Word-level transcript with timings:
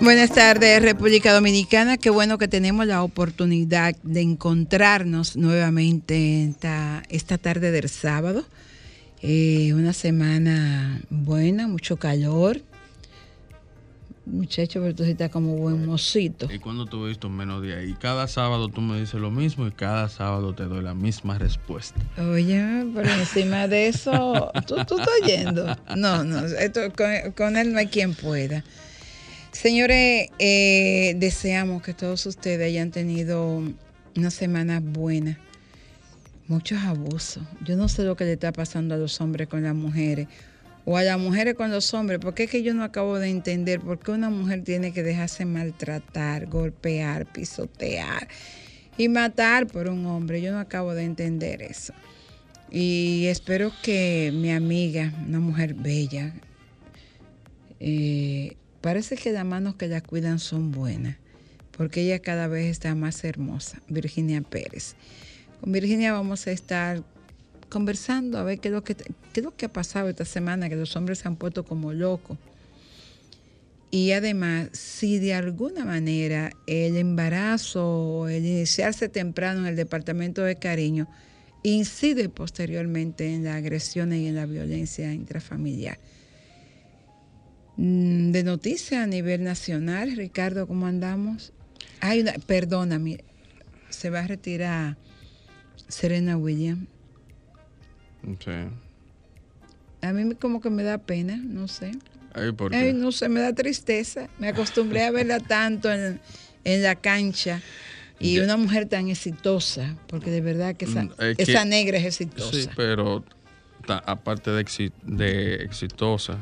Buenas 0.00 0.32
tardes, 0.32 0.82
República 0.82 1.32
Dominicana. 1.32 1.96
Qué 1.96 2.10
bueno 2.10 2.38
que 2.38 2.48
tenemos 2.48 2.88
la 2.88 3.04
oportunidad 3.04 3.94
de 4.02 4.22
encontrarnos 4.22 5.36
nuevamente 5.36 6.42
esta, 6.42 7.04
esta 7.08 7.38
tarde 7.38 7.70
del 7.70 7.88
sábado. 7.88 8.44
Eh, 9.22 9.72
una 9.74 9.92
semana 9.92 11.02
buena, 11.08 11.68
mucho 11.68 11.98
calor. 11.98 12.62
Muchacho, 14.30 14.80
pero 14.80 14.94
tú 14.94 15.04
sí 15.04 15.10
estás 15.10 15.30
como 15.30 15.56
buen 15.56 15.86
mocito. 15.86 16.48
Y 16.52 16.58
cuando 16.58 16.86
tú 16.86 17.06
visto 17.06 17.28
menos 17.28 17.62
de 17.62 17.74
ahí, 17.74 17.94
cada 17.94 18.28
sábado 18.28 18.68
tú 18.68 18.80
me 18.80 19.00
dices 19.00 19.20
lo 19.20 19.30
mismo 19.30 19.66
y 19.66 19.70
cada 19.70 20.08
sábado 20.08 20.54
te 20.54 20.64
doy 20.64 20.82
la 20.82 20.94
misma 20.94 21.38
respuesta. 21.38 22.00
Oye, 22.18 22.86
pero 22.94 23.10
encima 23.10 23.68
de 23.68 23.88
eso, 23.88 24.50
¿tú, 24.66 24.76
tú 24.86 24.98
estás 24.98 25.08
oyendo? 25.22 25.76
No, 25.96 26.24
no, 26.24 26.44
esto, 26.44 26.80
con, 26.96 27.32
con 27.32 27.56
él 27.56 27.72
no 27.72 27.78
hay 27.78 27.86
quien 27.86 28.14
pueda. 28.14 28.62
Señores, 29.52 30.28
eh, 30.38 31.14
deseamos 31.16 31.82
que 31.82 31.94
todos 31.94 32.26
ustedes 32.26 32.66
hayan 32.66 32.90
tenido 32.90 33.62
una 34.16 34.30
semana 34.30 34.80
buena. 34.80 35.38
Muchos 36.46 36.78
abusos. 36.82 37.42
Yo 37.64 37.76
no 37.76 37.88
sé 37.88 38.04
lo 38.04 38.16
que 38.16 38.24
le 38.24 38.34
está 38.34 38.52
pasando 38.52 38.94
a 38.94 38.98
los 38.98 39.20
hombres 39.20 39.48
con 39.48 39.62
las 39.62 39.74
mujeres 39.74 40.28
o 40.90 40.96
a 40.96 41.02
las 41.02 41.18
mujeres 41.18 41.54
con 41.54 41.70
los 41.70 41.92
hombres, 41.92 42.18
porque 42.18 42.44
es 42.44 42.50
que 42.50 42.62
yo 42.62 42.72
no 42.72 42.82
acabo 42.82 43.18
de 43.18 43.28
entender 43.28 43.78
por 43.78 43.98
qué 43.98 44.10
una 44.10 44.30
mujer 44.30 44.64
tiene 44.64 44.90
que 44.90 45.02
dejarse 45.02 45.44
maltratar, 45.44 46.46
golpear, 46.46 47.30
pisotear 47.30 48.26
y 48.96 49.10
matar 49.10 49.66
por 49.66 49.90
un 49.90 50.06
hombre. 50.06 50.40
Yo 50.40 50.50
no 50.50 50.58
acabo 50.58 50.94
de 50.94 51.04
entender 51.04 51.60
eso. 51.60 51.92
Y 52.70 53.26
espero 53.26 53.70
que 53.82 54.32
mi 54.32 54.50
amiga, 54.50 55.12
una 55.26 55.40
mujer 55.40 55.74
bella, 55.74 56.32
eh, 57.80 58.56
parece 58.80 59.16
que 59.18 59.30
las 59.30 59.44
manos 59.44 59.74
que 59.74 59.88
la 59.88 60.00
cuidan 60.00 60.38
son 60.38 60.72
buenas, 60.72 61.18
porque 61.76 62.00
ella 62.00 62.20
cada 62.20 62.48
vez 62.48 62.64
está 62.64 62.94
más 62.94 63.22
hermosa, 63.24 63.82
Virginia 63.88 64.40
Pérez. 64.40 64.96
Con 65.60 65.70
Virginia 65.70 66.14
vamos 66.14 66.46
a 66.46 66.50
estar 66.50 67.04
conversando 67.68 68.38
a 68.38 68.42
ver 68.42 68.58
qué 68.60 68.68
es 68.68 68.74
lo 68.74 68.82
que, 68.82 68.94
qué 68.94 69.40
es 69.40 69.44
lo 69.44 69.56
que 69.56 69.66
ha 69.66 69.72
pasado 69.72 70.08
esta 70.08 70.24
semana, 70.24 70.68
que 70.68 70.76
los 70.76 70.96
hombres 70.96 71.18
se 71.18 71.28
han 71.28 71.36
puesto 71.36 71.64
como 71.64 71.92
locos. 71.92 72.38
Y 73.90 74.12
además, 74.12 74.68
si 74.72 75.18
de 75.18 75.34
alguna 75.34 75.84
manera 75.84 76.50
el 76.66 76.96
embarazo 76.96 77.86
o 77.86 78.28
el 78.28 78.44
iniciarse 78.44 79.08
temprano 79.08 79.60
en 79.60 79.66
el 79.66 79.76
departamento 79.76 80.42
de 80.42 80.56
cariño 80.56 81.08
incide 81.62 82.28
posteriormente 82.28 83.34
en 83.34 83.44
las 83.44 83.56
agresiones 83.56 84.20
y 84.20 84.26
en 84.26 84.34
la 84.34 84.46
violencia 84.46 85.12
intrafamiliar. 85.12 85.98
Mm, 87.76 88.32
De 88.32 88.42
noticias 88.44 89.02
a 89.02 89.06
nivel 89.06 89.42
nacional, 89.42 90.16
Ricardo, 90.16 90.66
¿cómo 90.66 90.86
andamos? 90.86 91.52
Hay 92.00 92.20
una, 92.20 92.32
perdóname, 92.46 93.24
se 93.88 94.10
va 94.10 94.20
a 94.20 94.26
retirar 94.26 94.96
Serena 95.88 96.36
Williams. 96.36 96.86
Sí. 98.22 98.50
A 100.02 100.12
mí 100.12 100.34
como 100.36 100.60
que 100.60 100.70
me 100.70 100.82
da 100.82 100.98
pena, 100.98 101.36
no 101.36 101.66
sé. 101.68 101.92
Ay, 102.34 102.52
¿por 102.52 102.74
Ay, 102.74 102.88
qué? 102.88 102.92
no 102.92 103.10
sé, 103.12 103.28
me 103.28 103.40
da 103.40 103.52
tristeza. 103.52 104.28
Me 104.38 104.48
acostumbré 104.48 105.04
a 105.04 105.10
verla 105.10 105.40
tanto 105.40 105.92
en, 105.92 106.20
en 106.64 106.82
la 106.82 106.94
cancha. 106.94 107.60
Y 108.20 108.36
Ya. 108.36 108.44
una 108.44 108.56
mujer 108.56 108.86
tan 108.88 109.08
exitosa, 109.08 109.96
porque 110.08 110.30
de 110.30 110.40
verdad 110.40 110.74
que 110.76 110.84
esa, 110.84 111.04
Mm, 111.04 111.10
es 111.20 111.36
que- 111.36 111.42
esa 111.44 111.64
negra 111.64 111.98
es 111.98 112.04
exitosa. 112.06 112.52
Sí, 112.52 112.68
pero 112.76 113.24
ta- 113.86 114.02
aparte 114.06 114.50
de, 114.50 114.64
exi- 114.64 114.92
de 115.04 115.54
exitosa, 115.62 116.38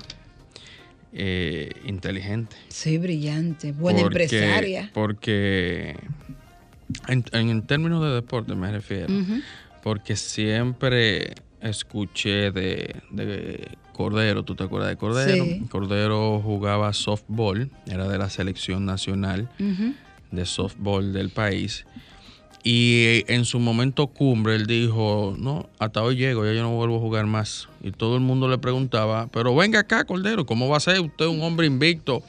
eh, 1.13 1.71
inteligente. 1.85 2.57
Sí, 2.69 2.99
brillante, 2.99 3.73
buena 3.73 4.01
Porque- 4.03 4.25
empresaria. 4.25 4.91
Porque 4.93 5.97
en, 7.09 7.25
en 7.33 7.63
términos 7.67 8.03
de 8.05 8.11
deporte 8.11 8.55
me 8.55 8.71
refiero. 8.73 9.09
Porque 9.83 10.17
siempre 10.17 11.35
escuché 11.69 12.51
de, 12.51 12.97
de 13.11 13.69
Cordero, 13.93 14.43
¿tú 14.45 14.55
te 14.55 14.65
acuerdas 14.65 14.91
de 14.91 14.97
Cordero? 14.97 15.45
Sí. 15.45 15.63
Cordero 15.71 16.41
jugaba 16.43 16.93
softball, 16.93 17.71
era 17.87 18.07
de 18.09 18.19
la 18.19 18.29
selección 18.31 18.85
nacional 18.85 19.49
de 20.31 20.47
softball 20.47 21.13
del 21.13 21.31
país. 21.31 21.85
Y 22.63 23.23
en 23.29 23.45
su 23.45 23.61
momento 23.61 24.09
cumbre 24.09 24.57
él 24.57 24.67
dijo, 24.67 25.37
no, 25.39 25.69
hasta 25.79 26.03
hoy 26.03 26.17
llego, 26.17 26.45
ya 26.45 26.53
yo 26.53 26.63
no 26.63 26.73
vuelvo 26.75 26.97
a 26.97 27.01
jugar 27.01 27.27
más. 27.27 27.69
Y 27.81 27.93
todo 27.93 28.17
el 28.17 28.23
mundo 28.23 28.49
le 28.49 28.59
preguntaba, 28.59 29.29
pero 29.29 29.55
venga 29.55 29.79
acá, 29.81 30.05
Cordero, 30.05 30.45
¿cómo 30.47 30.69
va 30.69 30.79
a 30.79 30.81
ser 30.81 31.01
usted 31.01 31.27
un 31.27 31.43
hombre 31.43 31.67
invicto? 31.69 32.23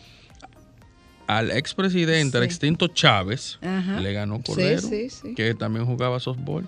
Al 1.26 1.52
expresidente, 1.52 2.38
al 2.38 2.44
Sí. 2.44 2.48
extinto 2.50 2.88
Chávez, 2.88 3.58
Ajá. 3.62 4.00
le 4.00 4.14
ganó 4.14 4.38
Sí, 4.38 4.44
Cordero, 4.46 4.82
sí, 4.82 5.10
sí. 5.10 5.34
que 5.36 5.54
también 5.56 5.86
jugaba 5.86 6.20
softball. 6.20 6.68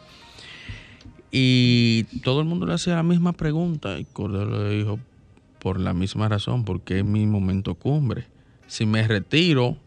Y 1.32 2.04
todo 2.24 2.40
el 2.42 2.48
mundo 2.48 2.66
le 2.66 2.74
hacía 2.74 2.96
la 2.96 3.04
misma 3.04 3.34
pregunta 3.34 4.00
y 4.00 4.06
Cordero 4.06 4.68
le 4.68 4.76
dijo, 4.78 5.00
por 5.60 5.80
la 5.80 5.94
misma 5.94 6.28
razón, 6.30 6.66
porque 6.66 7.00
es 7.00 7.06
mi 7.06 7.26
momento 7.28 7.76
cumbre. 7.76 8.26
Si 8.68 8.86
me 8.86 9.08
retiro, 9.08 9.78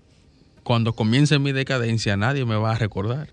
cuando 0.63 0.93
comience 0.95 1.39
mi 1.39 1.53
decadencia, 1.53 2.17
nadie 2.17 2.45
me 2.45 2.57
va 2.57 2.73
a 2.73 2.79
recordar. 2.79 3.29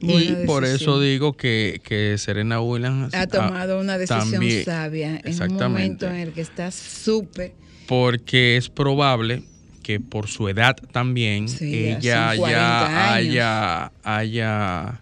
Buena 0.00 0.42
y 0.42 0.46
por 0.46 0.64
eso 0.64 1.00
digo 1.00 1.36
que, 1.38 1.80
que 1.82 2.18
Serena 2.18 2.60
Williams 2.60 3.14
Ha 3.14 3.26
tomado 3.26 3.80
una 3.80 3.96
decisión 3.96 4.30
también- 4.30 4.64
sabia 4.64 5.20
en 5.24 5.42
un 5.42 5.54
momento 5.56 6.06
en 6.06 6.16
el 6.16 6.32
que 6.32 6.42
está 6.42 6.70
súper. 6.70 7.54
porque 7.88 8.58
es 8.58 8.68
probable 8.68 9.42
que 9.82 9.98
por 10.00 10.26
su 10.28 10.48
edad 10.48 10.76
también 10.92 11.48
Sí, 11.48 11.86
ella 11.86 12.30
son 12.32 12.38
40 12.40 12.50
ya 12.50 13.14
haya, 13.14 13.92
haya 14.02 15.00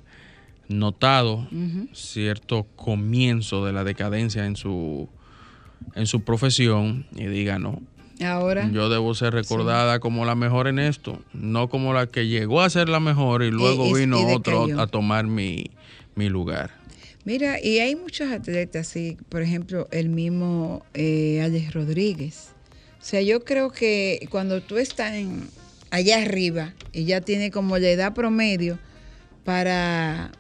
notado 0.69 1.49
cierto 1.93 2.67
comienzo 2.77 3.65
de 3.65 3.73
la 3.73 3.85
decadencia 3.85 4.47
en 4.47 4.57
su 4.57 5.09
en 5.95 6.07
su 6.07 6.25
profesión 6.25 7.07
y 7.15 7.27
diga 7.27 7.59
no 7.59 7.83
Ahora, 8.25 8.71
yo 8.73 8.89
debo 8.89 9.15
ser 9.15 9.35
recordada 9.35 9.99
como 9.99 10.25
la 10.25 10.35
mejor 10.35 10.69
en 10.69 10.79
esto 10.79 11.21
no 11.33 11.69
como 11.69 11.93
la 11.93 12.07
que 12.07 12.27
llegó 12.29 12.63
a 12.63 12.71
ser 12.71 12.89
la 12.89 13.01
mejor 13.01 13.43
y 13.43 13.51
luego 13.51 13.87
y- 13.87 14.01
vino 14.01 14.21
y 14.31 14.35
otro 14.35 14.67
a 14.79 14.87
tomar 14.87 15.27
mi, 15.27 15.71
mi 16.15 16.29
lugar 16.29 16.71
mira, 17.25 17.61
y 17.61 17.79
hay 17.79 17.97
muchos 17.97 18.31
atletas, 18.31 18.87
sí, 18.87 19.17
por 19.31 19.41
ejemplo, 19.43 19.89
el 19.91 20.11
mismo 20.11 20.85
eh, 20.93 21.41
Alex 21.43 21.73
Rodríguez. 21.73 22.51
O 23.01 23.05
sea, 23.05 23.23
yo 23.23 23.45
creo 23.45 23.71
que 23.71 24.27
cuando 24.31 24.61
tú 24.61 24.77
estás 24.77 25.15
en, 25.15 25.49
allá 25.91 26.21
arriba 26.23 26.75
y 26.93 27.05
ya 27.05 27.21
tienes 27.23 27.51
como 27.51 27.79
la 27.79 27.89
edad 27.89 28.15
promedio 28.15 28.79
para 29.45 30.33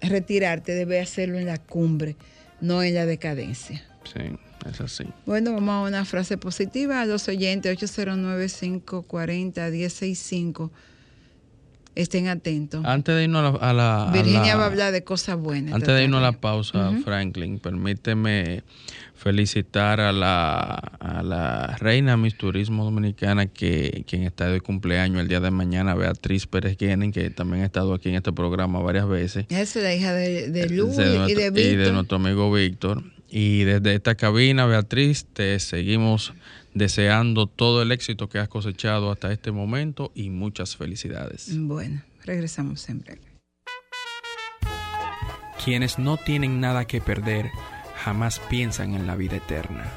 retirarte, 0.00 0.72
debe 0.72 1.00
hacerlo 1.00 1.38
en 1.38 1.46
la 1.46 1.58
cumbre, 1.58 2.16
no 2.60 2.82
en 2.82 2.94
la 2.94 3.06
decadencia. 3.06 3.82
sí 4.04 4.20
es 4.68 4.80
así 4.80 5.04
Bueno, 5.26 5.52
vamos 5.52 5.70
a 5.70 5.82
una 5.88 6.04
frase 6.04 6.36
positiva 6.36 7.00
a 7.00 7.06
los 7.06 7.28
oyentes 7.28 7.78
809-540-1065. 7.78 10.70
Estén 11.98 12.28
atentos. 12.28 12.84
antes 12.84 13.14
de 13.16 13.24
irnos 13.24 13.40
a 13.40 13.50
la, 13.50 13.70
a 13.70 13.72
la- 13.74 14.08
a 14.08 14.12
Virginia 14.12 14.42
la- 14.46 14.56
va 14.56 14.62
a 14.62 14.66
hablar 14.66 14.92
de 14.92 15.02
cosas 15.04 15.36
buenas. 15.36 15.74
Antes 15.74 15.88
de 15.94 16.04
irnos 16.04 16.18
a 16.20 16.22
la 16.22 16.32
pausa. 16.32 16.92
Franklin, 17.04 17.58
permíteme 17.58 18.62
felicitar 19.14 20.00
a 20.00 20.12
la, 20.12 20.74
a 20.74 21.22
la 21.22 21.76
reina 21.80 22.16
Miss 22.16 22.36
Turismo 22.38 22.84
Dominicana, 22.84 23.46
que 23.46 24.04
quien 24.06 24.22
está 24.22 24.48
de 24.48 24.60
cumpleaños 24.60 25.20
el 25.20 25.28
día 25.28 25.40
de 25.40 25.50
mañana, 25.50 25.94
Beatriz 25.94 26.46
Pérez 26.46 26.76
Guenen, 26.78 27.10
que 27.10 27.30
también 27.30 27.62
ha 27.62 27.66
estado 27.66 27.94
aquí 27.94 28.10
en 28.10 28.14
este 28.14 28.32
programa 28.32 28.78
varias 28.80 29.08
veces. 29.08 29.46
Esa 29.48 29.78
es 29.80 29.84
la 29.84 29.94
hija 29.94 30.12
de, 30.12 30.50
de 30.50 30.68
Lu 30.70 30.86
de 30.94 31.26
y 31.30 31.34
de 31.34 31.50
Víctor. 31.50 31.92
nuestro 31.94 32.16
amigo 32.18 32.52
Víctor. 32.52 33.02
Y 33.30 33.64
desde 33.64 33.94
esta 33.96 34.14
cabina, 34.14 34.64
Beatriz, 34.66 35.26
te 35.32 35.58
seguimos 35.58 36.32
deseando 36.74 37.46
todo 37.46 37.82
el 37.82 37.92
éxito 37.92 38.28
que 38.28 38.38
has 38.38 38.48
cosechado 38.48 39.10
hasta 39.10 39.32
este 39.32 39.52
momento 39.52 40.12
y 40.14 40.30
muchas 40.30 40.76
felicidades. 40.76 41.50
Bueno, 41.58 42.02
regresamos 42.24 42.88
en 42.88 43.00
breve. 43.00 43.20
Quienes 45.64 45.98
no 45.98 46.16
tienen 46.16 46.60
nada 46.60 46.86
que 46.86 47.00
perder 47.00 47.50
jamás 47.96 48.40
piensan 48.48 48.94
en 48.94 49.06
la 49.06 49.16
vida 49.16 49.36
eterna. 49.36 49.92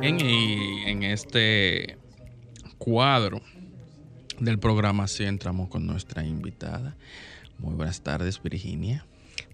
En, 0.00 0.20
y 0.20 0.84
en 0.88 1.02
este 1.02 1.98
cuadro 2.78 3.42
del 4.40 4.58
programa 4.58 5.08
sí 5.08 5.24
entramos 5.24 5.68
con 5.68 5.86
nuestra 5.86 6.24
invitada. 6.24 6.96
Muy 7.58 7.74
buenas 7.74 8.00
tardes, 8.00 8.40
Virginia. 8.42 9.04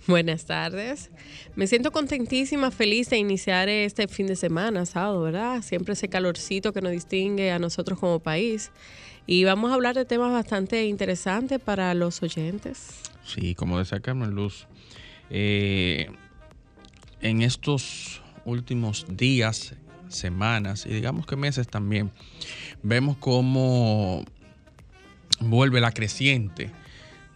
Buenas 0.07 0.45
tardes. 0.45 1.11
Me 1.57 1.67
siento 1.67 1.91
contentísima, 1.91 2.71
feliz 2.71 3.09
de 3.09 3.17
iniciar 3.17 3.69
este 3.69 4.07
fin 4.09 4.27
de 4.27 4.37
semana, 4.37 4.85
sábado, 4.85 5.23
¿verdad? 5.23 5.63
Siempre 5.63 5.95
ese 5.95 6.09
calorcito 6.09 6.73
que 6.73 6.83
nos 6.83 6.93
distingue 6.93 7.51
a 7.51 7.59
nosotros 7.59 7.99
como 7.99 8.19
país. 8.19 8.71
Y 9.27 9.45
vamos 9.45 9.71
a 9.71 9.75
hablar 9.75 9.95
de 9.95 10.05
temas 10.05 10.31
bastante 10.33 10.85
interesantes 10.85 11.59
para 11.59 11.95
los 11.95 12.23
oyentes. 12.23 13.01
Sí, 13.25 13.55
como 13.55 13.79
decía 13.79 14.01
Carmen 14.01 14.33
Luz, 14.33 14.67
eh, 15.31 16.11
en 17.23 17.41
estos 17.41 18.21
últimos 18.45 19.07
días, 19.09 19.75
semanas 20.09 20.85
y 20.87 20.91
digamos 20.91 21.27
que 21.27 21.37
meses 21.37 21.67
también, 21.67 22.11
vemos 22.83 23.17
cómo 23.17 24.25
vuelve 25.41 25.81
la 25.81 25.93
creciente 25.93 26.71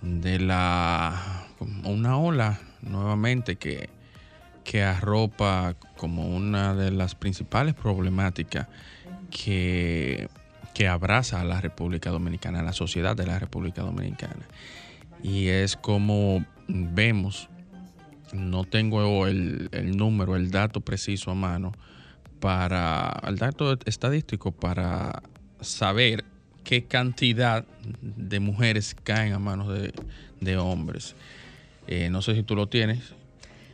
de 0.02 0.38
la 0.38 1.46
una 1.84 2.18
ola 2.18 2.60
nuevamente 2.82 3.56
que, 3.56 3.90
que 4.64 4.82
arropa 4.82 5.74
como 5.96 6.28
una 6.28 6.74
de 6.74 6.90
las 6.90 7.14
principales 7.14 7.74
problemáticas 7.74 8.68
que, 9.30 10.28
que 10.74 10.88
abraza 10.88 11.40
a 11.40 11.44
la 11.44 11.60
República 11.60 12.10
Dominicana, 12.10 12.60
a 12.60 12.62
la 12.62 12.72
sociedad 12.72 13.16
de 13.16 13.26
la 13.26 13.38
República 13.38 13.82
Dominicana. 13.82 14.46
Y 15.22 15.48
es 15.48 15.76
como 15.76 16.44
vemos, 16.68 17.48
no 18.32 18.64
tengo 18.64 19.26
el, 19.26 19.68
el 19.72 19.96
número, 19.96 20.36
el 20.36 20.50
dato 20.50 20.80
preciso 20.80 21.32
a 21.32 21.34
mano, 21.34 21.72
para 22.38 23.20
el 23.26 23.36
dato 23.36 23.76
estadístico 23.84 24.52
para 24.52 25.22
saber 25.60 26.24
qué 26.68 26.84
cantidad 26.84 27.64
de 28.02 28.40
mujeres 28.40 28.94
caen 29.02 29.32
a 29.32 29.38
manos 29.38 29.72
de, 29.72 29.90
de 30.42 30.58
hombres. 30.58 31.14
Eh, 31.86 32.10
no 32.10 32.20
sé 32.20 32.34
si 32.34 32.42
tú 32.42 32.54
lo 32.54 32.66
tienes. 32.66 33.14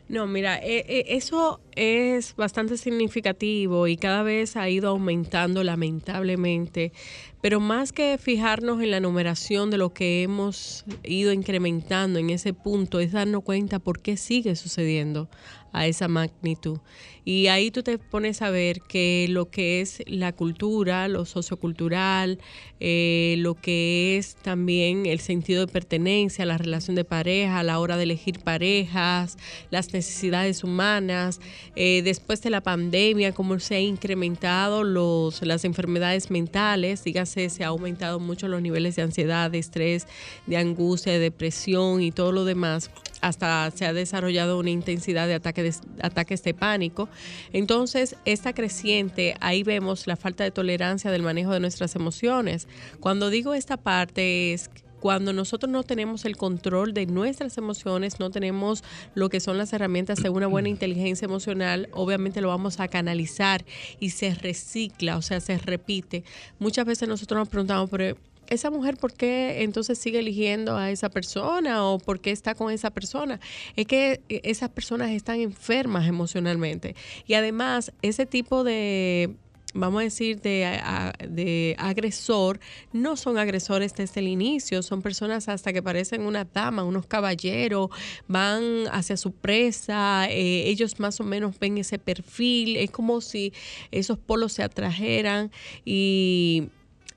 No, 0.08 0.28
mira, 0.28 0.58
eh, 0.58 0.84
eh, 0.86 1.04
eso 1.08 1.60
es 1.76 2.36
bastante 2.36 2.76
significativo 2.76 3.86
y 3.86 3.96
cada 3.96 4.22
vez 4.22 4.56
ha 4.56 4.68
ido 4.68 4.90
aumentando 4.90 5.62
lamentablemente, 5.62 6.92
pero 7.40 7.60
más 7.60 7.92
que 7.92 8.16
fijarnos 8.18 8.82
en 8.82 8.90
la 8.90 9.00
numeración 9.00 9.70
de 9.70 9.78
lo 9.78 9.92
que 9.92 10.22
hemos 10.22 10.84
ido 11.02 11.32
incrementando 11.32 12.18
en 12.18 12.30
ese 12.30 12.54
punto, 12.54 13.00
es 13.00 13.12
darnos 13.12 13.42
cuenta 13.42 13.78
por 13.78 14.00
qué 14.00 14.16
sigue 14.16 14.56
sucediendo 14.56 15.28
a 15.74 15.86
esa 15.88 16.06
magnitud. 16.08 16.78
Y 17.26 17.48
ahí 17.48 17.70
tú 17.70 17.82
te 17.82 17.98
pones 17.98 18.42
a 18.42 18.50
ver 18.50 18.80
que 18.82 19.26
lo 19.28 19.50
que 19.50 19.80
es 19.80 20.02
la 20.06 20.32
cultura, 20.32 21.08
lo 21.08 21.24
sociocultural, 21.24 22.38
eh, 22.80 23.34
lo 23.38 23.54
que 23.54 24.16
es 24.16 24.36
también 24.36 25.06
el 25.06 25.18
sentido 25.20 25.66
de 25.66 25.72
pertenencia, 25.72 26.46
la 26.46 26.58
relación 26.58 26.94
de 26.94 27.04
pareja, 27.04 27.62
la 27.62 27.80
hora 27.80 27.96
de 27.96 28.04
elegir 28.04 28.40
parejas, 28.40 29.36
las 29.70 29.92
necesidades 29.92 30.62
humanas, 30.62 31.40
eh, 31.76 32.02
después 32.02 32.42
de 32.42 32.50
la 32.50 32.60
pandemia, 32.60 33.32
cómo 33.32 33.58
se 33.58 33.76
ha 33.76 33.80
incrementado 33.80 34.84
los, 34.84 35.42
las 35.42 35.64
enfermedades 35.64 36.30
mentales, 36.30 37.04
dígase, 37.04 37.50
se 37.50 37.64
ha 37.64 37.68
aumentado 37.68 38.20
mucho 38.20 38.48
los 38.48 38.62
niveles 38.62 38.96
de 38.96 39.02
ansiedad, 39.02 39.50
de 39.50 39.58
estrés, 39.58 40.06
de 40.46 40.56
angustia, 40.56 41.12
de 41.12 41.18
depresión 41.18 42.02
y 42.02 42.12
todo 42.12 42.32
lo 42.32 42.44
demás 42.44 42.90
hasta 43.24 43.70
se 43.70 43.86
ha 43.86 43.94
desarrollado 43.94 44.58
una 44.58 44.68
intensidad 44.68 45.26
de, 45.26 45.34
ataque 45.34 45.62
de 45.62 45.74
ataques 46.02 46.42
de 46.42 46.52
pánico. 46.52 47.08
Entonces, 47.54 48.16
esta 48.26 48.52
creciente, 48.52 49.34
ahí 49.40 49.62
vemos 49.62 50.06
la 50.06 50.16
falta 50.16 50.44
de 50.44 50.50
tolerancia 50.50 51.10
del 51.10 51.22
manejo 51.22 51.52
de 51.52 51.60
nuestras 51.60 51.96
emociones. 51.96 52.68
Cuando 53.00 53.30
digo 53.30 53.54
esta 53.54 53.78
parte 53.78 54.52
es 54.52 54.68
cuando 55.04 55.34
nosotros 55.34 55.70
no 55.70 55.82
tenemos 55.82 56.24
el 56.24 56.38
control 56.38 56.94
de 56.94 57.04
nuestras 57.04 57.58
emociones, 57.58 58.20
no 58.20 58.30
tenemos 58.30 58.82
lo 59.14 59.28
que 59.28 59.38
son 59.38 59.58
las 59.58 59.70
herramientas 59.74 60.22
de 60.22 60.30
una 60.30 60.46
buena 60.46 60.68
inteligencia 60.70 61.26
emocional, 61.26 61.90
obviamente 61.92 62.40
lo 62.40 62.48
vamos 62.48 62.80
a 62.80 62.88
canalizar 62.88 63.66
y 64.00 64.08
se 64.08 64.34
recicla, 64.34 65.18
o 65.18 65.20
sea, 65.20 65.40
se 65.40 65.58
repite. 65.58 66.24
Muchas 66.58 66.86
veces 66.86 67.06
nosotros 67.06 67.38
nos 67.38 67.50
preguntamos, 67.50 67.90
pero 67.90 68.16
esa 68.46 68.70
mujer, 68.70 68.96
¿por 68.96 69.12
qué 69.12 69.62
entonces 69.62 69.98
sigue 69.98 70.20
eligiendo 70.20 70.78
a 70.78 70.90
esa 70.90 71.10
persona 71.10 71.84
o 71.84 71.98
por 71.98 72.20
qué 72.20 72.30
está 72.30 72.54
con 72.54 72.72
esa 72.72 72.88
persona? 72.88 73.40
Es 73.76 73.86
que 73.86 74.22
esas 74.28 74.70
personas 74.70 75.10
están 75.10 75.38
enfermas 75.38 76.08
emocionalmente. 76.08 76.96
Y 77.26 77.34
además, 77.34 77.92
ese 78.00 78.24
tipo 78.24 78.64
de 78.64 79.34
vamos 79.74 80.00
a 80.00 80.04
decir, 80.04 80.40
de, 80.40 80.80
de, 81.28 81.76
agresor, 81.78 82.60
no 82.92 83.16
son 83.16 83.38
agresores 83.38 83.94
desde 83.94 84.20
el 84.20 84.28
inicio, 84.28 84.82
son 84.82 85.02
personas 85.02 85.48
hasta 85.48 85.72
que 85.72 85.82
parecen 85.82 86.22
una 86.22 86.44
dama, 86.44 86.84
unos 86.84 87.06
caballeros, 87.06 87.90
van 88.28 88.86
hacia 88.92 89.16
su 89.16 89.32
presa, 89.32 90.28
eh, 90.30 90.68
ellos 90.68 90.98
más 91.00 91.20
o 91.20 91.24
menos 91.24 91.58
ven 91.58 91.78
ese 91.78 91.98
perfil, 91.98 92.76
es 92.76 92.90
como 92.90 93.20
si 93.20 93.52
esos 93.90 94.18
polos 94.18 94.52
se 94.52 94.62
atrajeran 94.62 95.50
y 95.84 96.68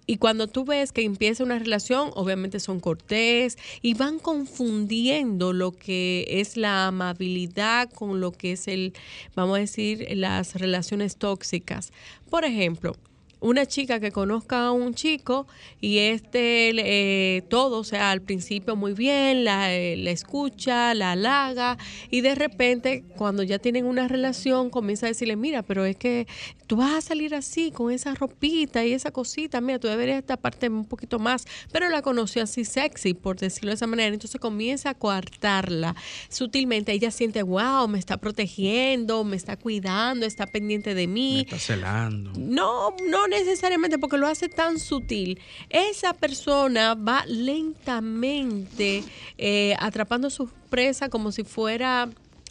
y 0.08 0.18
cuando 0.18 0.48
tú 0.48 0.64
ves 0.64 0.94
que 0.94 1.04
empieza 1.04 1.44
una 1.44 1.60
relación, 1.60 2.12
obviamente 2.16 2.62
son 2.62 2.80
cortés 2.80 3.58
y 3.82 3.94
van 3.94 4.20
confundiendo 4.20 5.52
lo 5.52 5.74
que 5.74 6.26
es 6.30 6.56
la 6.56 6.88
amabilidad 6.88 7.92
con 7.92 8.22
lo 8.22 8.32
que 8.32 8.54
es 8.54 8.70
el, 8.70 8.94
vamos 9.36 9.58
a 9.58 9.60
decir, 9.60 10.08
las 10.16 10.56
relaciones 10.56 11.18
tóxicas. 11.18 11.92
Por 12.30 12.46
ejemplo, 12.46 12.96
una 13.40 13.66
chica 13.66 14.00
que 14.00 14.12
conozca 14.12 14.68
a 14.68 14.72
un 14.72 14.94
chico 14.94 15.48
y 15.80 16.00
este 16.00 16.70
eh, 16.70 17.44
todo, 17.50 17.80
o 17.80 17.84
sea, 17.84 18.12
al 18.12 18.22
principio 18.22 18.76
muy 18.76 18.94
bien, 18.94 19.44
la, 19.44 19.74
eh, 19.74 19.96
la, 19.98 20.12
escucha, 20.12 20.94
la 20.94 21.12
halaga 21.12 21.78
y 22.10 22.22
de 22.22 22.36
repente 22.36 23.04
cuando 23.16 23.44
ya 23.44 23.60
tienen 23.60 23.86
una 23.86 24.08
relación 24.08 24.70
comienza 24.70 25.06
a 25.06 25.10
decirle, 25.10 25.36
mira, 25.36 25.62
pero 25.64 25.86
es 25.86 25.96
que 25.96 26.28
tú 26.66 26.78
vas 26.78 26.96
a 26.96 27.02
salir 27.02 27.36
así 27.36 27.72
con 27.72 27.92
esa 27.92 28.14
ropita 28.16 28.84
y 28.86 28.94
esa 28.94 29.12
cosita, 29.12 29.62
mira, 29.62 29.80
tú 29.80 29.88
deberías 29.88 30.24
taparte 30.26 30.70
un 30.70 30.86
poquito 30.86 31.20
más, 31.20 31.46
pero 31.72 31.90
la 31.90 32.02
conoció 32.02 32.44
así 32.44 32.66
sexy, 32.66 33.14
por 33.14 33.38
decirlo 33.38 33.70
de 33.70 33.76
esa 33.76 33.88
manera, 33.88 34.14
entonces 34.14 34.40
comienza 34.42 34.92
a 34.92 34.94
coartarla 34.96 35.96
sutilmente, 36.30 36.92
ella 36.92 37.12
siente, 37.12 37.44
wow, 37.44 37.88
me 37.88 38.00
está 38.00 38.18
protegiendo, 38.18 39.24
me 39.24 39.36
está 39.36 39.58
cuidando, 39.58 40.26
está 40.26 40.48
pendiente 40.48 40.96
de 40.96 41.08
mí. 41.08 41.36
Me 41.36 41.42
está 41.42 41.60
celando. 41.60 42.32
No, 42.36 42.96
no 43.08 43.27
necesariamente 43.28 43.98
porque 43.98 44.18
lo 44.18 44.28
hace 44.28 44.50
tan 44.50 44.80
sutil. 44.80 45.40
Esa 45.70 46.14
persona 46.14 46.96
va 46.96 47.24
lentamente 47.26 49.04
eh, 49.38 49.76
atrapando 49.80 50.28
a 50.28 50.32
su 50.32 50.48
presa 50.70 51.10
como 51.10 51.32
si 51.32 51.44
fuera 51.44 52.10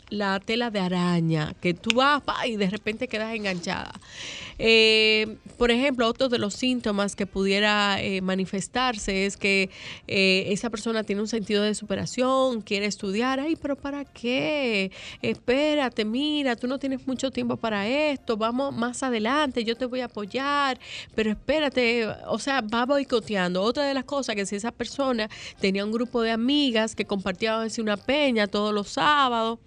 la 0.09 0.41
tela 0.41 0.71
de 0.71 0.81
araña, 0.81 1.55
que 1.61 1.75
tú 1.75 1.97
vas 1.97 2.23
y 2.47 2.57
de 2.57 2.71
repente 2.71 3.09
quedas 3.09 3.35
enganchada. 3.35 3.93
Eh, 4.59 5.37
por 5.59 5.71
ejemplo, 5.71 6.07
otro 6.09 6.29
de 6.29 6.39
los 6.39 6.55
síntomas 6.55 7.15
que 7.15 7.27
pudiera 7.27 8.01
eh, 8.01 8.21
manifestarse 8.23 9.27
es 9.27 9.37
que 9.37 9.71
eh, 10.09 10.47
esa 10.49 10.71
persona 10.71 11.05
tiene 11.05 11.21
un 11.21 11.29
sentido 11.29 11.63
de 11.63 11.75
superación, 11.75 12.63
quiere 12.63 12.87
estudiar, 12.87 13.41
ay, 13.41 13.57
pero 13.57 13.77
¿para 13.77 14.05
qué? 14.05 14.91
Espérate, 15.21 16.05
mira, 16.05 16.57
tú 16.57 16.67
no 16.69 16.79
tienes 16.79 17.07
mucho 17.07 17.31
tiempo 17.31 17.57
para 17.57 17.87
esto, 17.87 18.37
vamos 18.37 18.75
más 18.75 19.03
adelante, 19.03 19.65
yo 19.65 19.77
te 19.77 19.87
voy 19.87 20.01
a 20.01 20.07
apoyar, 20.07 20.79
pero 21.15 21.31
espérate, 21.31 22.07
o 22.29 22.39
sea, 22.39 22.61
va 22.61 22.87
boicoteando. 22.87 23.63
Otra 23.63 23.85
de 23.85 23.95
las 23.95 24.05
cosas 24.05 24.35
que 24.37 24.47
si 24.47 24.57
esa 24.57 24.71
persona 24.71 25.29
tenía 25.61 25.85
un 25.85 25.93
grupo 25.93 26.23
de 26.23 26.31
amigas 26.31 26.95
que 26.95 27.05
compartían 27.05 27.69
una 27.79 27.97
peña 27.97 28.47
todos 28.47 28.73
los 28.73 28.89
sábados, 28.89 29.59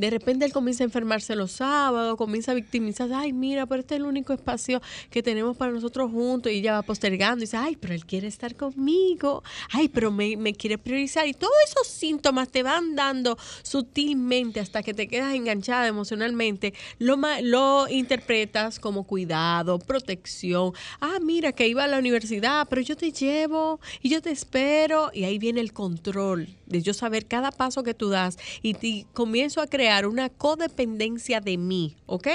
de 0.00 0.10
repente 0.10 0.46
él 0.46 0.52
comienza 0.52 0.82
a 0.82 0.86
enfermarse 0.86 1.36
los 1.36 1.52
sábados, 1.52 2.16
comienza 2.16 2.52
a 2.52 2.54
victimizarse, 2.54 3.14
ay, 3.14 3.32
mira, 3.32 3.66
pero 3.66 3.80
este 3.80 3.94
es 3.94 4.00
el 4.00 4.06
único 4.06 4.32
espacio 4.32 4.80
que 5.10 5.22
tenemos 5.22 5.56
para 5.56 5.72
nosotros 5.72 6.10
juntos 6.10 6.50
y 6.50 6.56
ella 6.56 6.72
va 6.72 6.82
postergando 6.82 7.38
y 7.38 7.46
dice, 7.46 7.56
ay, 7.56 7.76
pero 7.76 7.94
él 7.94 8.06
quiere 8.06 8.26
estar 8.26 8.56
conmigo, 8.56 9.42
ay, 9.70 9.88
pero 9.88 10.10
me, 10.10 10.36
me 10.36 10.54
quiere 10.54 10.78
priorizar 10.78 11.26
y 11.26 11.34
todos 11.34 11.52
esos 11.66 11.86
síntomas 11.86 12.48
te 12.48 12.62
van 12.62 12.94
dando 12.96 13.36
sutilmente 13.62 14.60
hasta 14.60 14.82
que 14.82 14.94
te 14.94 15.06
quedas 15.06 15.34
enganchada 15.34 15.86
emocionalmente, 15.86 16.72
lo, 16.98 17.18
lo 17.42 17.86
interpretas 17.88 18.78
como 18.78 19.04
cuidado, 19.04 19.78
protección, 19.78 20.72
ah, 21.00 21.18
mira 21.22 21.52
que 21.52 21.68
iba 21.68 21.84
a 21.84 21.88
la 21.88 21.98
universidad, 21.98 22.66
pero 22.68 22.80
yo 22.80 22.96
te 22.96 23.12
llevo 23.12 23.80
y 24.00 24.08
yo 24.08 24.22
te 24.22 24.30
espero 24.30 25.10
y 25.12 25.24
ahí 25.24 25.38
viene 25.38 25.60
el 25.60 25.72
control 25.72 26.48
de 26.70 26.82
yo 26.82 26.94
saber 26.94 27.26
cada 27.26 27.50
paso 27.50 27.82
que 27.82 27.94
tú 27.94 28.08
das 28.08 28.38
y, 28.62 29.04
comienzo 29.12 29.60
a 29.60 29.66
crear 29.66 29.89
una 30.06 30.28
codependencia 30.28 31.40
de 31.40 31.58
mí, 31.58 31.96
¿ok? 32.06 32.28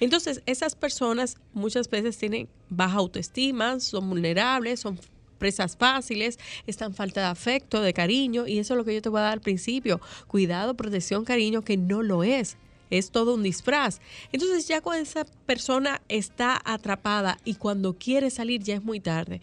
Entonces, 0.00 0.42
esas 0.46 0.74
personas 0.74 1.36
muchas 1.52 1.88
veces 1.88 2.16
tienen 2.18 2.48
baja 2.68 2.96
autoestima, 2.96 3.80
son 3.80 4.10
vulnerables, 4.10 4.80
son 4.80 4.98
presas 5.38 5.76
fáciles, 5.76 6.38
están 6.66 6.94
falta 6.94 7.20
de 7.20 7.26
afecto, 7.26 7.82
de 7.82 7.92
cariño, 7.92 8.46
y 8.46 8.58
eso 8.58 8.74
es 8.74 8.78
lo 8.78 8.84
que 8.84 8.94
yo 8.94 9.02
te 9.02 9.08
voy 9.08 9.20
a 9.20 9.24
dar 9.24 9.32
al 9.34 9.40
principio. 9.40 10.00
Cuidado, 10.26 10.74
protección, 10.74 11.24
cariño, 11.24 11.62
que 11.62 11.76
no 11.76 12.02
lo 12.02 12.24
es 12.24 12.56
es 12.90 13.10
todo 13.10 13.34
un 13.34 13.42
disfraz. 13.42 14.00
Entonces 14.32 14.68
ya 14.68 14.80
cuando 14.80 15.02
esa 15.02 15.24
persona 15.46 16.00
está 16.08 16.60
atrapada 16.64 17.38
y 17.44 17.54
cuando 17.54 17.94
quiere 17.94 18.30
salir 18.30 18.62
ya 18.62 18.74
es 18.74 18.84
muy 18.84 19.00
tarde. 19.00 19.40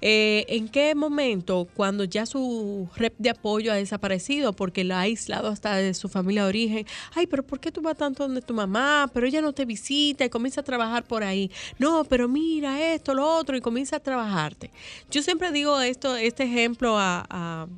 Eh, 0.00 0.44
¿En 0.48 0.68
qué 0.68 0.94
momento? 0.94 1.68
Cuando 1.74 2.04
ya 2.04 2.26
su 2.26 2.88
red 2.96 3.12
de 3.18 3.30
apoyo 3.30 3.72
ha 3.72 3.76
desaparecido 3.76 4.52
porque 4.52 4.84
la 4.84 4.98
ha 4.98 5.02
aislado 5.02 5.48
hasta 5.48 5.76
de 5.76 5.94
su 5.94 6.08
familia 6.08 6.42
de 6.42 6.48
origen. 6.48 6.86
Ay, 7.14 7.26
pero 7.26 7.42
¿por 7.42 7.60
qué 7.60 7.70
tú 7.72 7.82
vas 7.82 7.96
tanto 7.96 8.24
donde 8.24 8.42
tu 8.42 8.54
mamá? 8.54 9.10
Pero 9.12 9.26
ella 9.26 9.40
no 9.40 9.52
te 9.52 9.64
visita 9.64 10.24
y 10.24 10.30
comienza 10.30 10.60
a 10.60 10.64
trabajar 10.64 11.04
por 11.04 11.22
ahí. 11.24 11.50
No, 11.78 12.04
pero 12.04 12.28
mira 12.28 12.94
esto, 12.94 13.14
lo 13.14 13.26
otro 13.36 13.56
y 13.56 13.60
comienza 13.60 13.96
a 13.96 14.00
trabajarte. 14.00 14.70
Yo 15.10 15.22
siempre 15.22 15.52
digo 15.52 15.80
esto, 15.80 16.16
este 16.16 16.44
ejemplo 16.44 16.96
a 16.98 17.68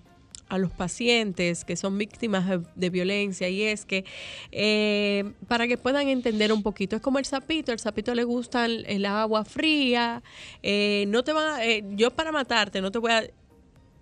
los 0.51 0.71
pacientes 0.71 1.65
que 1.65 1.77
son 1.77 1.99
víctimas 1.99 2.61
de, 2.75 2.91
violencia 2.91 3.49
y 3.49 3.63
es 3.63 3.85
que 3.85 4.05
eh, 4.53 5.33
para 5.49 5.67
que 5.67 5.77
puedan 5.77 6.09
entender 6.09 6.53
un 6.53 6.63
poquito, 6.63 6.97
es 6.97 7.03
como 7.03 7.19
el 7.19 7.25
sapito, 7.25 7.73
el 7.73 7.79
sapito 7.79 8.15
le 8.15 8.25
gusta 8.25 8.65
el, 8.67 9.05
agua 9.07 9.45
fría, 9.45 10.23
eh, 10.63 11.05
no 11.09 11.25
te 11.25 11.33
va, 11.33 11.65
eh, 11.65 11.85
yo 11.97 12.11
para 12.11 12.33
matarte 12.33 12.81
no 12.81 12.91
te 12.91 12.99
voy 12.99 13.13
a 13.13 13.25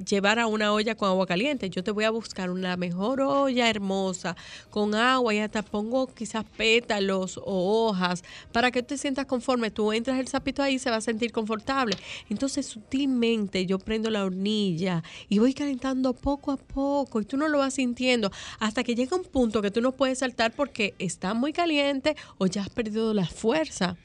llevar 0.04 0.38
a 0.38 0.46
una 0.46 0.72
olla 0.72 0.94
con 0.94 1.08
agua 1.08 1.26
caliente. 1.26 1.70
Yo 1.70 1.82
te 1.82 1.90
voy 1.90 2.04
a 2.04 2.10
buscar 2.10 2.50
una 2.50 2.76
mejor 2.76 3.20
olla 3.20 3.68
hermosa 3.68 4.36
con 4.70 4.94
agua 4.94 5.34
y 5.34 5.38
hasta 5.38 5.62
pongo 5.62 6.06
quizás 6.06 6.44
pétalos 6.56 7.38
o 7.38 7.86
hojas 7.88 8.22
para 8.52 8.70
que 8.70 8.82
te 8.82 8.98
sientas 8.98 9.26
conforme. 9.26 9.70
Tú 9.70 9.92
entras 9.92 10.18
el 10.18 10.28
sapito 10.28 10.62
ahí 10.62 10.78
se 10.78 10.90
va 10.90 10.96
a 10.96 11.00
sentir 11.00 11.32
confortable. 11.32 11.96
Entonces 12.28 12.66
sutilmente 12.66 13.66
yo 13.66 13.78
prendo 13.78 14.10
la 14.10 14.24
hornilla 14.24 15.02
y 15.28 15.38
voy 15.38 15.54
calentando 15.54 16.12
poco 16.12 16.52
a 16.52 16.56
poco 16.56 17.20
y 17.20 17.24
tú 17.24 17.36
no 17.36 17.48
lo 17.48 17.58
vas 17.58 17.74
sintiendo 17.74 18.30
hasta 18.58 18.84
que 18.84 18.94
llega 18.94 19.16
un 19.16 19.24
punto 19.24 19.62
que 19.62 19.70
tú 19.70 19.80
no 19.80 19.92
puedes 19.92 20.18
saltar 20.18 20.52
porque 20.52 20.94
está 20.98 21.34
muy 21.34 21.52
caliente 21.52 22.16
o 22.38 22.46
ya 22.46 22.62
has 22.62 22.70
perdido 22.70 23.14
la 23.14 23.26
fuerza. 23.26 23.96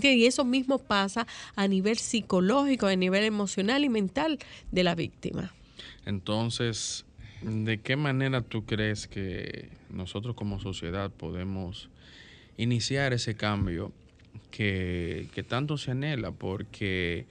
Y 0.00 0.26
eso 0.26 0.44
mismo 0.44 0.78
pasa 0.78 1.26
a 1.54 1.68
nivel 1.68 1.98
psicológico, 1.98 2.86
a 2.86 2.96
nivel 2.96 3.24
emocional 3.24 3.84
y 3.84 3.88
mental 3.88 4.38
de 4.70 4.84
la 4.84 4.94
víctima. 4.94 5.52
Entonces, 6.06 7.04
¿de 7.42 7.80
qué 7.80 7.96
manera 7.96 8.40
tú 8.40 8.64
crees 8.64 9.06
que 9.06 9.68
nosotros 9.90 10.34
como 10.34 10.60
sociedad 10.60 11.10
podemos 11.10 11.88
iniciar 12.56 13.12
ese 13.12 13.34
cambio 13.34 13.92
que, 14.50 15.28
tanto 15.48 15.76
se 15.76 15.92
anhela? 15.92 16.32
Porque 16.32 17.26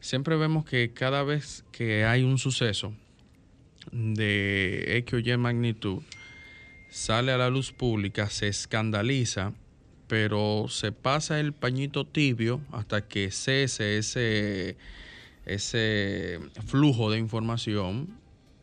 siempre 0.00 0.36
vemos 0.36 0.64
que 0.64 0.92
cada 0.92 1.22
vez 1.22 1.64
que 1.72 2.04
hay 2.04 2.22
un 2.22 2.38
suceso 2.38 2.92
de 3.92 4.96
X 4.98 5.14
o 5.14 5.18
Y 5.18 5.36
magnitud, 5.36 6.02
sale 6.90 7.32
a 7.32 7.38
la 7.38 7.50
luz 7.50 7.72
pública, 7.72 8.30
se 8.30 8.48
escandaliza 8.48 9.52
pero 10.08 10.66
se 10.68 10.92
pasa 10.92 11.40
el 11.40 11.52
pañito 11.52 12.06
tibio 12.06 12.60
hasta 12.72 13.06
que 13.06 13.30
cese 13.30 13.98
ese, 13.98 14.76
ese 15.44 16.40
flujo 16.66 17.10
de 17.10 17.18
información 17.18 18.08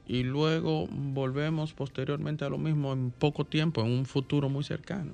y 0.07 0.23
luego 0.23 0.87
volvemos 0.89 1.73
posteriormente 1.73 2.45
a 2.45 2.49
lo 2.49 2.57
mismo 2.57 2.93
en 2.93 3.11
poco 3.11 3.45
tiempo, 3.45 3.81
en 3.81 3.91
un 3.91 4.05
futuro 4.05 4.49
muy 4.49 4.63
cercano. 4.63 5.13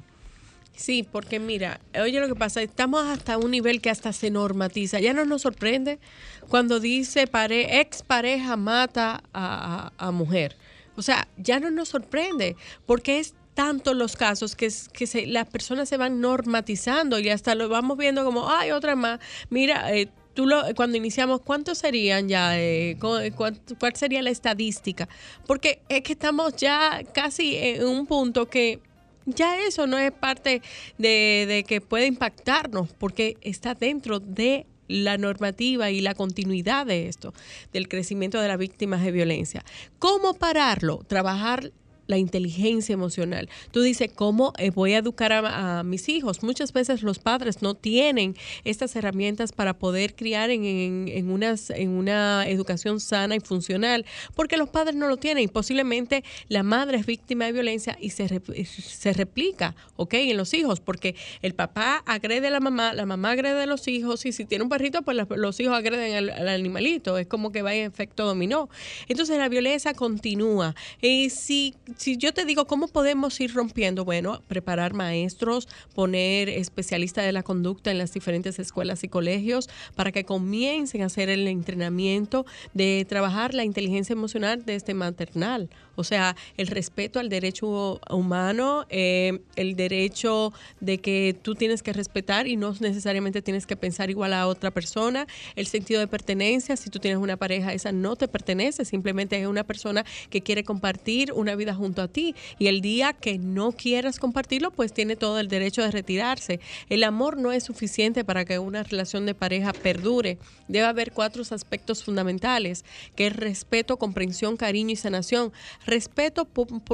Sí, 0.75 1.03
porque 1.03 1.39
mira, 1.39 1.81
oye 2.01 2.21
lo 2.21 2.27
que 2.27 2.35
pasa, 2.35 2.61
estamos 2.61 3.05
hasta 3.05 3.37
un 3.37 3.51
nivel 3.51 3.81
que 3.81 3.89
hasta 3.89 4.13
se 4.13 4.31
normatiza. 4.31 4.99
Ya 4.99 5.13
no 5.13 5.25
nos 5.25 5.41
sorprende 5.41 5.99
cuando 6.47 6.79
dice 6.79 7.29
ex 7.29 8.01
pareja 8.01 8.55
mata 8.55 9.21
a, 9.33 9.91
a, 9.97 10.07
a 10.07 10.11
mujer. 10.11 10.55
O 10.95 11.01
sea, 11.01 11.27
ya 11.37 11.59
no 11.59 11.69
nos 11.69 11.89
sorprende 11.89 12.55
porque 12.85 13.19
es 13.19 13.35
tanto 13.59 13.93
los 13.93 14.15
casos 14.15 14.55
que, 14.55 14.69
se, 14.69 15.27
las 15.27 15.45
personas 15.45 15.89
se 15.89 15.97
van 15.97 16.21
normatizando 16.21 17.19
y 17.19 17.27
hasta 17.27 17.55
lo 17.55 17.67
vamos 17.67 17.97
viendo 17.97 18.23
como, 18.23 18.49
ay, 18.49 18.71
otra 18.71 18.95
más. 18.95 19.19
Mira, 19.49 19.93
eh, 19.93 20.07
tú 20.33 20.45
lo, 20.45 20.63
cuando 20.77 20.95
iniciamos, 20.95 21.41
¿cuántos 21.41 21.79
serían 21.79 22.29
ya? 22.29 22.57
Eh, 22.57 22.95
¿cuál, 23.35 23.59
sería 23.95 24.21
la 24.21 24.29
estadística? 24.29 25.09
Porque 25.45 25.81
es 25.89 26.03
que 26.03 26.13
estamos 26.13 26.55
ya 26.55 27.01
casi 27.13 27.57
en 27.57 27.83
un 27.85 28.07
punto 28.07 28.49
que 28.49 28.79
ya 29.25 29.59
eso 29.59 29.87
no 29.87 29.97
es 29.97 30.13
parte 30.13 30.61
de, 30.97 31.43
de 31.45 31.65
que 31.67 31.81
puede 31.81 32.05
impactarnos, 32.05 32.93
porque 32.93 33.35
está 33.41 33.73
dentro 33.73 34.21
de 34.21 34.67
la 34.87 35.17
normativa 35.17 35.91
y 35.91 35.99
la 35.99 36.15
continuidad 36.15 36.85
de 36.85 37.09
esto, 37.09 37.33
del 37.73 37.89
crecimiento 37.89 38.39
de 38.39 38.47
las 38.47 38.57
víctimas 38.57 39.03
de 39.03 39.11
violencia. 39.11 39.65
¿Cómo 39.99 40.33
pararlo? 40.33 41.03
Trabajar 41.07 41.73
la 42.09 42.17
inteligencia 42.17 42.91
emocional. 42.91 43.49
Tú 43.71 43.81
dices, 43.81 44.09
¿cómo 44.13 44.51
eh, 44.57 44.71
voy 44.71 44.93
a 44.93 44.97
educar 44.97 45.31
a, 45.31 45.83
mis 45.83 46.09
hijos? 46.09 46.41
Muchas 46.41 46.73
veces 46.73 47.03
los 47.03 47.19
padres 47.19 47.61
no 47.61 47.75
tienen 47.75 48.35
estas 48.63 48.95
herramientas 48.95 49.51
para 49.51 49.77
poder 49.77 50.15
criar 50.15 50.49
en, 50.49 50.65
en, 50.65 51.07
en 51.07 51.89
una 51.89 52.47
educación 52.47 52.99
sana 52.99 53.35
y 53.35 53.39
funcional, 53.39 54.05
porque 54.35 54.57
los 54.57 54.69
padres 54.69 54.95
no 54.95 55.07
lo 55.07 55.17
tienen 55.17 55.43
y 55.43 55.47
posiblemente 55.47 56.23
la 56.47 56.63
madre 56.63 56.97
es 56.97 57.05
víctima 57.05 57.45
de 57.45 57.51
violencia 57.51 57.95
y 58.01 58.09
se, 58.09 58.41
se 58.65 59.13
replica, 59.13 59.75
¿ok? 59.95 60.15
En 60.15 60.37
los 60.37 60.55
hijos, 60.55 60.79
porque 60.79 61.15
el 61.43 61.53
papá 61.53 62.01
agrede 62.07 62.47
a 62.47 62.51
la 62.51 62.59
mamá, 62.59 62.93
la 62.93 63.05
mamá 63.05 63.31
agrede 63.31 63.63
a 63.63 63.65
los 63.67 63.87
hijos 63.87 64.25
y 64.25 64.31
si 64.31 64.45
tiene 64.45 64.63
un 64.63 64.69
perrito, 64.69 65.03
pues 65.03 65.15
los 65.29 65.59
hijos 65.59 65.77
agreden 65.77 66.15
al, 66.15 66.29
al 66.31 66.47
animalito. 66.47 67.19
Es 67.19 67.27
como 67.27 67.51
que 67.51 67.61
va 67.61 67.75
en 67.75 67.85
efecto 67.85 68.25
dominó. 68.25 68.67
Entonces 69.07 69.37
la 69.37 69.47
violencia 69.47 69.93
continúa. 69.93 70.73
Y 71.01 71.29
si 71.29 71.75
si 71.99 72.15
yo 72.15 72.33
te 72.33 72.45
digo 72.45 72.65
cómo 72.65 72.87
podemos 72.87 73.37
ir 73.41 73.53
rompiendo, 73.53 74.05
bueno, 74.05 74.41
preparar 74.47 74.93
maestros, 74.93 75.67
poner 75.93 76.47
especialistas 76.47 77.25
de 77.25 77.33
la 77.33 77.43
conducta 77.43 77.91
en 77.91 77.97
las 77.97 78.13
diferentes 78.13 78.57
escuelas 78.57 79.03
y 79.03 79.09
colegios 79.09 79.69
para 79.95 80.13
que 80.13 80.23
comiencen 80.23 81.01
a 81.01 81.07
hacer 81.07 81.29
el 81.29 81.45
entrenamiento 81.45 82.45
de 82.73 83.05
trabajar 83.07 83.53
la 83.53 83.65
inteligencia 83.65 84.13
emocional 84.13 84.63
desde 84.65 84.93
maternal. 84.93 85.69
O 85.97 86.05
sea, 86.05 86.37
el 86.55 86.67
respeto 86.67 87.19
al 87.19 87.27
derecho 87.27 87.99
humano, 88.09 88.85
eh, 88.89 89.41
el 89.57 89.75
derecho 89.75 90.53
de 90.79 90.99
que 90.99 91.35
tú 91.41 91.55
tienes 91.55 91.83
que 91.83 91.91
respetar 91.91 92.47
y 92.47 92.55
no 92.55 92.73
necesariamente 92.79 93.41
tienes 93.41 93.65
que 93.65 93.75
pensar 93.75 94.09
igual 94.09 94.33
a 94.33 94.47
otra 94.47 94.71
persona, 94.71 95.27
el 95.57 95.67
sentido 95.67 95.99
de 95.99 96.07
pertenencia, 96.07 96.77
si 96.77 96.89
tú 96.89 96.99
tienes 96.99 97.19
una 97.19 97.35
pareja, 97.35 97.73
esa 97.73 97.91
no 97.91 98.15
te 98.15 98.29
pertenece, 98.29 98.85
simplemente 98.85 99.37
es 99.41 99.47
una 99.47 99.65
persona 99.65 100.05
que 100.29 100.39
quiere 100.39 100.63
compartir 100.63 101.33
una 101.33 101.55
vida 101.55 101.75
a 101.97 102.07
ti 102.07 102.35
y 102.57 102.67
el 102.67 102.81
día 102.81 103.13
que 103.13 103.37
no 103.37 103.71
quieras 103.71 104.19
compartirlo, 104.19 104.71
pues 104.71 104.93
tiene 104.93 105.15
todo 105.15 105.39
el 105.39 105.47
derecho 105.47 105.81
de 105.81 105.91
retirarse. 105.91 106.59
El 106.89 107.03
amor 107.03 107.37
no 107.37 107.51
es 107.51 107.63
suficiente 107.63 108.23
para 108.23 108.45
que 108.45 108.59
una 108.59 108.83
relación 108.83 109.25
de 109.25 109.33
pareja 109.35 109.73
perdure. 109.73 110.37
Debe 110.67 110.85
haber 110.85 111.11
cuatro 111.11 111.43
aspectos 111.49 112.03
fundamentales, 112.03 112.85
que 113.15 113.27
es 113.27 113.35
respeto, 113.35 113.97
comprensión, 113.97 114.57
cariño 114.57 114.91
y 114.91 114.95
sanación. 114.95 115.51
Respeto 115.85 116.47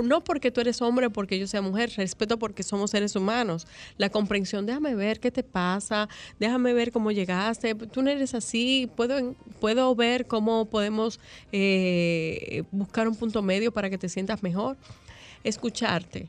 no 0.04 0.24
porque 0.24 0.52
tú 0.52 0.62
eres 0.62 0.82
hombre, 0.82 1.10
porque 1.10 1.40
yo 1.40 1.48
sea 1.48 1.62
mujer, 1.62 1.92
respeto 1.98 2.38
porque 2.38 2.64
somos 2.64 2.92
seres 2.92 3.16
humanos. 3.16 3.68
La 3.98 4.10
comprensión, 4.10 4.66
déjame 4.66 4.96
ver 4.96 5.20
qué 5.20 5.32
te 5.32 5.44
pasa, 5.44 6.08
déjame 6.40 6.74
ver 6.74 6.92
cómo 6.92 7.12
llegaste, 7.12 7.75
tú 7.75 8.02
no 8.02 8.10
eres 8.10 8.34
así, 8.34 8.90
puedo, 8.96 9.36
puedo 9.60 9.96
ver 9.96 10.28
cómo 10.28 10.66
podemos 10.66 11.20
eh, 11.52 12.64
buscar 12.72 13.08
un 13.08 13.16
punto 13.16 13.42
medio 13.42 13.72
para 13.72 13.90
que 13.90 13.98
te 13.98 14.10
sientas 14.10 14.44
mejor 14.44 14.78
escucharte. 15.46 16.28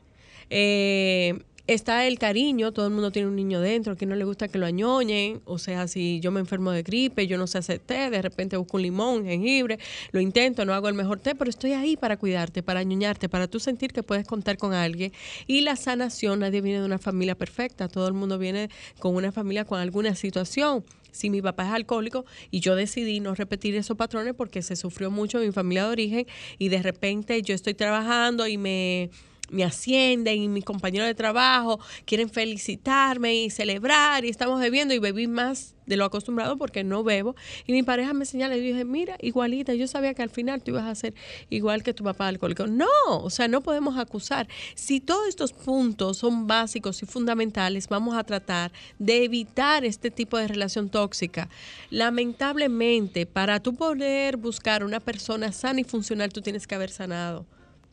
Eh, 0.49 1.37
está 1.67 2.07
el 2.07 2.17
cariño, 2.17 2.71
todo 2.71 2.87
el 2.87 2.93
mundo 2.93 3.11
tiene 3.11 3.27
un 3.27 3.35
niño 3.35 3.59
dentro, 3.59 3.97
que 3.97 4.05
no 4.05 4.15
le 4.15 4.23
gusta 4.23 4.47
que 4.47 4.57
lo 4.57 4.65
añoñen, 4.65 5.41
o 5.43 5.57
sea, 5.57 5.87
si 5.87 6.19
yo 6.21 6.31
me 6.31 6.39
enfermo 6.39 6.71
de 6.71 6.81
gripe, 6.81 7.27
yo 7.27 7.37
no 7.37 7.45
sé 7.45 7.57
hacer 7.57 7.79
té, 7.79 8.09
de 8.09 8.21
repente 8.21 8.55
busco 8.55 8.77
un 8.77 8.83
limón, 8.83 9.25
jengibre, 9.25 9.77
lo 10.11 10.21
intento, 10.21 10.63
no 10.65 10.73
hago 10.73 10.87
el 10.87 10.93
mejor 10.95 11.19
té, 11.19 11.35
pero 11.35 11.49
estoy 11.49 11.73
ahí 11.73 11.97
para 11.97 12.17
cuidarte, 12.17 12.63
para 12.63 12.79
añoñarte, 12.79 13.27
para 13.27 13.47
tú 13.47 13.59
sentir 13.59 13.91
que 13.91 14.01
puedes 14.01 14.25
contar 14.25 14.57
con 14.57 14.73
alguien. 14.73 15.11
Y 15.45 15.61
la 15.61 15.75
sanación, 15.75 16.39
nadie 16.39 16.61
viene 16.61 16.79
de 16.79 16.85
una 16.85 16.99
familia 16.99 17.35
perfecta, 17.35 17.89
todo 17.89 18.07
el 18.07 18.13
mundo 18.13 18.39
viene 18.39 18.69
con 18.99 19.15
una 19.15 19.31
familia 19.31 19.65
con 19.65 19.79
alguna 19.79 20.15
situación 20.15 20.85
si 21.11 21.31
mi 21.31 21.41
papá 21.41 21.65
es 21.65 21.71
alcohólico 21.73 22.25
y 22.51 22.59
yo 22.59 22.75
decidí 22.75 23.19
no 23.19 23.33
repetir 23.33 23.75
esos 23.75 23.97
patrones 23.97 24.35
porque 24.35 24.61
se 24.61 24.75
sufrió 24.75 25.09
mucho 25.09 25.39
en 25.39 25.47
mi 25.47 25.51
familia 25.51 25.85
de 25.85 25.89
origen 25.89 26.27
y 26.59 26.69
de 26.69 26.81
repente 26.83 27.41
yo 27.41 27.55
estoy 27.55 27.73
trabajando 27.73 28.47
y 28.47 28.57
me 28.57 29.09
me 29.49 29.63
ascienden 29.63 30.41
y 30.41 30.47
mis 30.47 30.65
compañeros 30.65 31.07
de 31.07 31.15
trabajo 31.15 31.79
quieren 32.05 32.29
felicitarme 32.29 33.35
y 33.35 33.49
celebrar 33.49 34.25
y 34.25 34.29
estamos 34.29 34.59
bebiendo 34.59 34.93
y 34.93 34.99
bebí 34.99 35.27
más 35.27 35.75
de 35.87 35.97
lo 35.97 36.05
acostumbrado 36.05 36.57
porque 36.57 36.83
no 36.83 37.03
bebo. 37.03 37.35
Y 37.65 37.73
mi 37.73 37.81
pareja 37.81 38.13
me 38.13 38.25
señala 38.25 38.55
y 38.55 38.61
dije, 38.61 38.85
mira, 38.85 39.17
igualita, 39.21 39.73
yo 39.73 39.87
sabía 39.87 40.13
que 40.13 40.21
al 40.21 40.29
final 40.29 40.61
tú 40.61 40.71
ibas 40.71 40.85
a 40.85 40.93
ser 40.93 41.15
igual 41.49 41.81
que 41.81 41.93
tu 41.93 42.03
papá 42.03 42.27
alcohólico. 42.27 42.67
No, 42.67 42.85
o 43.07 43.29
sea, 43.29 43.47
no 43.47 43.61
podemos 43.61 43.97
acusar. 43.97 44.47
Si 44.75 44.99
todos 44.99 45.27
estos 45.27 45.53
puntos 45.53 46.17
son 46.17 46.45
básicos 46.45 47.01
y 47.01 47.05
fundamentales, 47.05 47.87
vamos 47.87 48.15
a 48.15 48.23
tratar 48.23 48.71
de 48.99 49.23
evitar 49.23 49.85
este 49.85 50.11
tipo 50.11 50.37
de 50.37 50.47
relación 50.47 50.89
tóxica. 50.89 51.49
Lamentablemente, 51.89 53.25
para 53.25 53.61
tú 53.61 53.73
poder 53.73 54.37
buscar 54.37 54.83
una 54.83 54.99
persona 54.99 55.51
sana 55.51 55.79
y 55.79 55.83
funcional, 55.85 56.33
tú 56.33 56.41
tienes 56.41 56.67
que 56.67 56.75
haber 56.75 56.89
sanado. 56.89 57.45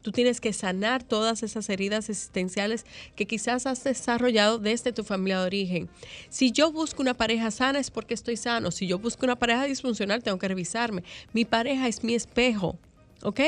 Tú 0.05 0.13
tienes 0.13 0.39
que 0.43 0.53
sanar 0.53 1.03
todas 1.03 1.43
esas 1.43 1.71
heridas 1.71 2.11
existenciales 2.11 2.85
que 3.17 3.25
quizás 3.25 3.65
has 3.65 3.85
desarrollado 3.85 4.59
desde 4.59 4.93
tu 4.93 5.03
familia 5.03 5.41
de 5.41 5.47
origen. 5.47 5.89
Si 6.29 6.53
yo 6.53 6.71
busco 6.71 7.01
una 7.01 7.15
pareja 7.15 7.51
sana 7.51 7.79
es 7.79 7.91
porque 7.91 8.13
estoy 8.13 8.37
sano. 8.37 8.71
Si 8.71 8.87
yo 8.87 8.99
busco 8.99 9.25
una 9.25 9.39
pareja 9.39 9.65
disfuncional, 9.65 10.23
tengo 10.23 10.39
que 10.39 10.47
revisarme. 10.47 11.05
Mi 11.33 11.47
pareja 11.47 11.89
es 11.89 12.05
mi 12.05 12.15
espejo. 12.15 12.79
¿Ok? 13.23 13.41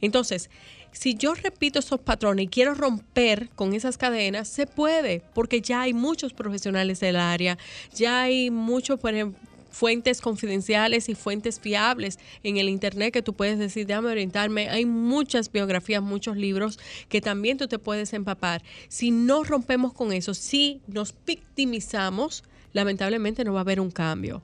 Entonces, 0.00 0.48
si 0.92 1.14
yo 1.16 1.34
repito 1.34 1.80
esos 1.80 1.98
patrones 1.98 2.44
y 2.44 2.48
quiero 2.48 2.74
romper 2.74 3.48
con 3.56 3.74
esas 3.74 3.98
cadenas, 3.98 4.46
se 4.46 4.68
puede, 4.68 5.22
porque 5.34 5.60
ya 5.60 5.80
hay 5.80 5.92
muchos 5.92 6.32
profesionales 6.32 7.00
del 7.00 7.16
área, 7.16 7.58
ya 7.92 8.22
hay 8.22 8.52
muchos, 8.52 9.00
por 9.00 9.12
ejemplo, 9.12 9.40
fuentes 9.76 10.22
confidenciales 10.22 11.10
y 11.10 11.14
fuentes 11.14 11.60
fiables 11.60 12.18
en 12.42 12.56
el 12.56 12.70
Internet 12.70 13.12
que 13.12 13.20
tú 13.20 13.34
puedes 13.34 13.58
decir, 13.58 13.86
déjame 13.86 14.08
orientarme. 14.08 14.70
Hay 14.70 14.86
muchas 14.86 15.52
biografías, 15.52 16.02
muchos 16.02 16.38
libros 16.38 16.78
que 17.10 17.20
también 17.20 17.58
tú 17.58 17.68
te 17.68 17.78
puedes 17.78 18.14
empapar. 18.14 18.62
Si 18.88 19.10
no 19.10 19.44
rompemos 19.44 19.92
con 19.92 20.14
eso, 20.14 20.32
si 20.32 20.80
nos 20.86 21.14
victimizamos, 21.26 22.42
lamentablemente 22.72 23.44
no 23.44 23.52
va 23.52 23.60
a 23.60 23.62
haber 23.62 23.78
un 23.80 23.90
cambio. 23.90 24.42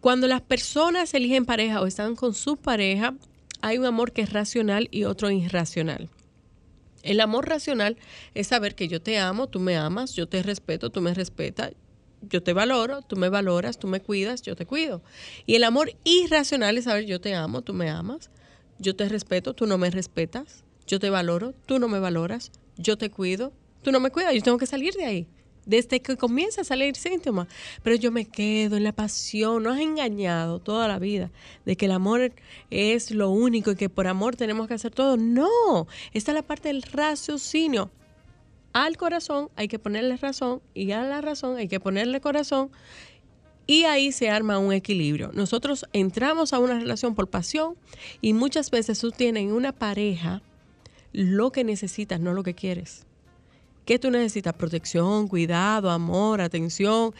Cuando 0.00 0.26
las 0.26 0.40
personas 0.40 1.12
eligen 1.12 1.44
pareja 1.44 1.82
o 1.82 1.86
están 1.86 2.16
con 2.16 2.32
su 2.32 2.56
pareja, 2.56 3.14
hay 3.60 3.76
un 3.76 3.84
amor 3.84 4.12
que 4.12 4.22
es 4.22 4.32
racional 4.32 4.88
y 4.90 5.04
otro 5.04 5.30
irracional. 5.30 6.08
El 7.02 7.20
amor 7.20 7.46
racional 7.46 7.98
es 8.32 8.46
saber 8.46 8.74
que 8.74 8.88
yo 8.88 9.02
te 9.02 9.18
amo, 9.18 9.48
tú 9.48 9.60
me 9.60 9.76
amas, 9.76 10.14
yo 10.14 10.26
te 10.26 10.42
respeto, 10.42 10.88
tú 10.88 11.02
me 11.02 11.12
respetas, 11.12 11.72
yo 12.28 12.42
te 12.42 12.52
valoro, 12.52 13.02
tú 13.02 13.16
me 13.16 13.28
valoras, 13.28 13.78
tú 13.78 13.86
me 13.86 14.00
cuidas, 14.00 14.42
yo 14.42 14.56
te 14.56 14.66
cuido. 14.66 15.02
Y 15.46 15.54
el 15.54 15.64
amor 15.64 15.94
irracional 16.04 16.78
es 16.78 16.84
saber, 16.84 17.06
yo 17.06 17.20
te 17.20 17.34
amo, 17.34 17.62
tú 17.62 17.74
me 17.74 17.90
amas, 17.90 18.30
yo 18.78 18.96
te 18.96 19.08
respeto, 19.08 19.54
tú 19.54 19.66
no 19.66 19.78
me 19.78 19.90
respetas, 19.90 20.64
yo 20.86 20.98
te 20.98 21.10
valoro, 21.10 21.54
tú 21.66 21.78
no 21.78 21.88
me 21.88 21.98
valoras, 21.98 22.50
yo 22.76 22.98
te 22.98 23.10
cuido, 23.10 23.52
tú 23.82 23.92
no 23.92 24.00
me 24.00 24.10
cuidas, 24.10 24.34
yo 24.34 24.42
tengo 24.42 24.58
que 24.58 24.66
salir 24.66 24.94
de 24.94 25.04
ahí. 25.04 25.26
Desde 25.66 26.02
que 26.02 26.18
comienza 26.18 26.60
a 26.60 26.64
salir 26.64 26.94
síntomas, 26.94 27.48
pero 27.82 27.96
yo 27.96 28.12
me 28.12 28.26
quedo 28.26 28.76
en 28.76 28.84
la 28.84 28.92
pasión, 28.92 29.62
no 29.62 29.70
has 29.70 29.80
engañado 29.80 30.58
toda 30.58 30.88
la 30.88 30.98
vida 30.98 31.30
de 31.64 31.76
que 31.76 31.86
el 31.86 31.92
amor 31.92 32.34
es 32.68 33.10
lo 33.10 33.30
único 33.30 33.70
y 33.70 33.76
que 33.76 33.88
por 33.88 34.06
amor 34.06 34.36
tenemos 34.36 34.68
que 34.68 34.74
hacer 34.74 34.92
todo. 34.92 35.16
No, 35.16 35.86
esta 36.12 36.32
es 36.32 36.34
la 36.34 36.42
parte 36.42 36.68
del 36.68 36.82
raciocinio 36.82 37.90
al 38.74 38.96
corazón 38.98 39.48
hay 39.56 39.68
que 39.68 39.78
ponerle 39.78 40.16
razón 40.16 40.60
y 40.74 40.90
a 40.90 41.02
la 41.04 41.20
razón 41.20 41.56
hay 41.56 41.68
que 41.68 41.80
ponerle 41.80 42.20
corazón 42.20 42.70
y 43.66 43.84
ahí 43.84 44.12
se 44.12 44.28
arma 44.28 44.58
un 44.58 44.72
equilibrio. 44.72 45.30
Nosotros 45.32 45.86
entramos 45.92 46.52
a 46.52 46.58
una 46.58 46.78
relación 46.78 47.14
por 47.14 47.30
pasión 47.30 47.76
y 48.20 48.34
muchas 48.34 48.70
veces 48.70 48.98
tú 48.98 49.10
tienes 49.10 49.44
en 49.44 49.52
una 49.52 49.72
pareja 49.72 50.42
lo 51.12 51.52
que 51.52 51.64
necesitas, 51.64 52.20
no 52.20 52.34
lo 52.34 52.42
que 52.42 52.54
quieres. 52.54 53.06
¿Qué 53.86 53.98
tú 53.98 54.10
necesitas? 54.10 54.54
Protección, 54.54 55.28
cuidado, 55.28 55.90
amor, 55.90 56.40
atención. 56.40 57.14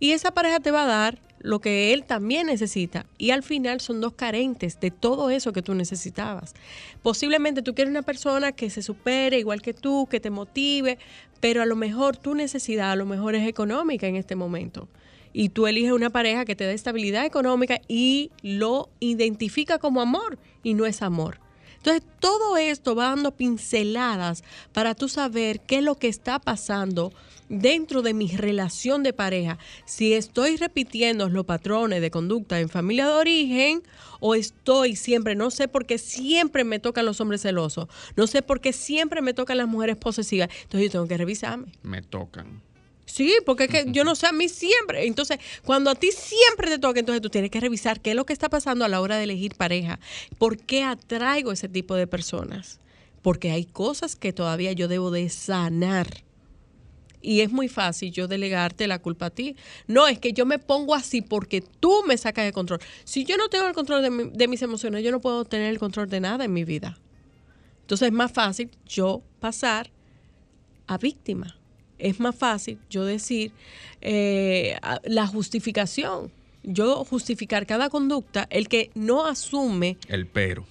Y 0.00 0.12
esa 0.12 0.32
pareja 0.32 0.58
te 0.58 0.70
va 0.70 0.84
a 0.84 0.86
dar 0.86 1.18
lo 1.44 1.60
que 1.60 1.92
él 1.92 2.04
también 2.04 2.46
necesita. 2.46 3.04
Y 3.18 3.30
al 3.30 3.42
final 3.42 3.80
son 3.82 4.00
dos 4.00 4.14
carentes 4.14 4.80
de 4.80 4.90
todo 4.90 5.28
eso 5.28 5.52
que 5.52 5.60
tú 5.60 5.74
necesitabas. 5.74 6.54
Posiblemente 7.02 7.60
tú 7.60 7.74
quieres 7.74 7.90
una 7.90 8.00
persona 8.00 8.52
que 8.52 8.70
se 8.70 8.80
supere 8.80 9.38
igual 9.38 9.60
que 9.60 9.74
tú, 9.74 10.08
que 10.10 10.20
te 10.20 10.30
motive, 10.30 10.98
pero 11.40 11.60
a 11.60 11.66
lo 11.66 11.76
mejor 11.76 12.16
tu 12.16 12.34
necesidad 12.34 12.92
a 12.92 12.96
lo 12.96 13.04
mejor 13.04 13.34
es 13.34 13.46
económica 13.46 14.06
en 14.06 14.16
este 14.16 14.36
momento. 14.36 14.88
Y 15.34 15.50
tú 15.50 15.66
eliges 15.66 15.92
una 15.92 16.08
pareja 16.08 16.46
que 16.46 16.56
te 16.56 16.64
dé 16.64 16.72
estabilidad 16.72 17.26
económica 17.26 17.78
y 17.88 18.30
lo 18.40 18.88
identifica 18.98 19.78
como 19.78 20.00
amor 20.00 20.38
y 20.62 20.72
no 20.72 20.86
es 20.86 21.02
amor. 21.02 21.43
Entonces, 21.84 22.02
todo 22.18 22.56
esto 22.56 22.94
va 22.94 23.10
dando 23.10 23.36
pinceladas 23.36 24.42
para 24.72 24.94
tú 24.94 25.10
saber 25.10 25.60
qué 25.60 25.78
es 25.78 25.84
lo 25.84 25.96
que 25.96 26.08
está 26.08 26.38
pasando 26.38 27.12
dentro 27.50 28.00
de 28.00 28.14
mi 28.14 28.28
relación 28.28 29.02
de 29.02 29.12
pareja, 29.12 29.58
si 29.84 30.14
estoy 30.14 30.56
repitiendo 30.56 31.28
los 31.28 31.44
patrones 31.44 32.00
de 32.00 32.10
conducta 32.10 32.58
en 32.58 32.70
familia 32.70 33.08
de 33.08 33.12
origen 33.12 33.82
o 34.18 34.34
estoy 34.34 34.96
siempre, 34.96 35.34
no 35.34 35.50
sé 35.50 35.68
por 35.68 35.84
qué 35.84 35.98
siempre 35.98 36.64
me 36.64 36.78
tocan 36.78 37.04
los 37.04 37.20
hombres 37.20 37.42
celosos, 37.42 37.86
no 38.16 38.26
sé 38.26 38.40
por 38.40 38.62
qué 38.62 38.72
siempre 38.72 39.20
me 39.20 39.34
tocan 39.34 39.58
las 39.58 39.68
mujeres 39.68 39.96
posesivas, 39.96 40.48
entonces 40.62 40.88
yo 40.88 40.92
tengo 40.92 41.06
que 41.06 41.18
revisarme. 41.18 41.66
Me 41.82 42.00
tocan. 42.00 42.62
Sí, 43.06 43.36
porque 43.44 43.64
es 43.64 43.70
que 43.70 43.84
yo 43.88 44.04
no 44.04 44.14
sé, 44.14 44.26
a 44.26 44.32
mí 44.32 44.48
siempre. 44.48 45.06
Entonces, 45.06 45.38
cuando 45.64 45.90
a 45.90 45.94
ti 45.94 46.10
siempre 46.10 46.68
te 46.68 46.78
toca, 46.78 47.00
entonces 47.00 47.20
tú 47.20 47.30
tienes 47.30 47.50
que 47.50 47.60
revisar 47.60 48.00
qué 48.00 48.10
es 48.10 48.16
lo 48.16 48.26
que 48.26 48.32
está 48.32 48.48
pasando 48.48 48.84
a 48.84 48.88
la 48.88 49.00
hora 49.00 49.16
de 49.16 49.24
elegir 49.24 49.54
pareja. 49.56 50.00
¿Por 50.38 50.58
qué 50.58 50.82
atraigo 50.82 51.52
ese 51.52 51.68
tipo 51.68 51.94
de 51.94 52.06
personas? 52.06 52.80
Porque 53.22 53.50
hay 53.50 53.64
cosas 53.64 54.16
que 54.16 54.32
todavía 54.32 54.72
yo 54.72 54.88
debo 54.88 55.10
de 55.10 55.28
sanar 55.28 56.24
y 57.24 57.40
es 57.40 57.50
muy 57.50 57.68
fácil 57.68 58.12
yo 58.12 58.28
delegarte 58.28 58.86
la 58.86 58.98
culpa 58.98 59.26
a 59.26 59.30
ti. 59.30 59.56
No, 59.86 60.06
es 60.06 60.18
que 60.18 60.34
yo 60.34 60.44
me 60.44 60.58
pongo 60.58 60.94
así 60.94 61.22
porque 61.22 61.62
tú 61.62 62.04
me 62.06 62.18
sacas 62.18 62.44
de 62.44 62.52
control. 62.52 62.80
Si 63.04 63.24
yo 63.24 63.38
no 63.38 63.48
tengo 63.48 63.66
el 63.66 63.72
control 63.72 64.02
de, 64.02 64.30
de 64.32 64.48
mis 64.48 64.60
emociones, 64.60 65.02
yo 65.02 65.10
no 65.10 65.20
puedo 65.20 65.44
tener 65.46 65.70
el 65.70 65.78
control 65.78 66.08
de 66.10 66.20
nada 66.20 66.44
en 66.44 66.52
mi 66.52 66.64
vida. 66.64 66.98
Entonces 67.80 68.08
es 68.08 68.12
más 68.12 68.30
fácil 68.30 68.70
yo 68.86 69.22
pasar 69.40 69.90
a 70.86 70.98
víctima. 70.98 71.58
Es 71.98 72.20
más 72.20 72.34
fácil 72.36 72.78
yo 72.90 73.04
decir 73.04 73.52
eh, 74.00 74.78
la 75.04 75.26
justificación. 75.26 76.30
Yo 76.62 77.04
justificar 77.04 77.66
cada 77.66 77.90
conducta, 77.90 78.46
el 78.48 78.68
que 78.68 78.90
no 78.94 79.26
asume... 79.26 79.98
El 80.08 80.26
pero. 80.26 80.64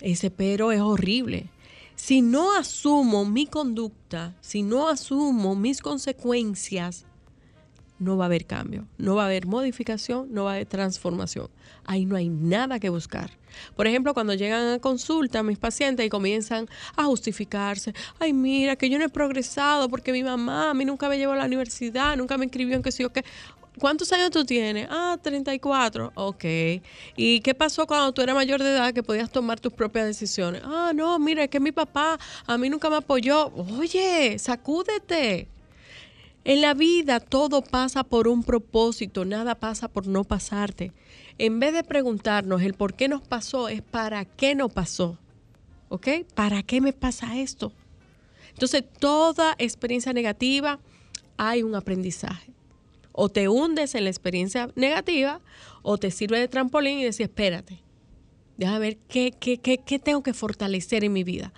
Ese 0.00 0.32
pero 0.32 0.72
es 0.72 0.80
horrible 0.80 1.48
si 1.96 2.20
no 2.20 2.54
asumo 2.54 3.24
mi 3.24 3.46
conducta, 3.46 4.36
si 4.42 4.62
no 4.62 4.88
asumo 4.88 5.56
mis 5.56 5.80
consecuencias, 5.80 7.05
no 7.98 8.16
va 8.16 8.24
a 8.24 8.26
haber 8.26 8.46
cambio, 8.46 8.86
no 8.98 9.14
va 9.14 9.22
a 9.22 9.26
haber 9.26 9.46
modificación, 9.46 10.32
no 10.32 10.44
va 10.44 10.52
a 10.52 10.54
haber 10.54 10.66
transformación. 10.66 11.48
Ahí 11.84 12.04
no 12.04 12.16
hay 12.16 12.28
nada 12.28 12.78
que 12.78 12.88
buscar. 12.88 13.30
Por 13.74 13.86
ejemplo, 13.86 14.12
cuando 14.12 14.34
llegan 14.34 14.74
a 14.74 14.78
consulta 14.78 15.42
mis 15.42 15.58
pacientes 15.58 16.04
y 16.04 16.08
comienzan 16.08 16.68
a 16.96 17.04
justificarse, 17.04 17.94
ay, 18.18 18.32
mira, 18.32 18.76
que 18.76 18.90
yo 18.90 18.98
no 18.98 19.04
he 19.04 19.08
progresado 19.08 19.88
porque 19.88 20.12
mi 20.12 20.22
mamá 20.22 20.70
a 20.70 20.74
mí 20.74 20.84
nunca 20.84 21.08
me 21.08 21.16
llevó 21.16 21.32
a 21.32 21.36
la 21.36 21.46
universidad, 21.46 22.16
nunca 22.16 22.36
me 22.36 22.44
inscribió 22.44 22.76
en 22.76 22.82
que 22.82 22.92
sí 22.92 23.04
o 23.04 23.12
qué. 23.12 23.24
¿Cuántos 23.78 24.10
años 24.12 24.30
tú 24.30 24.44
tienes? 24.44 24.88
Ah, 24.90 25.18
34. 25.20 26.12
Ok. 26.14 26.44
¿Y 27.14 27.40
qué 27.40 27.54
pasó 27.54 27.86
cuando 27.86 28.12
tú 28.12 28.22
eras 28.22 28.34
mayor 28.34 28.62
de 28.62 28.70
edad 28.70 28.94
que 28.94 29.02
podías 29.02 29.30
tomar 29.30 29.60
tus 29.60 29.72
propias 29.72 30.06
decisiones? 30.06 30.62
Ah, 30.64 30.92
no, 30.94 31.18
mira, 31.18 31.44
es 31.44 31.50
que 31.50 31.60
mi 31.60 31.72
papá 31.72 32.18
a 32.46 32.56
mí 32.56 32.70
nunca 32.70 32.88
me 32.88 32.96
apoyó. 32.96 33.52
Oye, 33.78 34.38
sacúdete. 34.38 35.48
En 36.48 36.60
la 36.60 36.74
vida 36.74 37.18
todo 37.18 37.60
pasa 37.60 38.04
por 38.04 38.28
un 38.28 38.44
propósito, 38.44 39.24
nada 39.24 39.56
pasa 39.56 39.88
por 39.88 40.06
no 40.06 40.22
pasarte. 40.22 40.92
En 41.38 41.58
vez 41.58 41.72
de 41.72 41.82
preguntarnos 41.82 42.62
el 42.62 42.74
por 42.74 42.94
qué 42.94 43.08
nos 43.08 43.20
pasó, 43.20 43.68
es 43.68 43.82
para 43.82 44.24
qué 44.24 44.54
nos 44.54 44.72
pasó. 44.72 45.18
¿Ok? 45.88 46.06
¿Para 46.36 46.62
qué 46.62 46.80
me 46.80 46.92
pasa 46.92 47.36
esto? 47.36 47.72
Entonces, 48.50 48.84
toda 49.00 49.56
experiencia 49.58 50.12
negativa 50.12 50.78
hay 51.36 51.64
un 51.64 51.74
aprendizaje 51.74 52.52
o 53.10 53.28
te 53.28 53.48
hundes 53.48 53.96
en 53.96 54.04
la 54.04 54.10
experiencia 54.10 54.70
negativa 54.76 55.40
o 55.82 55.98
te 55.98 56.12
sirve 56.12 56.38
de 56.38 56.46
trampolín 56.46 57.00
y 57.00 57.02
decís, 57.02 57.22
espérate, 57.22 57.80
déjame 58.56 58.78
ver 58.78 58.98
qué, 59.08 59.32
qué, 59.32 59.58
qué, 59.58 59.78
qué 59.78 59.98
tengo 59.98 60.22
que 60.22 60.32
fortalecer 60.32 61.02
en 61.02 61.12
mi 61.12 61.24
vida. 61.24 61.52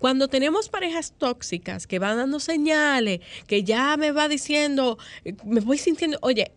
Cuando 0.00 0.28
tenemos 0.28 0.70
parejas 0.70 1.12
tóxicas 1.12 1.86
que 1.86 1.98
van 1.98 2.16
dando 2.16 2.40
señales, 2.40 3.20
que 3.46 3.64
ya 3.64 3.98
me 3.98 4.12
va 4.12 4.28
diciendo, 4.28 4.96
eh, 5.26 5.34
me 5.44 5.60
voy 5.60 5.76
sintiendo, 5.76 6.18
oye, 6.22 6.52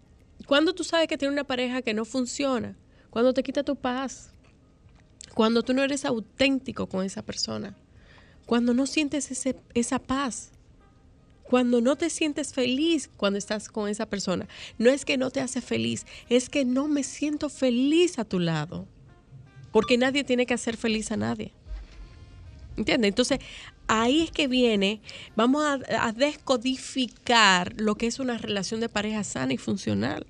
cuando 0.47 0.73
tú 0.73 0.85
sabes 0.85 1.09
que 1.09 1.17
tiene 1.17 1.33
una 1.33 1.43
pareja 1.43 1.81
que 1.81 1.93
no 1.93 2.05
funciona? 2.05 2.77
Cuando 3.09 3.33
te 3.33 3.43
quita 3.43 3.63
tu 3.63 3.75
paz. 3.75 4.31
Cuando 5.35 5.61
tú 5.61 5.73
no 5.73 5.83
eres 5.83 6.05
auténtico 6.05 6.87
con 6.87 7.03
esa 7.03 7.21
persona. 7.21 7.75
Cuando 8.45 8.73
no 8.73 8.87
sientes 8.87 9.29
ese, 9.29 9.57
esa 9.73 9.99
paz. 9.99 10.51
Cuando 11.43 11.81
no 11.81 11.97
te 11.97 12.09
sientes 12.09 12.53
feliz 12.53 13.09
cuando 13.17 13.37
estás 13.37 13.67
con 13.67 13.89
esa 13.89 14.05
persona. 14.05 14.47
No 14.77 14.89
es 14.89 15.03
que 15.03 15.17
no 15.17 15.31
te 15.31 15.41
hace 15.41 15.59
feliz, 15.59 16.05
es 16.29 16.47
que 16.47 16.63
no 16.63 16.87
me 16.87 17.03
siento 17.03 17.49
feliz 17.49 18.19
a 18.19 18.23
tu 18.23 18.39
lado. 18.39 18.87
Porque 19.73 19.97
nadie 19.97 20.23
tiene 20.23 20.45
que 20.45 20.53
hacer 20.53 20.77
feliz 20.77 21.11
a 21.11 21.17
nadie. 21.17 21.51
¿Entiendes? 22.77 23.09
Entonces, 23.09 23.39
ahí 23.87 24.21
es 24.21 24.31
que 24.31 24.47
viene, 24.47 25.01
vamos 25.35 25.63
a, 25.63 26.07
a, 26.07 26.11
descodificar 26.11 27.73
lo 27.77 27.95
que 27.95 28.07
es 28.07 28.19
una 28.19 28.37
relación 28.37 28.79
de 28.79 28.89
pareja 28.89 29.23
sana 29.23 29.53
y 29.53 29.57
funcional. 29.57 30.25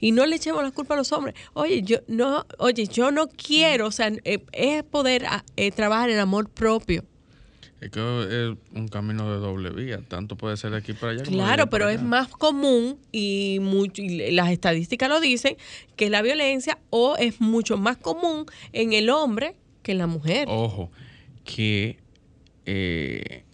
Y 0.00 0.12
no 0.12 0.24
le 0.24 0.36
echemos 0.36 0.62
la 0.62 0.70
culpa 0.70 0.94
a 0.94 0.96
los 0.96 1.12
hombres. 1.12 1.34
Oye, 1.52 1.82
yo 1.82 1.98
no, 2.08 2.46
oye, 2.58 2.86
yo 2.86 3.10
no 3.10 3.28
quiero, 3.28 3.86
o 3.86 3.92
sea, 3.92 4.10
eh, 4.24 4.44
es 4.52 4.82
poder 4.82 5.26
eh, 5.56 5.70
trabajar 5.72 6.08
en 6.10 6.18
amor 6.18 6.48
propio. 6.48 7.04
Es 7.80 7.90
que 7.90 8.00
es 8.00 8.78
un 8.78 8.88
camino 8.88 9.32
de 9.32 9.38
doble 9.38 9.70
vía, 9.70 10.02
tanto 10.06 10.36
puede 10.36 10.56
ser 10.58 10.72
de 10.72 10.78
aquí 10.78 10.92
para 10.92 11.12
allá. 11.12 11.22
Claro, 11.22 11.70
pero 11.70 11.88
es 11.88 12.02
más 12.02 12.28
común 12.28 12.98
y, 13.10 13.58
mucho, 13.62 14.02
y 14.02 14.32
las 14.32 14.50
estadísticas 14.50 15.08
lo 15.08 15.18
dicen 15.18 15.56
que 15.96 16.10
la 16.10 16.20
violencia 16.20 16.78
o 16.90 17.16
es 17.16 17.40
mucho 17.40 17.78
más 17.78 17.96
común 17.96 18.44
en 18.72 18.92
el 18.92 19.08
hombre 19.08 19.56
que 19.82 19.92
en 19.92 19.98
la 19.98 20.06
mujer. 20.06 20.46
Ojo, 20.50 20.90
que 21.44 21.98
eh, 22.66 23.44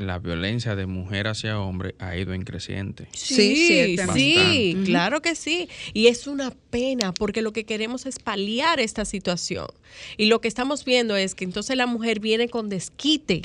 la 0.00 0.18
violencia 0.18 0.74
de 0.76 0.86
mujer 0.86 1.28
hacia 1.28 1.60
hombre 1.60 1.94
ha 1.98 2.16
ido 2.16 2.32
en 2.32 2.42
creciente. 2.42 3.08
Sí, 3.12 3.54
sí, 3.56 3.96
sí 4.14 4.76
claro 4.84 5.20
que 5.20 5.34
sí. 5.34 5.68
Y 5.92 6.06
es 6.06 6.26
una 6.26 6.50
pena 6.70 7.12
porque 7.12 7.42
lo 7.42 7.52
que 7.52 7.64
queremos 7.64 8.06
es 8.06 8.18
paliar 8.18 8.80
esta 8.80 9.04
situación. 9.04 9.68
Y 10.16 10.26
lo 10.26 10.40
que 10.40 10.48
estamos 10.48 10.84
viendo 10.84 11.16
es 11.16 11.34
que 11.34 11.44
entonces 11.44 11.76
la 11.76 11.86
mujer 11.86 12.20
viene 12.20 12.48
con 12.48 12.68
desquite. 12.68 13.42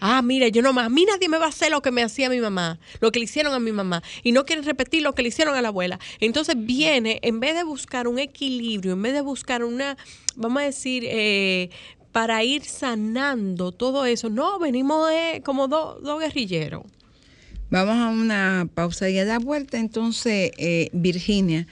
Ah, 0.00 0.22
mire, 0.22 0.52
yo 0.52 0.62
no 0.62 0.72
más, 0.72 0.86
a 0.86 0.88
mí 0.90 1.04
nadie 1.04 1.28
me 1.28 1.38
va 1.38 1.46
a 1.46 1.48
hacer 1.48 1.72
lo 1.72 1.82
que 1.82 1.90
me 1.90 2.04
hacía 2.04 2.30
mi 2.30 2.38
mamá, 2.38 2.78
lo 3.00 3.10
que 3.10 3.18
le 3.18 3.24
hicieron 3.24 3.52
a 3.52 3.58
mi 3.58 3.72
mamá, 3.72 4.02
y 4.22 4.30
no 4.30 4.44
quieren 4.44 4.64
repetir 4.64 5.02
lo 5.02 5.12
que 5.12 5.22
le 5.22 5.28
hicieron 5.30 5.56
a 5.56 5.62
la 5.62 5.68
abuela. 5.68 5.98
Entonces 6.20 6.54
viene, 6.56 7.18
en 7.22 7.40
vez 7.40 7.56
de 7.56 7.64
buscar 7.64 8.06
un 8.06 8.20
equilibrio, 8.20 8.92
en 8.92 9.02
vez 9.02 9.12
de 9.12 9.22
buscar 9.22 9.64
una, 9.64 9.96
vamos 10.36 10.62
a 10.62 10.66
decir, 10.66 11.02
eh, 11.04 11.70
para 12.12 12.42
ir 12.44 12.64
sanando 12.64 13.72
todo 13.72 14.06
eso. 14.06 14.30
No, 14.30 14.58
venimos 14.58 15.08
de, 15.08 15.42
como 15.44 15.68
dos 15.68 16.20
guerrilleros. 16.20 16.84
Vamos 17.70 17.96
a 17.96 18.08
una 18.08 18.68
pausa 18.74 19.10
y 19.10 19.18
a 19.18 19.24
la 19.24 19.38
vuelta. 19.38 19.78
Entonces, 19.78 20.52
eh, 20.56 20.88
Virginia, 20.92 21.66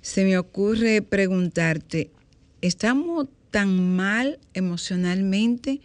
se 0.00 0.24
me 0.24 0.38
ocurre 0.38 1.02
preguntarte, 1.02 2.10
¿estamos 2.62 3.28
tan 3.50 3.94
mal 3.94 4.40
emocionalmente 4.54 5.80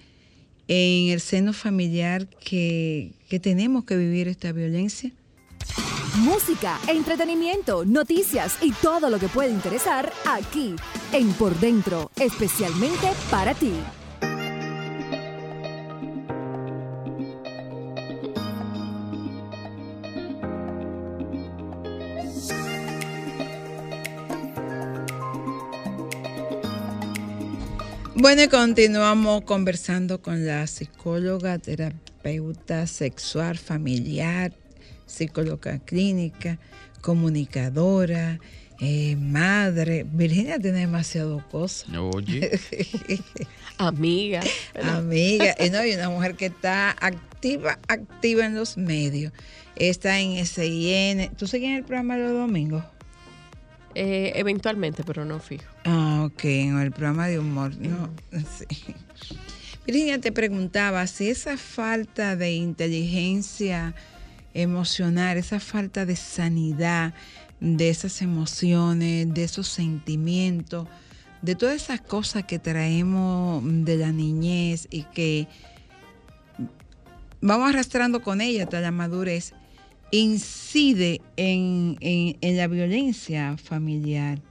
en 0.68 1.10
el 1.10 1.20
seno 1.20 1.54
familiar 1.54 2.28
que, 2.28 3.12
que 3.30 3.40
tenemos 3.40 3.84
que 3.84 3.98
vivir 3.98 4.28
esta 4.28 4.52
violencia? 4.52 5.12
Música, 6.16 6.78
entretenimiento, 6.88 7.86
noticias 7.86 8.58
y 8.62 8.74
todo 8.74 9.10
lo 9.10 9.18
que 9.18 9.30
puede 9.30 9.50
interesar 9.50 10.12
aquí 10.28 10.76
en 11.14 11.32
Por 11.34 11.58
Dentro, 11.58 12.12
especialmente 12.18 13.14
para 13.30 13.54
ti. 13.54 13.72
Bueno, 28.16 28.44
y 28.44 28.50
continuamos 28.50 29.44
conversando 29.46 30.22
con 30.22 30.46
la 30.46 30.68
psicóloga, 30.68 31.58
terapeuta 31.58 32.86
sexual 32.86 33.58
familiar, 33.58 34.54
psicóloga 35.12 35.80
clínica, 35.80 36.58
comunicadora, 37.02 38.40
eh, 38.80 39.16
madre. 39.16 40.06
Virginia 40.12 40.60
tiene 40.60 40.80
demasiado 40.80 41.48
cosas. 41.50 41.88
Oye. 41.96 42.60
Amiga. 43.78 44.42
Amiga. 44.84 45.56
Y 45.64 45.70
no, 45.70 45.86
y 45.86 45.94
una 45.94 46.10
mujer 46.10 46.36
que 46.36 46.48
está 46.48 46.92
activa, 47.00 47.78
activa 47.88 48.46
en 48.46 48.56
los 48.56 48.78
medios. 48.78 49.32
Está 49.76 50.20
en 50.20 50.46
SIN. 50.46 51.30
¿Tú 51.38 51.48
sigues 51.48 51.70
en 51.70 51.76
el 51.78 51.84
programa 51.84 52.18
de 52.18 52.24
los 52.24 52.34
domingos? 52.34 52.84
Eh, 53.94 54.32
eventualmente, 54.36 55.04
pero 55.04 55.26
no 55.26 55.40
fijo. 55.40 55.66
Ah, 55.84 56.24
ok, 56.26 56.46
en 56.46 56.80
el 56.80 56.92
programa 56.92 57.28
de 57.28 57.40
humor. 57.40 57.76
No, 57.78 58.10
sí. 58.32 58.96
Virginia 59.86 60.20
te 60.20 60.32
preguntaba 60.32 61.06
si 61.08 61.30
esa 61.30 61.58
falta 61.58 62.36
de 62.36 62.52
inteligencia 62.54 63.96
emocional, 64.54 65.38
esa 65.38 65.60
falta 65.60 66.06
de 66.06 66.16
sanidad 66.16 67.14
de 67.62 67.90
esas 67.90 68.22
emociones, 68.24 69.32
de 69.34 69.44
esos 69.44 69.68
sentimientos, 69.68 70.88
de 71.42 71.56
todas 71.56 71.76
esas 71.76 72.02
cosas 72.02 72.44
que 72.44 72.60
traemos 72.60 73.64
de 73.64 73.98
la 73.98 74.12
niñez 74.12 74.88
y 74.90 75.04
que 75.04 75.48
vamos 77.40 77.70
arrastrando 77.70 78.22
con 78.22 78.42
ella 78.42 78.64
hasta 78.64 78.82
la 78.82 78.92
madurez, 78.92 79.54
incide 80.10 81.22
en, 81.38 81.98
en, 82.02 82.38
en 82.42 82.58
la 82.58 82.68
violencia 82.68 83.56
familiar. 83.58 84.42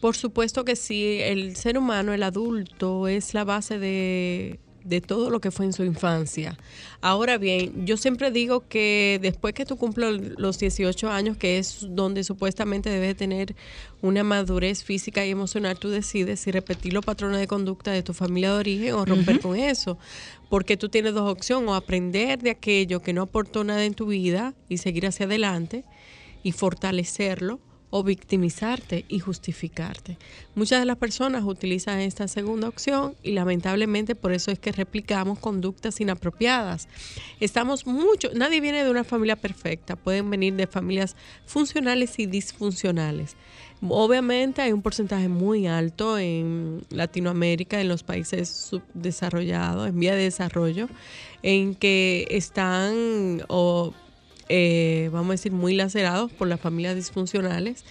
Por 0.00 0.16
supuesto 0.16 0.64
que 0.64 0.76
sí, 0.76 1.18
el 1.20 1.56
ser 1.56 1.76
humano, 1.76 2.14
el 2.14 2.22
adulto, 2.22 3.06
es 3.06 3.34
la 3.34 3.44
base 3.44 3.78
de, 3.78 4.58
de 4.84 5.00
todo 5.00 5.30
lo 5.30 5.40
que 5.40 5.50
fue 5.50 5.66
en 5.66 5.72
su 5.72 5.84
infancia. 5.84 6.56
Ahora 7.00 7.38
bien, 7.38 7.86
yo 7.86 7.96
siempre 7.96 8.30
digo 8.30 8.66
que 8.68 9.18
después 9.22 9.54
que 9.54 9.66
tú 9.66 9.76
cumples 9.76 10.38
los 10.38 10.58
18 10.58 11.10
años, 11.10 11.36
que 11.36 11.58
es 11.58 11.86
donde 11.90 12.24
supuestamente 12.24 12.90
debes 12.90 13.16
tener 13.16 13.54
una 14.02 14.24
madurez 14.24 14.82
física 14.84 15.24
y 15.24 15.30
emocional, 15.30 15.78
tú 15.78 15.90
decides 15.90 16.40
si 16.40 16.50
repetir 16.50 16.92
los 16.92 17.04
patrones 17.04 17.38
de 17.40 17.46
conducta 17.46 17.90
de 17.92 18.02
tu 18.02 18.14
familia 18.14 18.52
de 18.52 18.58
origen 18.58 18.94
o 18.94 19.04
romper 19.04 19.40
con 19.40 19.56
eso. 19.56 19.98
Porque 20.48 20.76
tú 20.76 20.88
tienes 20.88 21.14
dos 21.14 21.30
opciones, 21.30 21.68
o 21.68 21.74
aprender 21.74 22.40
de 22.40 22.50
aquello 22.50 23.00
que 23.00 23.12
no 23.12 23.22
aportó 23.22 23.64
nada 23.64 23.84
en 23.84 23.94
tu 23.94 24.06
vida 24.06 24.54
y 24.68 24.78
seguir 24.78 25.06
hacia 25.06 25.26
adelante 25.26 25.84
y 26.42 26.52
fortalecerlo 26.52 27.60
o 27.90 28.02
victimizarte 28.02 29.04
y 29.08 29.18
justificarte. 29.18 30.16
Muchas 30.54 30.80
de 30.80 30.86
las 30.86 30.96
personas 30.96 31.44
utilizan 31.44 31.98
esta 32.00 32.28
segunda 32.28 32.68
opción 32.68 33.16
y 33.22 33.32
lamentablemente 33.32 34.14
por 34.14 34.32
eso 34.32 34.50
es 34.50 34.58
que 34.58 34.72
replicamos 34.72 35.38
conductas 35.38 36.00
inapropiadas. 36.00 36.88
Estamos 37.40 37.86
mucho, 37.86 38.30
nadie 38.34 38.60
viene 38.60 38.84
de 38.84 38.90
una 38.90 39.04
familia 39.04 39.36
perfecta, 39.36 39.96
pueden 39.96 40.30
venir 40.30 40.54
de 40.54 40.66
familias 40.66 41.16
funcionales 41.46 42.18
y 42.18 42.26
disfuncionales. 42.26 43.36
Obviamente 43.88 44.60
hay 44.60 44.72
un 44.72 44.82
porcentaje 44.82 45.28
muy 45.28 45.66
alto 45.66 46.18
en 46.18 46.84
Latinoamérica, 46.90 47.80
en 47.80 47.88
los 47.88 48.02
países 48.02 48.48
subdesarrollados, 48.48 49.88
en 49.88 49.98
vía 49.98 50.14
de 50.14 50.24
desarrollo, 50.24 50.88
en 51.42 51.74
que 51.74 52.26
están 52.30 53.42
o 53.48 53.94
eh, 54.52 55.10
vamos 55.12 55.28
a 55.28 55.32
decir, 55.34 55.52
muy 55.52 55.74
lacerados 55.74 56.32
por 56.32 56.48
las 56.48 56.60
familias 56.60 56.96
disfuncionales. 56.96 57.84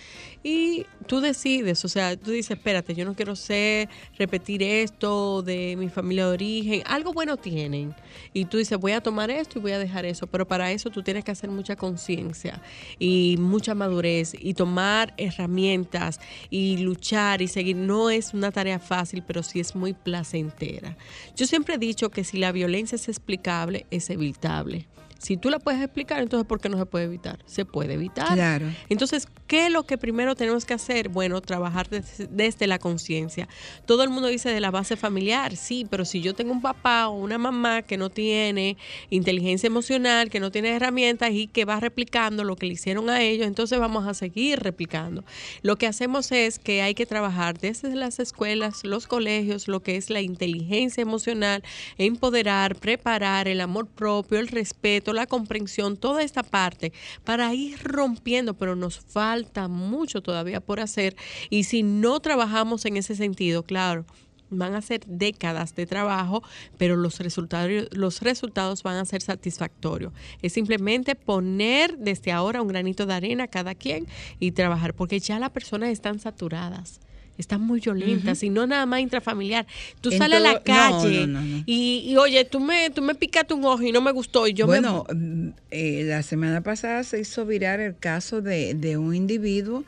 Y 0.44 0.86
tú 1.08 1.22
decides, 1.22 1.84
o 1.86 1.88
sea, 1.88 2.18
tú 2.18 2.32
dices, 2.32 2.58
espérate, 2.58 2.96
yo 2.96 3.06
no 3.06 3.14
quiero 3.14 3.36
ser, 3.38 3.88
repetir 4.18 4.62
esto 4.62 5.42
de 5.42 5.76
mi 5.78 5.88
familia 5.88 6.28
de 6.28 6.34
origen. 6.34 6.84
Algo 6.86 7.14
bueno 7.14 7.38
tienen. 7.38 7.96
Y 8.34 8.46
tú 8.46 8.58
dices, 8.58 8.78
voy 8.78 8.92
a 8.92 9.02
tomar 9.02 9.32
esto 9.32 9.60
y 9.60 9.62
voy 9.62 9.72
a 9.72 9.80
dejar 9.80 10.06
eso. 10.06 10.28
Pero 10.28 10.46
para 10.48 10.72
eso 10.72 10.90
tú 10.90 11.02
tienes 11.02 11.24
que 11.24 11.32
hacer 11.32 11.50
mucha 11.50 11.78
conciencia 11.78 12.62
y 13.00 13.38
mucha 13.40 13.74
madurez 13.74 14.34
y 14.38 14.54
tomar 14.54 15.14
herramientas 15.16 16.20
y 16.50 16.78
luchar 16.78 17.42
y 17.42 17.48
seguir. 17.48 17.78
No 17.78 18.10
es 18.10 18.34
una 18.34 18.52
tarea 18.52 18.80
fácil, 18.80 19.24
pero 19.26 19.44
sí 19.44 19.62
es 19.62 19.76
muy 19.76 19.94
placentera. 19.94 20.98
Yo 21.38 21.48
siempre 21.48 21.76
he 21.76 21.78
dicho 21.78 22.10
que 22.10 22.26
si 22.26 22.38
la 22.38 22.52
violencia 22.52 22.98
es 22.98 23.08
explicable, 23.08 23.86
es 23.92 24.10
evitable 24.10 24.88
Si 25.20 25.38
tú 25.38 25.50
la 25.50 25.60
puedes 25.60 25.82
explicar, 25.82 26.22
entonces 26.22 26.48
¿por 26.48 26.60
qué 26.60 26.70
no 26.70 26.78
se 26.78 26.86
puede 26.86 27.06
evitar? 27.06 27.40
Se 27.46 27.66
puede 27.66 27.94
evitar. 27.94 28.34
Claro. 28.34 28.68
Entonces, 28.90 29.28
¿qué 29.48 29.68
es 29.68 29.72
lo 29.72 29.84
que 29.84 29.98
primero 29.98 30.36
tenemos 30.36 30.66
que 30.66 30.74
hacer? 30.74 31.10
Bueno, 31.10 31.42
trabajar 31.42 31.90
desde, 31.90 32.28
desde 32.28 32.68
la 32.68 32.80
conciencia. 32.80 33.48
Todo 33.86 34.04
el 34.04 34.10
mundo 34.10 34.28
dice 34.30 34.50
de 34.50 34.60
la 34.60 34.72
base 34.72 34.96
familiar, 34.96 35.56
sí, 35.56 35.86
pero 35.90 36.06
si 36.06 36.22
yo 36.22 36.34
tengo 36.34 36.52
un 36.52 36.62
papá 36.62 37.10
o 37.10 37.20
una 37.20 37.38
mamá 37.38 37.82
que 37.82 37.98
no 37.98 38.10
tiene 38.10 38.78
inteligencia 39.10 39.68
emocional, 39.68 40.30
que 40.30 40.40
no 40.40 40.52
tiene 40.52 40.70
herramientas 40.70 41.32
y 41.32 41.48
que 41.48 41.66
va 41.66 41.80
replicando 41.80 42.44
lo 42.44 42.56
que 42.56 42.66
le 42.66 42.74
hicieron 42.74 43.10
a 43.10 43.22
ellos, 43.22 43.46
entonces 43.46 43.80
vamos 43.80 44.08
a 44.08 44.14
seguir 44.14 44.60
replicando. 44.60 45.24
Lo 45.62 45.78
que 45.78 45.88
hacemos 45.88 46.32
es 46.32 46.60
que 46.60 46.82
hay 46.82 46.96
que 46.96 47.06
trabajar 47.06 47.60
desde 47.60 47.96
las 47.96 48.20
escuelas, 48.20 48.84
los 48.84 49.08
colegios, 49.08 49.68
lo 49.68 49.82
que 49.82 49.98
es 49.98 50.10
la 50.10 50.22
inteligencia 50.22 51.02
emocional, 51.02 51.64
empoderar, 51.98 52.76
preparar 52.76 53.48
el 53.48 53.62
amor 53.62 53.88
propio, 53.88 54.40
el 54.40 54.48
respeto, 54.48 55.09
la 55.14 55.28
comprensión, 55.28 55.98
toda 55.98 56.24
esta 56.24 56.44
parte 56.44 56.94
para 57.24 57.54
ir 57.54 57.80
rompiendo, 57.84 58.54
pero 58.54 58.76
nos 58.76 59.00
falta 59.00 59.68
mucho 59.68 60.22
todavía 60.22 60.62
por 60.62 60.80
hacer 60.80 61.16
y 61.50 61.64
si 61.66 61.84
no 61.84 62.20
trabajamos 62.20 62.86
en 62.86 62.98
ese 62.98 63.16
sentido, 63.16 63.64
claro, 63.64 64.06
van 64.50 64.74
a 64.74 64.82
ser 64.82 65.02
décadas 65.06 65.76
de 65.76 65.86
trabajo, 65.86 66.44
pero 66.78 66.96
los 66.96 67.20
resultados, 67.20 67.88
los 67.92 68.22
resultados 68.22 68.84
van 68.84 68.98
a 68.98 69.06
ser 69.06 69.22
satisfactorios. 69.22 70.14
Es 70.42 70.54
simplemente 70.54 71.16
poner 71.16 71.98
desde 71.98 72.32
ahora 72.32 72.62
un 72.62 72.68
granito 72.68 73.06
de 73.06 73.14
arena 73.14 73.44
a 73.46 73.48
cada 73.48 73.76
quien 73.76 74.08
y 74.40 74.52
trabajar, 74.52 74.94
porque 74.94 75.20
ya 75.20 75.40
las 75.40 75.52
personas 75.52 75.90
están 75.90 76.20
saturadas 76.20 77.00
están 77.40 77.62
muy 77.62 77.80
violentas 77.80 78.44
y 78.44 78.50
no 78.50 78.68
nada 78.68 78.86
más 78.86 79.00
intrafamiliar. 79.00 79.66
Tú 80.02 80.12
sales 80.12 80.38
a 80.38 80.42
la 80.42 80.62
calle 80.62 81.26
no, 81.26 81.40
no, 81.40 81.46
no. 81.46 81.64
Y, 81.66 82.04
y, 82.06 82.18
oye, 82.18 82.46
tú 82.46 82.60
me, 82.60 82.90
tú 82.90 83.02
me 83.02 83.16
picaste 83.16 83.54
un 83.54 83.66
ojo 83.66 83.82
y 83.82 83.92
no 83.92 84.02
me 84.02 84.12
gustó 84.12 84.48
y 84.48 84.54
yo 84.54 84.68
bueno, 84.68 85.06
mm, 85.12 85.48
eh, 85.72 86.04
la 86.06 86.22
semana 86.22 86.62
pasada 86.62 87.04
se 87.04 87.20
hizo 87.20 87.46
virar 87.46 87.80
el 87.80 87.98
caso 87.98 88.42
de, 88.42 88.74
de 88.74 88.98
un 88.98 89.16
individuo 89.16 89.84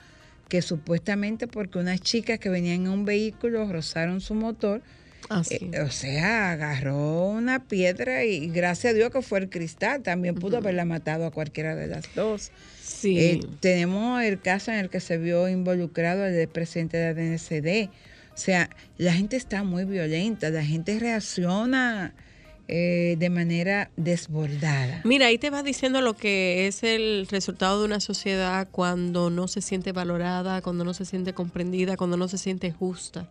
que 0.47 0.61
supuestamente 0.61 1.47
porque 1.47 1.77
unas 1.77 2.01
chicas 2.01 2.39
que 2.39 2.49
venían 2.49 2.85
en 2.85 2.89
un 2.89 3.05
vehículo 3.05 3.71
rozaron 3.71 4.21
su 4.21 4.33
motor, 4.33 4.81
Ah, 5.33 5.43
sí. 5.45 5.69
eh, 5.71 5.79
o 5.79 5.89
sea, 5.89 6.51
agarró 6.51 7.27
una 7.27 7.63
piedra 7.63 8.25
y 8.25 8.49
gracias 8.49 8.91
a 8.91 8.93
Dios 8.93 9.11
que 9.11 9.21
fue 9.21 9.39
el 9.39 9.49
cristal, 9.49 10.01
también 10.01 10.35
pudo 10.35 10.57
haberla 10.57 10.83
matado 10.83 11.25
a 11.25 11.31
cualquiera 11.31 11.73
de 11.73 11.87
las 11.87 12.13
dos. 12.15 12.51
sí. 12.83 13.17
Eh, 13.17 13.39
tenemos 13.61 14.21
el 14.23 14.41
caso 14.41 14.71
en 14.71 14.79
el 14.79 14.89
que 14.89 14.99
se 14.99 15.17
vio 15.17 15.47
involucrado 15.47 16.25
el 16.25 16.47
presidente 16.49 16.97
de 16.97 17.13
la 17.13 17.21
DNCD. 17.21 17.89
O 18.33 18.37
sea, 18.37 18.69
la 18.97 19.13
gente 19.13 19.37
está 19.37 19.63
muy 19.63 19.85
violenta, 19.85 20.49
la 20.49 20.65
gente 20.65 20.99
reacciona 20.99 22.13
eh, 22.67 23.17
de 23.19 23.29
manera 23.29 23.91
desbordada. 23.97 25.01
Mira, 25.03 25.25
ahí 25.25 25.37
te 25.37 25.49
vas 25.49 25.63
diciendo 25.63 25.99
lo 25.99 26.15
que 26.15 26.67
es 26.67 26.83
el 26.83 27.27
resultado 27.29 27.79
de 27.79 27.85
una 27.85 27.99
sociedad 27.99 28.67
cuando 28.71 29.29
no 29.29 29.49
se 29.49 29.61
siente 29.61 29.91
valorada, 29.91 30.61
cuando 30.61 30.85
no 30.85 30.93
se 30.93 31.03
siente 31.03 31.33
comprendida, 31.33 31.97
cuando 31.97 32.15
no 32.15 32.29
se 32.29 32.37
siente 32.37 32.71
justa. 32.71 33.27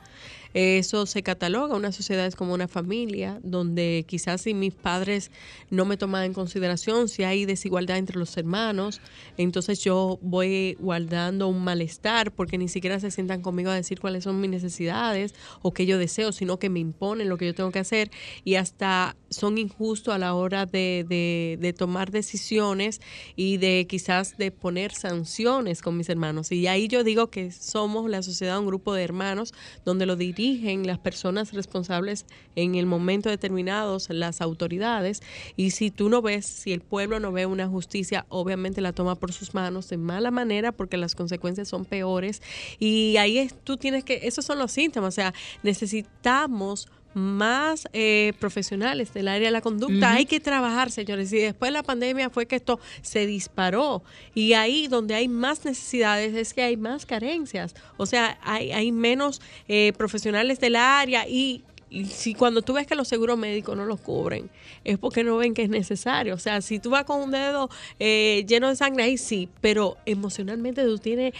Eso 0.54 1.06
se 1.06 1.22
cataloga, 1.22 1.76
una 1.76 1.92
sociedad 1.92 2.26
es 2.26 2.34
como 2.36 2.54
una 2.54 2.68
familia, 2.68 3.38
donde 3.42 4.04
quizás 4.08 4.42
si 4.42 4.54
mis 4.54 4.74
padres 4.74 5.30
no 5.70 5.84
me 5.84 5.96
toman 5.96 6.24
en 6.24 6.32
consideración, 6.32 7.08
si 7.08 7.22
hay 7.22 7.44
desigualdad 7.44 7.98
entre 7.98 8.18
los 8.18 8.36
hermanos, 8.36 9.00
entonces 9.36 9.80
yo 9.84 10.18
voy 10.22 10.76
guardando 10.80 11.48
un 11.48 11.62
malestar 11.62 12.32
porque 12.32 12.58
ni 12.58 12.68
siquiera 12.68 12.98
se 13.00 13.10
sientan 13.10 13.42
conmigo 13.42 13.70
a 13.70 13.74
decir 13.74 14.00
cuáles 14.00 14.24
son 14.24 14.40
mis 14.40 14.50
necesidades 14.50 15.34
o 15.62 15.72
qué 15.72 15.86
yo 15.86 15.98
deseo, 15.98 16.32
sino 16.32 16.58
que 16.58 16.68
me 16.70 16.80
imponen 16.80 17.28
lo 17.28 17.36
que 17.36 17.46
yo 17.46 17.54
tengo 17.54 17.70
que 17.70 17.78
hacer 17.78 18.10
y 18.44 18.56
hasta 18.56 19.16
son 19.30 19.58
injustos 19.58 20.14
a 20.14 20.18
la 20.18 20.34
hora 20.34 20.66
de, 20.66 21.06
de- 21.08 21.72
tomar 21.72 22.10
decisiones 22.10 23.00
y 23.36 23.56
de 23.56 23.86
quizás 23.88 24.36
de 24.36 24.50
poner 24.50 24.92
sanciones 24.92 25.82
con 25.82 25.96
mis 25.96 26.08
hermanos. 26.08 26.50
Y 26.50 26.66
ahí 26.66 26.88
yo 26.88 27.04
digo 27.04 27.30
que 27.30 27.52
somos 27.52 28.10
la 28.10 28.22
sociedad, 28.22 28.58
un 28.58 28.66
grupo 28.66 28.92
de 28.92 29.04
hermanos 29.04 29.54
donde 29.84 30.04
lo 30.04 30.16
dirigen 30.40 30.86
las 30.86 30.98
personas 30.98 31.52
responsables 31.52 32.24
en 32.56 32.74
el 32.74 32.86
momento 32.86 33.28
determinados, 33.28 34.08
las 34.10 34.40
autoridades. 34.40 35.20
Y 35.56 35.70
si 35.70 35.90
tú 35.90 36.08
no 36.08 36.22
ves, 36.22 36.46
si 36.46 36.72
el 36.72 36.80
pueblo 36.80 37.20
no 37.20 37.30
ve 37.32 37.46
una 37.46 37.68
justicia, 37.68 38.24
obviamente 38.28 38.80
la 38.80 38.92
toma 38.92 39.16
por 39.16 39.32
sus 39.32 39.54
manos 39.54 39.88
de 39.88 39.98
mala 39.98 40.30
manera 40.30 40.72
porque 40.72 40.96
las 40.96 41.14
consecuencias 41.14 41.68
son 41.68 41.84
peores. 41.84 42.42
Y 42.78 43.16
ahí 43.18 43.38
es- 43.38 43.54
tú 43.64 43.76
tienes 43.76 44.04
que, 44.04 44.20
esos 44.22 44.44
son 44.44 44.58
los 44.58 44.72
síntomas, 44.72 45.14
o 45.14 45.16
sea, 45.16 45.34
necesitamos 45.62 46.88
más 47.14 47.88
eh, 47.92 48.32
profesionales 48.38 49.12
del 49.12 49.28
área 49.28 49.48
de 49.48 49.52
la 49.52 49.60
conducta. 49.60 50.12
Hay 50.12 50.26
que 50.26 50.40
trabajar, 50.40 50.90
señores. 50.90 51.32
Y 51.32 51.38
después 51.38 51.68
de 51.68 51.72
la 51.72 51.82
pandemia 51.82 52.30
fue 52.30 52.46
que 52.46 52.56
esto 52.56 52.78
se 53.02 53.26
disparó. 53.26 54.02
Y 54.34 54.52
ahí 54.52 54.88
donde 54.88 55.14
hay 55.14 55.28
más 55.28 55.64
necesidades 55.64 56.34
es 56.34 56.54
que 56.54 56.62
hay 56.62 56.76
más 56.76 57.06
carencias. 57.06 57.74
O 57.96 58.06
sea, 58.06 58.38
hay, 58.42 58.72
hay 58.72 58.92
menos 58.92 59.40
eh, 59.68 59.92
profesionales 59.96 60.60
del 60.60 60.76
área 60.76 61.28
y 61.28 61.64
y 61.90 62.04
si 62.06 62.34
cuando 62.34 62.62
tú 62.62 62.74
ves 62.74 62.86
que 62.86 62.94
los 62.94 63.08
seguros 63.08 63.36
médicos 63.36 63.76
no 63.76 63.84
los 63.84 64.00
cubren, 64.00 64.48
es 64.84 64.96
porque 64.96 65.24
no 65.24 65.36
ven 65.36 65.54
que 65.54 65.64
es 65.64 65.68
necesario. 65.68 66.34
O 66.34 66.38
sea, 66.38 66.60
si 66.60 66.78
tú 66.78 66.90
vas 66.90 67.04
con 67.04 67.20
un 67.20 67.32
dedo 67.32 67.68
eh, 67.98 68.44
lleno 68.46 68.68
de 68.68 68.76
sangre, 68.76 69.02
ahí 69.02 69.18
sí, 69.18 69.48
pero 69.60 69.96
emocionalmente 70.06 70.84
tú 70.84 70.98
tienes, 70.98 71.34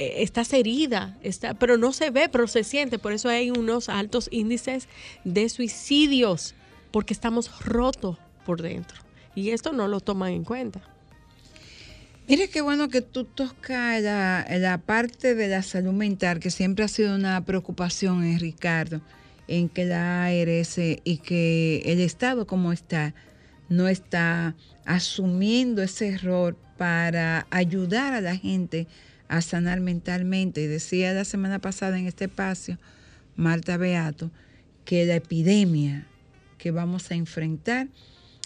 estás 0.00 0.52
herida, 0.52 1.18
está, 1.22 1.54
pero 1.54 1.76
no 1.76 1.92
se 1.92 2.10
ve, 2.10 2.28
pero 2.30 2.46
se 2.46 2.64
siente. 2.64 2.98
Por 2.98 3.12
eso 3.12 3.28
hay 3.28 3.50
unos 3.50 3.88
altos 3.88 4.28
índices 4.32 4.88
de 5.24 5.48
suicidios, 5.48 6.54
porque 6.90 7.12
estamos 7.12 7.64
rotos 7.64 8.16
por 8.46 8.62
dentro. 8.62 8.98
Y 9.34 9.50
esto 9.50 9.72
no 9.72 9.88
lo 9.88 10.00
toman 10.00 10.32
en 10.32 10.44
cuenta. 10.44 10.80
Mira 12.26 12.46
qué 12.46 12.60
bueno 12.60 12.88
que 12.88 13.02
tú 13.02 13.24
tocas 13.24 14.02
la, 14.02 14.46
la 14.48 14.78
parte 14.78 15.34
de 15.34 15.48
la 15.48 15.62
salud 15.62 15.92
mental, 15.92 16.40
que 16.40 16.50
siempre 16.50 16.84
ha 16.84 16.88
sido 16.88 17.14
una 17.14 17.44
preocupación 17.44 18.24
en 18.24 18.38
Ricardo, 18.38 19.02
en 19.48 19.68
que 19.68 19.84
la 19.84 20.24
ARS 20.26 20.78
y 20.78 21.18
que 21.18 21.82
el 21.84 22.00
Estado 22.00 22.46
como 22.46 22.72
está, 22.72 23.14
no 23.68 23.88
está 23.88 24.54
asumiendo 24.84 25.82
ese 25.82 26.08
error 26.08 26.56
para 26.78 27.46
ayudar 27.50 28.14
a 28.14 28.20
la 28.20 28.36
gente 28.36 28.86
a 29.30 29.40
sanar 29.40 29.80
mentalmente. 29.80 30.60
Y 30.60 30.66
decía 30.66 31.14
la 31.14 31.24
semana 31.24 31.60
pasada 31.60 31.98
en 31.98 32.06
este 32.06 32.24
espacio, 32.24 32.78
Marta 33.36 33.76
Beato, 33.76 34.30
que 34.84 35.06
la 35.06 35.14
epidemia 35.14 36.06
que 36.58 36.72
vamos 36.72 37.10
a 37.10 37.14
enfrentar 37.14 37.88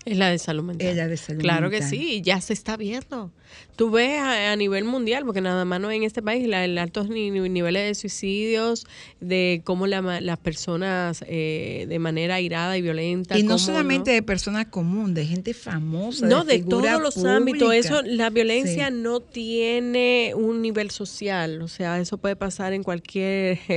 Es 0.05 0.19
la 0.19 0.29
de 0.31 0.39
salud 0.39 0.63
mental. 0.65 0.87
es 0.87 0.97
la 0.97 1.09
de 1.09 1.17
salud 1.17 1.41
Claro 1.41 1.71
que 1.71 1.83
sí, 1.83 2.21
ya 2.23 2.41
se 2.41 2.53
está 2.53 2.77
viendo. 2.77 3.33
Tú 3.77 3.91
ves 3.91 4.19
a, 4.19 4.53
a 4.53 4.57
nivel 4.57 4.85
mundial, 4.85 5.25
porque 5.25 5.41
nada 5.41 5.65
más 5.65 5.81
no 5.81 5.91
en 5.91 6.03
este 6.03 6.21
país, 6.23 6.47
la, 6.47 6.65
el 6.65 6.77
altos 6.77 7.09
ni- 7.09 7.31
ni- 7.31 7.49
niveles 7.49 7.87
de 7.87 7.95
suicidios, 7.95 8.87
de 9.21 9.63
cómo 9.65 9.87
la 9.87 10.21
las 10.21 10.39
personas 10.39 11.25
eh, 11.27 11.87
de 11.89 11.99
manera 11.99 12.41
irada 12.41 12.77
y 12.77 12.83
violenta. 12.83 13.39
Y 13.39 13.43
no 13.45 13.51
cómo 13.51 13.59
solamente 13.59 14.11
de 14.11 14.23
personas 14.23 14.67
comunes, 14.67 15.15
de 15.15 15.27
gente 15.27 15.55
famosa. 15.55 16.27
no, 16.27 16.45
de 16.45 16.59
todos 16.63 17.01
los 17.01 17.15
pública. 17.15 17.37
ámbitos. 17.37 17.75
Eso, 17.75 18.03
la 18.03 18.29
violencia 18.31 18.89
Sí. 18.89 18.95
no 18.97 19.21
tiene 19.21 20.33
un 20.35 20.61
nivel 20.63 20.91
social. 20.91 21.63
O 21.63 21.69
sea, 21.69 21.99
eso 22.01 22.19
puede 22.19 22.37
pasar 22.37 22.73
en 22.73 22.83
cualquier 22.83 23.59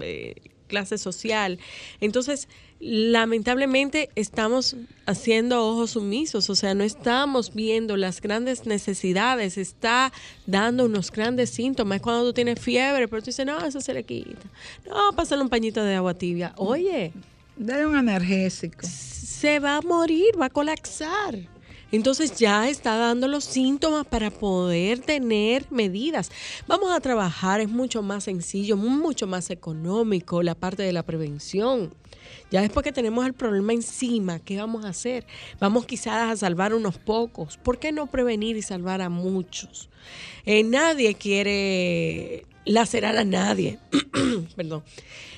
eh, 0.00 0.34
clase 0.66 0.98
social. 0.98 1.58
Entonces, 2.00 2.48
lamentablemente 2.80 4.08
estamos 4.16 4.74
haciendo 5.06 5.64
ojos 5.66 5.92
sumisos. 5.92 6.48
O 6.50 6.54
sea, 6.54 6.74
no 6.74 6.82
estamos 6.82 7.54
viendo 7.54 7.96
las 7.96 8.20
grandes 8.20 8.66
necesidades. 8.66 9.58
Está 9.58 10.12
dando 10.46 10.86
unos 10.86 11.12
grandes 11.12 11.50
síntomas. 11.50 11.96
Es 11.96 12.02
cuando 12.02 12.24
tú 12.24 12.32
tienes 12.32 12.58
fiebre, 12.58 13.06
pero 13.06 13.22
tú 13.22 13.26
dices, 13.26 13.46
no, 13.46 13.64
eso 13.64 13.80
se 13.80 13.94
le 13.94 14.04
quita. 14.04 14.48
No, 14.88 15.12
pásale 15.14 15.42
un 15.42 15.48
pañito 15.48 15.84
de 15.84 15.94
agua 15.94 16.14
tibia. 16.14 16.54
Oye, 16.56 17.12
Dale 17.56 17.86
un 17.86 17.94
analgésico. 17.94 18.86
se 18.86 19.58
va 19.58 19.76
a 19.76 19.82
morir, 19.82 20.40
va 20.40 20.46
a 20.46 20.50
colapsar. 20.50 21.38
Entonces 21.92 22.36
ya 22.38 22.68
está 22.68 22.96
dando 22.96 23.26
los 23.26 23.44
síntomas 23.44 24.06
para 24.06 24.30
poder 24.30 25.00
tener 25.00 25.66
medidas. 25.70 26.30
Vamos 26.68 26.92
a 26.92 27.00
trabajar, 27.00 27.60
es 27.60 27.68
mucho 27.68 28.00
más 28.00 28.24
sencillo, 28.24 28.76
mucho 28.76 29.26
más 29.26 29.50
económico 29.50 30.42
la 30.42 30.54
parte 30.54 30.84
de 30.84 30.92
la 30.92 31.02
prevención. 31.02 31.92
Ya 32.50 32.62
después 32.62 32.82
que 32.84 32.92
tenemos 32.92 33.24
el 33.26 33.32
problema 33.32 33.72
encima, 33.72 34.40
¿qué 34.40 34.56
vamos 34.56 34.84
a 34.84 34.88
hacer? 34.88 35.24
Vamos 35.60 35.86
quizás 35.86 36.32
a 36.32 36.36
salvar 36.36 36.74
unos 36.74 36.98
pocos. 36.98 37.56
¿Por 37.56 37.78
qué 37.78 37.92
no 37.92 38.08
prevenir 38.08 38.56
y 38.56 38.62
salvar 38.62 39.00
a 39.02 39.08
muchos? 39.08 39.88
Eh, 40.44 40.64
nadie 40.64 41.14
quiere 41.14 42.44
lacerar 42.64 43.16
a 43.16 43.24
nadie. 43.24 43.78
Perdón. 44.56 44.82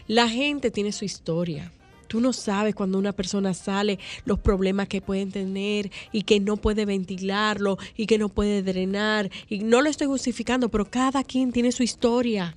La 0.09 0.29
gente 0.29 0.71
tiene 0.71 0.93
su 0.93 1.05
historia. 1.05 1.71
Tú 2.09 2.21
no 2.21 2.33
sabes 2.35 2.75
cuando 2.75 2.99
una 2.99 3.13
persona 3.13 3.55
sale 3.55 3.99
los 4.27 4.39
problemas 4.39 4.89
que 4.89 5.01
pueden 5.01 5.33
tener 5.33 5.91
y 6.13 6.25
que 6.25 6.41
no 6.41 6.59
puede 6.59 6.85
ventilarlo 6.85 7.79
y 7.97 8.07
que 8.07 8.19
no 8.19 8.29
puede 8.29 8.63
drenar. 8.63 9.31
Y 9.49 9.61
no 9.61 9.81
lo 9.81 9.89
estoy 9.89 10.09
justificando, 10.09 10.69
pero 10.69 10.91
cada 10.91 11.25
quien 11.25 11.53
tiene 11.53 11.73
su 11.73 11.83
historia. 11.83 12.55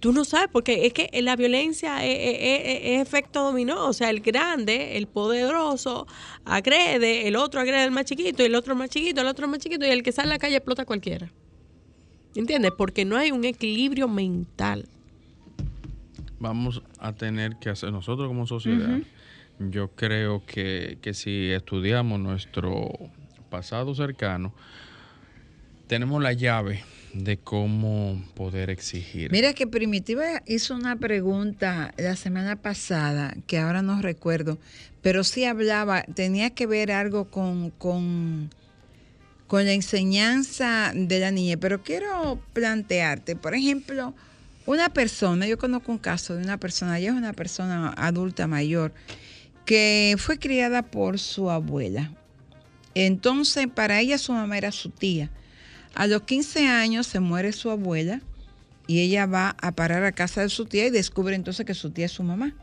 Tú 0.00 0.12
no 0.14 0.24
sabes, 0.24 0.48
porque 0.50 0.86
es 0.86 0.94
que 0.94 1.10
la 1.20 1.36
violencia 1.36 2.04
es, 2.06 2.18
es- 2.18 2.38
es- 2.40 2.80
es 2.84 3.02
efecto 3.02 3.42
dominó. 3.44 3.86
O 3.86 3.92
sea, 3.92 4.08
el 4.10 4.20
grande, 4.20 4.96
el 4.96 5.06
poderoso, 5.06 6.06
agrede, 6.46 7.28
el 7.28 7.36
otro 7.36 7.60
agrede 7.60 7.82
al 7.82 7.90
más 7.90 8.06
chiquito, 8.06 8.42
y 8.42 8.46
el 8.46 8.54
otro 8.54 8.74
más 8.74 8.88
chiquito, 8.88 9.20
el 9.20 9.26
otro 9.26 9.46
más 9.46 9.58
chiquito, 9.58 9.86
y 9.86 9.90
el 9.90 10.02
que 10.02 10.12
sale 10.12 10.28
a 10.30 10.34
la 10.34 10.38
calle 10.38 10.56
explota 10.56 10.82
a 10.82 10.86
cualquiera. 10.86 11.30
¿Entiendes? 12.34 12.72
Porque 12.78 13.04
no 13.04 13.16
hay 13.18 13.30
un 13.30 13.44
equilibrio 13.44 14.08
mental. 14.08 14.86
vamos 16.38 16.82
a 16.98 17.12
tener 17.12 17.56
que 17.56 17.68
hacer 17.68 17.92
nosotros 17.92 18.26
como 18.28 18.46
sociedad. 18.46 18.98
Yo 19.58 19.88
creo 19.88 20.42
que, 20.46 20.96
que 21.02 21.12
si 21.12 21.50
estudiamos 21.50 22.18
nuestro 22.18 22.88
pasado 23.50 23.94
cercano, 23.94 24.54
tenemos 25.86 26.22
la 26.22 26.32
llave 26.32 26.82
de 27.12 27.36
cómo 27.38 28.22
poder 28.34 28.70
exigir. 28.70 29.30
Mira 29.32 29.52
que 29.52 29.66
Primitiva 29.66 30.42
hizo 30.46 30.74
una 30.74 30.96
pregunta 30.96 31.92
la 31.96 32.16
semana 32.16 32.56
pasada, 32.56 33.34
que 33.46 33.58
ahora 33.58 33.82
no 33.82 34.00
recuerdo, 34.00 34.58
pero 35.02 35.24
sí 35.24 35.44
hablaba, 35.44 36.02
tenía 36.02 36.50
que 36.50 36.66
ver 36.66 36.92
algo 36.92 37.30
con, 37.30 37.70
con, 37.70 38.50
con 39.46 39.64
la 39.64 39.72
enseñanza 39.72 40.92
de 40.94 41.18
la 41.20 41.30
niña, 41.30 41.56
pero 41.56 41.82
quiero 41.82 42.40
plantearte, 42.52 43.36
por 43.36 43.54
ejemplo, 43.54 44.14
una 44.66 44.88
persona, 44.90 45.46
yo 45.46 45.58
conozco 45.58 45.90
un 45.90 45.98
caso 45.98 46.36
de 46.36 46.44
una 46.44 46.58
persona, 46.58 46.98
ella 46.98 47.10
es 47.10 47.16
una 47.16 47.32
persona 47.32 47.92
adulta 47.96 48.46
mayor, 48.46 48.92
que 49.64 50.14
fue 50.18 50.38
criada 50.38 50.82
por 50.82 51.18
su 51.18 51.50
abuela. 51.50 52.12
Entonces, 52.94 53.66
para 53.68 54.00
ella 54.00 54.18
su 54.18 54.32
mamá 54.32 54.58
era 54.58 54.72
su 54.72 54.90
tía. 54.90 55.30
A 55.94 56.06
los 56.06 56.22
15 56.22 56.68
años 56.68 57.06
se 57.06 57.20
muere 57.20 57.52
su 57.52 57.70
abuela 57.70 58.20
y 58.86 59.00
ella 59.00 59.26
va 59.26 59.56
a 59.60 59.72
parar 59.72 60.04
a 60.04 60.12
casa 60.12 60.42
de 60.42 60.48
su 60.48 60.66
tía 60.66 60.86
y 60.86 60.90
descubre 60.90 61.34
entonces 61.34 61.66
que 61.66 61.74
su 61.74 61.90
tía 61.90 62.06
es 62.06 62.12
su 62.12 62.22
mamá. 62.22 62.54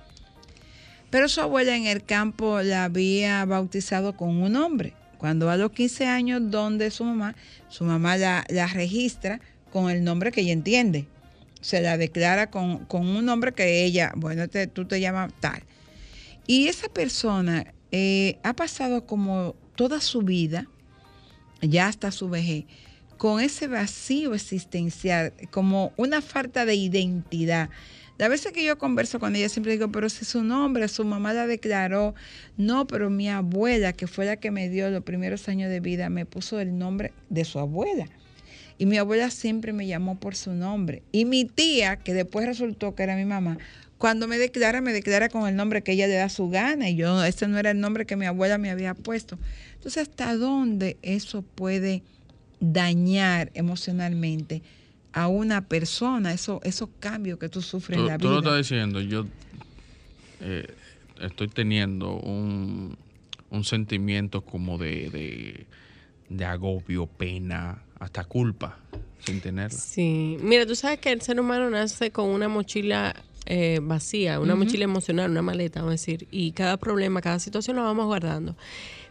Pero 1.10 1.30
su 1.30 1.42
abuela 1.42 1.76
en 1.76 1.86
el 1.86 2.04
campo 2.04 2.62
la 2.62 2.86
había 2.86 3.46
bautizado 3.46 4.18
con 4.18 4.42
un 4.42 4.52
nombre. 4.54 4.94
Cuando 5.18 5.50
a 5.50 5.58
los 5.58 5.72
15 5.72 6.06
años 6.06 6.42
donde 6.52 6.92
su 6.92 7.04
mamá, 7.04 7.36
su 7.70 7.84
mamá 7.84 8.18
la, 8.18 8.46
la 8.50 8.68
registra 8.68 9.40
con 9.72 9.90
el 9.90 10.04
nombre 10.04 10.32
que 10.32 10.42
ella 10.42 10.54
entiende. 10.54 11.08
Se 11.62 11.82
la 11.82 11.98
declara 11.98 12.50
con, 12.50 12.86
con 12.86 13.08
un 13.08 13.26
nombre 13.26 13.54
que 13.54 13.84
ella, 13.84 14.12
bueno, 14.16 14.46
tú 14.74 14.86
te 14.86 15.00
llamas 15.00 15.34
tal. 15.40 15.64
Y 16.46 16.68
esa 16.68 16.88
persona 16.90 17.74
eh, 17.92 18.38
ha 18.44 18.54
pasado 18.54 19.06
como 19.06 19.56
toda 19.76 20.02
su 20.02 20.22
vida, 20.22 20.68
ya 21.62 21.88
hasta 21.88 22.12
su 22.12 22.30
vejez, 22.30 22.66
con 23.18 23.42
ese 23.42 23.68
vacío 23.68 24.34
existencial, 24.34 25.34
como 25.52 25.92
una 25.98 26.22
falta 26.22 26.66
de 26.66 26.76
identidad. 26.76 27.70
La 28.18 28.30
veces 28.30 28.52
que 28.52 28.64
yo 28.64 28.80
converso 28.80 29.20
con 29.20 29.36
ella 29.36 29.48
siempre 29.48 29.74
digo, 29.74 29.92
pero 29.92 30.10
si 30.10 30.26
su 30.26 30.44
nombre, 30.44 30.88
su 30.88 31.06
mamá 31.06 31.34
la 31.34 31.46
declaró, 31.46 32.16
no, 32.58 32.88
pero 32.88 33.12
mi 33.12 33.30
abuela, 33.30 33.94
que 33.94 34.08
fue 34.08 34.26
la 34.26 34.38
que 34.38 34.50
me 34.50 34.70
dio 34.70 34.90
los 34.90 35.04
primeros 35.04 35.48
años 35.50 35.70
de 35.70 35.80
vida, 35.80 36.10
me 36.10 36.26
puso 36.26 36.60
el 36.60 36.78
nombre 36.78 37.14
de 37.30 37.46
su 37.46 37.60
abuela. 37.60 38.08
Y 38.80 38.88
mi 38.88 38.98
abuela 38.98 39.30
siempre 39.30 39.72
me 39.72 39.86
llamó 39.86 40.20
por 40.20 40.36
su 40.36 40.54
nombre. 40.54 41.04
Y 41.12 41.26
mi 41.26 41.46
tía, 41.46 41.98
que 41.98 42.14
después 42.14 42.48
resultó 42.48 42.96
que 42.96 43.04
era 43.04 43.16
mi 43.16 43.26
mamá, 43.26 43.58
cuando 44.00 44.28
me 44.28 44.38
declara, 44.38 44.82
me 44.82 44.94
declara 44.94 45.30
con 45.30 45.48
el 45.48 45.56
nombre 45.56 45.82
que 45.82 45.94
ella 45.94 46.08
le 46.08 46.16
da 46.16 46.30
su 46.30 46.50
gana. 46.50 46.90
Y 46.90 46.96
yo, 46.96 47.24
ese 47.24 47.48
no 47.48 47.58
era 47.60 47.72
el 47.72 47.80
nombre 47.80 48.06
que 48.06 48.16
mi 48.16 48.26
abuela 48.26 48.58
me 48.58 48.72
había 48.72 48.94
puesto. 48.96 49.38
Entonces, 49.76 50.08
¿hasta 50.08 50.36
dónde 50.36 50.98
eso 51.02 51.44
puede 51.44 52.04
dañar 52.60 53.52
emocionalmente 53.54 54.62
a 55.14 55.28
una 55.28 55.68
persona? 55.68 56.34
Eso, 56.34 56.60
esos 56.64 56.90
cambios 57.00 57.40
que 57.40 57.50
tú 57.50 57.62
sufres 57.62 57.98
Tú, 57.98 58.04
en 58.04 58.08
la 58.08 58.18
tú 58.18 58.26
lo 58.26 58.42
vida. 58.42 58.52
estás 58.58 58.58
diciendo, 58.70 59.02
yo 59.02 59.26
eh, 60.42 60.68
estoy 61.22 61.48
teniendo 61.48 62.14
un, 62.18 62.98
un 63.50 63.64
sentimiento 63.64 64.42
como 64.42 64.78
de, 64.78 65.10
de, 65.10 65.66
de 66.30 66.46
agobio, 66.46 67.08
pena, 67.08 67.84
hasta 68.00 68.24
culpa, 68.26 68.78
sin 69.20 69.42
tenerla. 69.42 69.78
Sí, 69.78 70.38
mira, 70.42 70.66
tú 70.66 70.76
sabes 70.76 71.00
que 71.00 71.12
el 71.12 71.22
ser 71.22 71.40
humano 71.40 71.70
nace 71.70 72.12
con 72.12 72.30
una 72.30 72.48
mochila 72.48 73.16
eh, 73.46 73.80
vacía, 73.82 74.40
una 74.40 74.56
mochila 74.56 74.84
emocional, 74.84 75.32
una 75.32 75.42
maleta, 75.42 75.80
vamos 75.80 75.92
a 75.92 75.94
decir, 75.94 76.28
y 76.32 76.52
cada 76.52 76.78
problema, 76.78 77.22
cada 77.22 77.40
situación 77.40 77.78
la 77.78 77.84
vamos 77.84 78.06
guardando. 78.06 78.56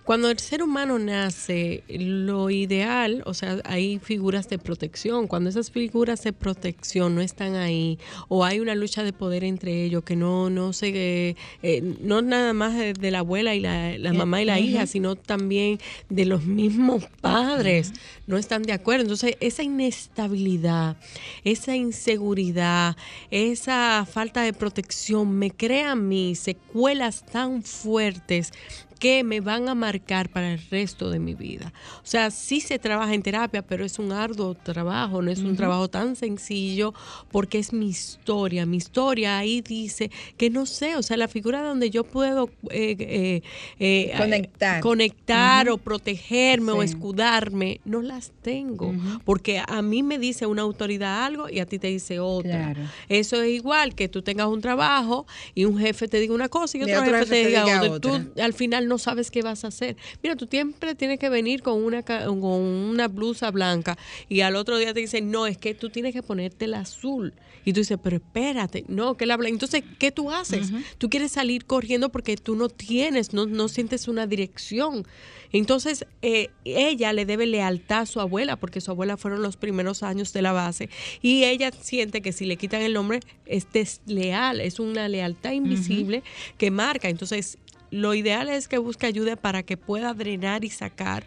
Cuando 0.06 0.30
el 0.30 0.38
ser 0.38 0.62
humano 0.62 1.00
nace, 1.00 1.82
lo 1.88 2.48
ideal, 2.48 3.24
o 3.26 3.34
sea, 3.34 3.58
hay 3.64 3.98
figuras 3.98 4.48
de 4.48 4.56
protección. 4.56 5.26
Cuando 5.26 5.50
esas 5.50 5.72
figuras 5.72 6.22
de 6.22 6.32
protección 6.32 7.16
no 7.16 7.20
están 7.20 7.56
ahí, 7.56 7.98
o 8.28 8.44
hay 8.44 8.60
una 8.60 8.76
lucha 8.76 9.02
de 9.02 9.12
poder 9.12 9.42
entre 9.42 9.82
ellos, 9.82 10.04
que 10.04 10.14
no, 10.14 10.48
no 10.48 10.72
se, 10.72 11.34
eh, 11.64 11.96
no 12.00 12.22
nada 12.22 12.52
más 12.52 12.76
de, 12.76 12.92
de 12.92 13.10
la 13.10 13.18
abuela 13.18 13.56
y 13.56 13.60
la, 13.60 13.98
la 13.98 14.12
mamá 14.12 14.40
y 14.42 14.44
la 14.44 14.60
hija, 14.60 14.86
sino 14.86 15.16
también 15.16 15.80
de 16.08 16.24
los 16.24 16.44
mismos 16.44 17.02
padres, 17.20 17.92
no 18.28 18.38
están 18.38 18.62
de 18.62 18.74
acuerdo. 18.74 19.02
Entonces, 19.02 19.36
esa 19.40 19.64
inestabilidad, 19.64 20.98
esa 21.42 21.74
inseguridad, 21.74 22.96
esa 23.32 24.06
falta 24.08 24.42
de 24.42 24.52
protección 24.52 25.32
me 25.32 25.50
crea 25.50 25.90
a 25.90 25.96
mí 25.96 26.36
secuelas 26.36 27.26
tan 27.26 27.64
fuertes 27.64 28.52
que 28.98 29.24
me 29.24 29.40
van 29.40 29.68
a 29.68 29.74
marcar 29.74 30.28
para 30.28 30.52
el 30.52 30.60
resto 30.70 31.10
de 31.10 31.18
mi 31.18 31.34
vida. 31.34 31.72
O 31.98 32.06
sea, 32.06 32.30
sí 32.30 32.60
se 32.60 32.78
trabaja 32.78 33.14
en 33.14 33.22
terapia, 33.22 33.62
pero 33.62 33.84
es 33.84 33.98
un 33.98 34.12
arduo 34.12 34.54
trabajo, 34.54 35.22
no 35.22 35.30
es 35.30 35.40
un 35.40 35.56
trabajo 35.56 35.88
tan 35.88 36.16
sencillo 36.16 36.94
porque 37.30 37.58
es 37.58 37.72
mi 37.72 37.88
historia. 37.88 38.64
Mi 38.66 38.78
historia 38.78 39.38
ahí 39.38 39.60
dice 39.60 40.10
que 40.36 40.50
no 40.50 40.66
sé, 40.66 40.96
o 40.96 41.02
sea, 41.02 41.16
la 41.16 41.28
figura 41.28 41.62
donde 41.62 41.90
yo 41.90 42.04
puedo 42.04 42.50
eh, 42.70 42.96
eh, 42.98 43.42
eh, 43.78 44.14
Conectar. 44.16 44.80
conectar 44.80 45.68
o 45.68 45.78
protegerme 45.78 46.72
o 46.72 46.82
escudarme, 46.82 47.80
no 47.84 48.02
las 48.02 48.32
tengo. 48.42 48.94
Porque 49.24 49.62
a 49.66 49.82
mí 49.82 50.02
me 50.02 50.18
dice 50.18 50.46
una 50.46 50.62
autoridad 50.62 51.24
algo 51.24 51.48
y 51.48 51.60
a 51.60 51.66
ti 51.66 51.78
te 51.78 51.88
dice 51.88 52.18
otra. 52.20 52.72
Claro. 52.72 52.82
Eso 53.08 53.42
es 53.42 53.50
igual 53.50 53.94
que 53.94 54.08
tú 54.08 54.22
tengas 54.22 54.46
un 54.48 54.60
trabajo 54.60 55.26
y 55.54 55.64
un 55.64 55.78
jefe 55.78 56.08
te 56.08 56.18
diga 56.20 56.34
una 56.34 56.48
cosa 56.48 56.78
y 56.78 56.80
Y 56.80 56.84
otro, 56.84 57.04
jefe, 57.04 57.18
jefe 57.18 57.42
te 57.42 57.46
diga, 57.48 57.82
otra. 57.82 58.00
Tú 58.00 58.40
al 58.40 58.52
final 58.52 58.85
no 58.86 58.98
sabes 58.98 59.30
qué 59.30 59.42
vas 59.42 59.64
a 59.64 59.68
hacer. 59.68 59.96
Mira, 60.22 60.36
tú 60.36 60.46
siempre 60.50 60.94
tienes 60.94 61.18
que 61.18 61.28
venir 61.28 61.62
con 61.62 61.82
una, 61.82 62.02
con 62.02 62.42
una 62.42 63.08
blusa 63.08 63.50
blanca 63.50 63.98
y 64.28 64.40
al 64.40 64.56
otro 64.56 64.78
día 64.78 64.94
te 64.94 65.00
dicen, 65.00 65.30
no, 65.30 65.46
es 65.46 65.58
que 65.58 65.74
tú 65.74 65.90
tienes 65.90 66.12
que 66.12 66.22
ponerte 66.22 66.66
la 66.66 66.80
azul. 66.80 67.34
Y 67.64 67.72
tú 67.72 67.80
dices, 67.80 67.98
pero 68.00 68.16
espérate, 68.16 68.84
no, 68.86 69.16
que 69.16 69.26
la 69.26 69.36
blanca. 69.36 69.54
Entonces, 69.54 69.82
¿qué 69.98 70.12
tú 70.12 70.30
haces? 70.30 70.70
Tú 70.98 71.10
quieres 71.10 71.32
salir 71.32 71.64
corriendo 71.64 72.10
porque 72.10 72.36
tú 72.36 72.54
no 72.54 72.68
tienes, 72.68 73.32
no, 73.32 73.46
no 73.46 73.66
sientes 73.66 74.06
una 74.06 74.28
dirección. 74.28 75.04
Entonces, 75.52 76.06
eh, 76.22 76.50
ella 76.64 77.12
le 77.12 77.26
debe 77.26 77.46
lealtad 77.46 78.02
a 78.02 78.06
su 78.06 78.20
abuela, 78.20 78.56
porque 78.56 78.80
su 78.80 78.90
abuela 78.90 79.16
fueron 79.16 79.42
los 79.42 79.56
primeros 79.56 80.02
años 80.02 80.32
de 80.32 80.42
la 80.42 80.52
base. 80.52 80.90
Y 81.22 81.44
ella 81.44 81.70
siente 81.72 82.20
que 82.20 82.32
si 82.32 82.46
le 82.46 82.56
quitan 82.56 82.82
el 82.82 82.92
nombre, 82.92 83.20
es 83.46 83.66
desleal, 83.72 84.60
es 84.60 84.78
una 84.78 85.08
lealtad 85.08 85.52
invisible 85.52 86.22
que 86.58 86.70
marca. 86.70 87.08
Entonces, 87.08 87.58
lo 87.96 88.14
ideal 88.14 88.48
es 88.48 88.68
que 88.68 88.78
busque 88.78 89.06
ayuda 89.06 89.36
para 89.36 89.62
que 89.62 89.76
pueda 89.76 90.14
drenar 90.14 90.64
y 90.64 90.70
sacar 90.70 91.24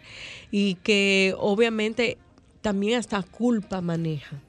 y 0.50 0.76
que 0.76 1.34
obviamente 1.38 2.16
también 2.62 2.98
hasta 2.98 3.22
culpa 3.22 3.80
maneja. 3.80 4.40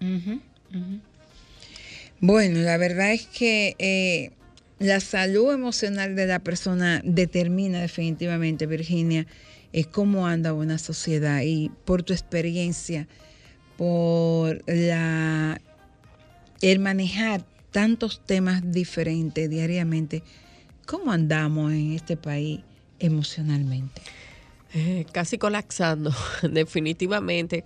Bueno, 2.20 2.60
la 2.60 2.78
verdad 2.78 3.12
es 3.12 3.26
que 3.26 3.76
eh, 3.80 4.32
la 4.80 5.00
salud 5.00 5.52
emocional 5.52 6.16
de 6.16 6.28
la 6.28 6.40
persona 6.40 7.02
determina 7.04 7.82
definitivamente, 7.82 8.68
Virginia, 8.68 9.26
eh, 9.74 9.86
cómo 9.86 10.28
anda 10.28 10.54
una 10.54 10.78
sociedad 10.78 11.42
y 11.42 11.72
por 11.86 12.04
tu 12.04 12.14
experiencia, 12.14 13.08
por 13.78 14.62
la 14.68 15.60
el 16.62 16.78
manejar 16.80 17.44
tantos 17.72 18.22
temas 18.26 18.72
diferentes 18.72 19.50
diariamente, 19.50 20.22
¿cómo 20.92 21.14
andamos 21.14 21.72
en 21.72 21.94
este 21.94 22.18
país 22.18 22.60
emocionalmente? 23.00 24.02
Eh, 24.74 25.06
casi 25.14 25.38
colapsando, 25.38 26.14
definitivamente. 26.44 27.64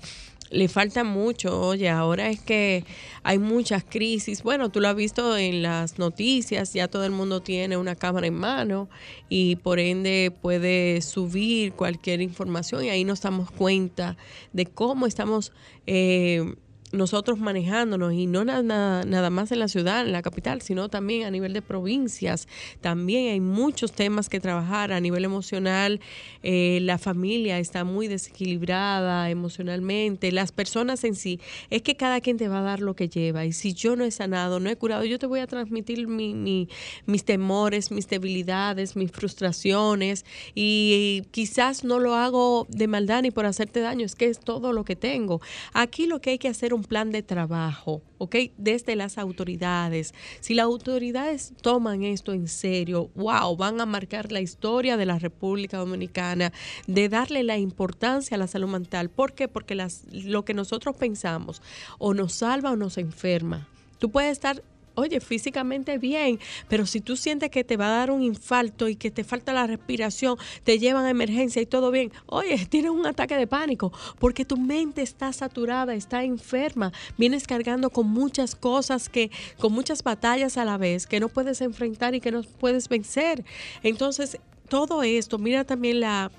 Le 0.52 0.68
falta 0.68 1.04
mucho, 1.04 1.60
oye, 1.60 1.90
ahora 1.90 2.30
es 2.30 2.40
que 2.40 2.86
hay 3.24 3.40
muchas 3.40 3.84
crisis. 3.84 4.44
Bueno, 4.44 4.70
tú 4.70 4.80
lo 4.80 4.90
has 4.90 4.96
visto 4.96 5.36
en 5.38 5.64
las 5.64 5.98
noticias, 5.98 6.72
ya 6.74 6.88
todo 6.88 7.04
el 7.04 7.12
mundo 7.12 7.42
tiene 7.42 7.78
una 7.78 7.96
cámara 7.96 8.28
en 8.28 8.36
mano 8.36 8.90
y 9.28 9.56
por 9.56 9.80
ende 9.80 10.32
puede 10.44 11.02
subir 11.02 11.74
cualquier 11.74 12.22
información 12.22 12.86
y 12.86 12.90
ahí 12.90 13.04
nos 13.06 13.22
damos 13.22 13.50
cuenta 13.50 14.18
de 14.54 14.68
cómo 14.68 15.08
estamos 15.08 15.52
eh, 15.88 16.54
nosotros 16.96 17.40
manejándonos 17.40 18.14
y 18.14 18.28
no 18.28 18.46
nada, 18.46 19.04
nada 19.04 19.30
más 19.30 19.52
en 19.52 19.60
la 19.60 19.68
ciudad, 19.68 20.06
en 20.06 20.12
la 20.12 20.22
capital, 20.22 20.62
sino 20.62 20.90
también 20.90 21.26
a 21.26 21.32
nivel 21.32 21.54
de 21.54 21.62
provincias. 21.62 22.48
También 22.82 23.32
hay 23.32 23.40
muchos 23.40 23.92
temas 23.92 24.30
que 24.30 24.40
trabajar 24.40 24.92
a 24.92 25.00
nivel 25.00 25.26
emocional. 25.26 26.00
Eh, 26.44 26.80
la 26.82 26.98
familia 26.98 27.60
está 27.60 27.84
muy 27.84 28.08
desequilibrada 28.08 29.30
emocionalmente. 29.30 30.32
Las 30.32 30.52
personas 30.52 31.04
en 31.04 31.16
sí, 31.16 31.40
es 31.70 31.82
que 31.82 31.96
cada 31.96 32.22
quien 32.22 32.38
te 32.38 32.48
va 32.48 32.60
a 32.60 32.64
dar 32.64 32.80
lo 32.80 32.96
que 32.96 33.10
lleva. 33.10 33.46
Y 33.46 33.54
si 33.54 33.74
yo 33.74 33.96
no 33.96 34.04
he 34.04 34.12
sanado, 34.12 34.60
no 34.60 34.70
he 34.70 34.76
curado, 34.76 35.04
yo 35.04 35.20
te 35.20 35.26
voy 35.26 35.40
a 35.40 35.48
transmitir 35.48 36.08
mi, 36.08 36.68
mis 37.06 37.26
temores, 37.26 37.92
mis 37.92 38.08
debilidades, 38.08 38.96
mis 38.96 39.12
frustraciones. 39.12 40.26
Y 40.54 41.24
quizás 41.32 41.84
no 41.84 42.00
lo 42.00 42.16
hago 42.16 42.68
de 42.70 42.88
maldad 42.88 43.22
ni 43.24 43.32
por 43.32 43.46
hacerte 43.46 43.80
daño, 43.82 44.06
es 44.06 44.16
que 44.16 44.28
es 44.28 44.40
todo 44.40 44.74
lo 44.74 44.86
que 44.86 44.96
tengo. 44.96 45.42
Aquí 45.74 46.08
lo 46.08 46.22
que 46.22 46.32
hay 46.32 46.38
que 46.38 46.48
hacer 46.48 46.74
un 46.74 46.84
plan 46.86 47.12
de 47.12 47.24
trabajo, 47.24 48.02
¿ok? 48.18 48.36
Desde 48.58 48.96
las 48.96 49.18
autoridades. 49.18 50.14
Si 50.40 50.54
las 50.54 50.66
autoridades 50.66 51.54
toman 51.62 52.04
esto 52.04 52.34
en 52.34 52.48
serio, 52.48 53.10
wow, 53.16 53.56
van 53.56 53.82
a 53.82 53.86
marcar 53.86 54.32
la 54.32 54.42
historia 54.42 54.98
de 54.98 55.06
la 55.06 55.20
República 55.20 55.78
Dominicana, 55.78 56.52
de 56.88 57.10
darle 57.10 57.44
la 57.44 57.58
importancia 57.58 58.36
a 58.36 58.38
la 58.38 58.48
salud 58.48 58.70
mental. 58.70 59.10
¿Por 59.10 59.34
qué? 59.34 59.48
Porque 59.48 59.76
las, 59.76 60.04
lo 60.12 60.46
que 60.46 60.54
nosotros 60.54 60.96
pensamos 60.96 61.62
o 61.98 62.14
nos 62.14 62.34
salva 62.34 62.72
o 62.72 62.76
nos 62.76 62.98
enferma. 62.98 63.68
Tú 64.00 64.12
puedes 64.12 64.32
estar 64.32 64.62
oye, 64.96 65.20
físicamente 65.20 65.98
bien, 65.98 66.40
pero 66.68 66.86
si 66.86 67.02
tú 67.02 67.16
sientes 67.16 67.50
que 67.50 67.64
te 67.64 67.78
va 67.78 67.88
a 67.88 67.98
dar 67.98 68.12
un 68.12 68.22
infarto 68.22 68.88
y 68.88 68.96
que 68.96 69.12
te 69.12 69.24
falta 69.24 69.54
la 69.54 69.68
respiración, 69.68 70.38
te 70.64 70.80
llevan 70.80 71.06
a 71.06 71.10
emergencia 71.10 71.62
y 71.62 71.66
todo 71.66 71.92
bien, 71.92 72.12
oye, 72.26 72.66
tienes 72.70 72.92
un 72.92 73.06
ataque 73.06 73.36
de 73.38 73.48
pánico 73.48 73.92
porque 74.20 74.46
tu 74.46 74.58
mente 74.58 75.02
está 75.02 75.32
saturada, 75.34 75.94
está 75.94 76.24
enferma, 76.24 76.92
vienes 77.18 77.48
cargando 77.48 77.90
con 77.90 78.08
muchas 78.08 78.56
cosas 78.56 79.10
que, 79.10 79.32
con 79.60 79.74
muchas 79.74 80.04
batallas 80.04 80.58
a 80.58 80.66
la 80.66 80.78
vez 80.78 81.08
que 81.08 81.20
no 81.20 81.30
puedes 81.30 81.62
enfrentar 81.62 82.16
y 82.16 82.22
que 82.22 82.32
no 82.32 82.42
puedes 82.44 82.90
vencer. 82.90 83.44
Entonces, 83.84 84.40
todo 84.70 85.04
esto, 85.04 85.38
mira 85.38 85.64
también 85.64 86.00
la 86.00 86.32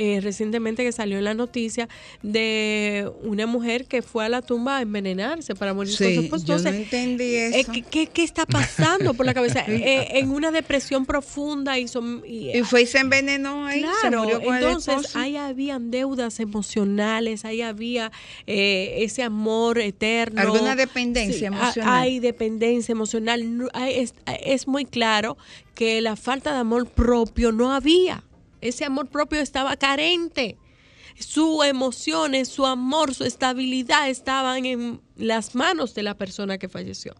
eh, 0.00 0.20
recientemente 0.20 0.84
que 0.84 0.92
salió 0.92 1.18
en 1.18 1.24
la 1.24 1.34
noticia 1.34 1.88
de 2.22 3.10
una 3.24 3.46
mujer 3.46 3.86
que 3.86 4.00
fue 4.00 4.24
a 4.24 4.28
la 4.28 4.42
tumba 4.42 4.76
a 4.76 4.82
envenenarse 4.82 5.56
para 5.56 5.74
morir 5.74 5.92
sí, 5.92 6.28
con 6.28 6.38
su 6.38 6.46
Yo 6.46 6.56
no 6.56 6.68
entendí 6.68 7.24
eh, 7.24 7.60
eso. 7.60 7.72
¿qué, 7.90 8.06
qué, 8.06 8.22
está 8.22 8.46
pasando 8.46 9.14
por 9.14 9.26
la 9.26 9.34
cabeza? 9.34 9.64
Eh, 9.88 10.18
en 10.18 10.30
una 10.30 10.50
depresión 10.50 11.06
profunda 11.06 11.78
y, 11.78 11.88
son, 11.88 12.22
y, 12.26 12.62
fue 12.62 12.82
y 12.82 12.86
se 12.86 12.98
envenenó 12.98 13.66
ahí. 13.66 13.80
Claro, 13.80 14.40
entonces 14.40 15.16
ahí 15.16 15.36
habían 15.36 15.90
deudas 15.90 16.40
emocionales, 16.40 17.44
ahí 17.44 17.62
había 17.62 18.12
ese 18.46 19.22
amor 19.22 19.78
eterno. 19.78 20.40
¿Alguna 20.40 20.76
dependencia 20.76 21.48
emocional? 21.48 21.92
Hay 21.92 22.20
dependencia 22.20 22.92
emocional. 22.92 23.68
Es, 23.88 24.14
es 24.44 24.68
muy 24.68 24.84
claro 24.84 25.36
que 25.74 26.00
la 26.00 26.16
falta 26.16 26.52
de 26.52 26.58
amor 26.58 26.86
propio 26.88 27.52
no 27.52 27.72
había. 27.72 28.24
Ese 28.60 28.84
amor 28.84 29.08
propio 29.08 29.40
estaba 29.40 29.76
carente. 29.76 30.56
Su 31.18 31.62
emociones, 31.62 32.48
su 32.48 32.64
amor, 32.66 33.14
su 33.14 33.24
estabilidad 33.24 34.08
estaban 34.08 34.64
en 34.66 35.00
las 35.16 35.54
manos 35.54 35.94
de 35.94 36.04
la 36.04 36.14
persona 36.14 36.58
que 36.58 36.68
falleció. 36.68 37.14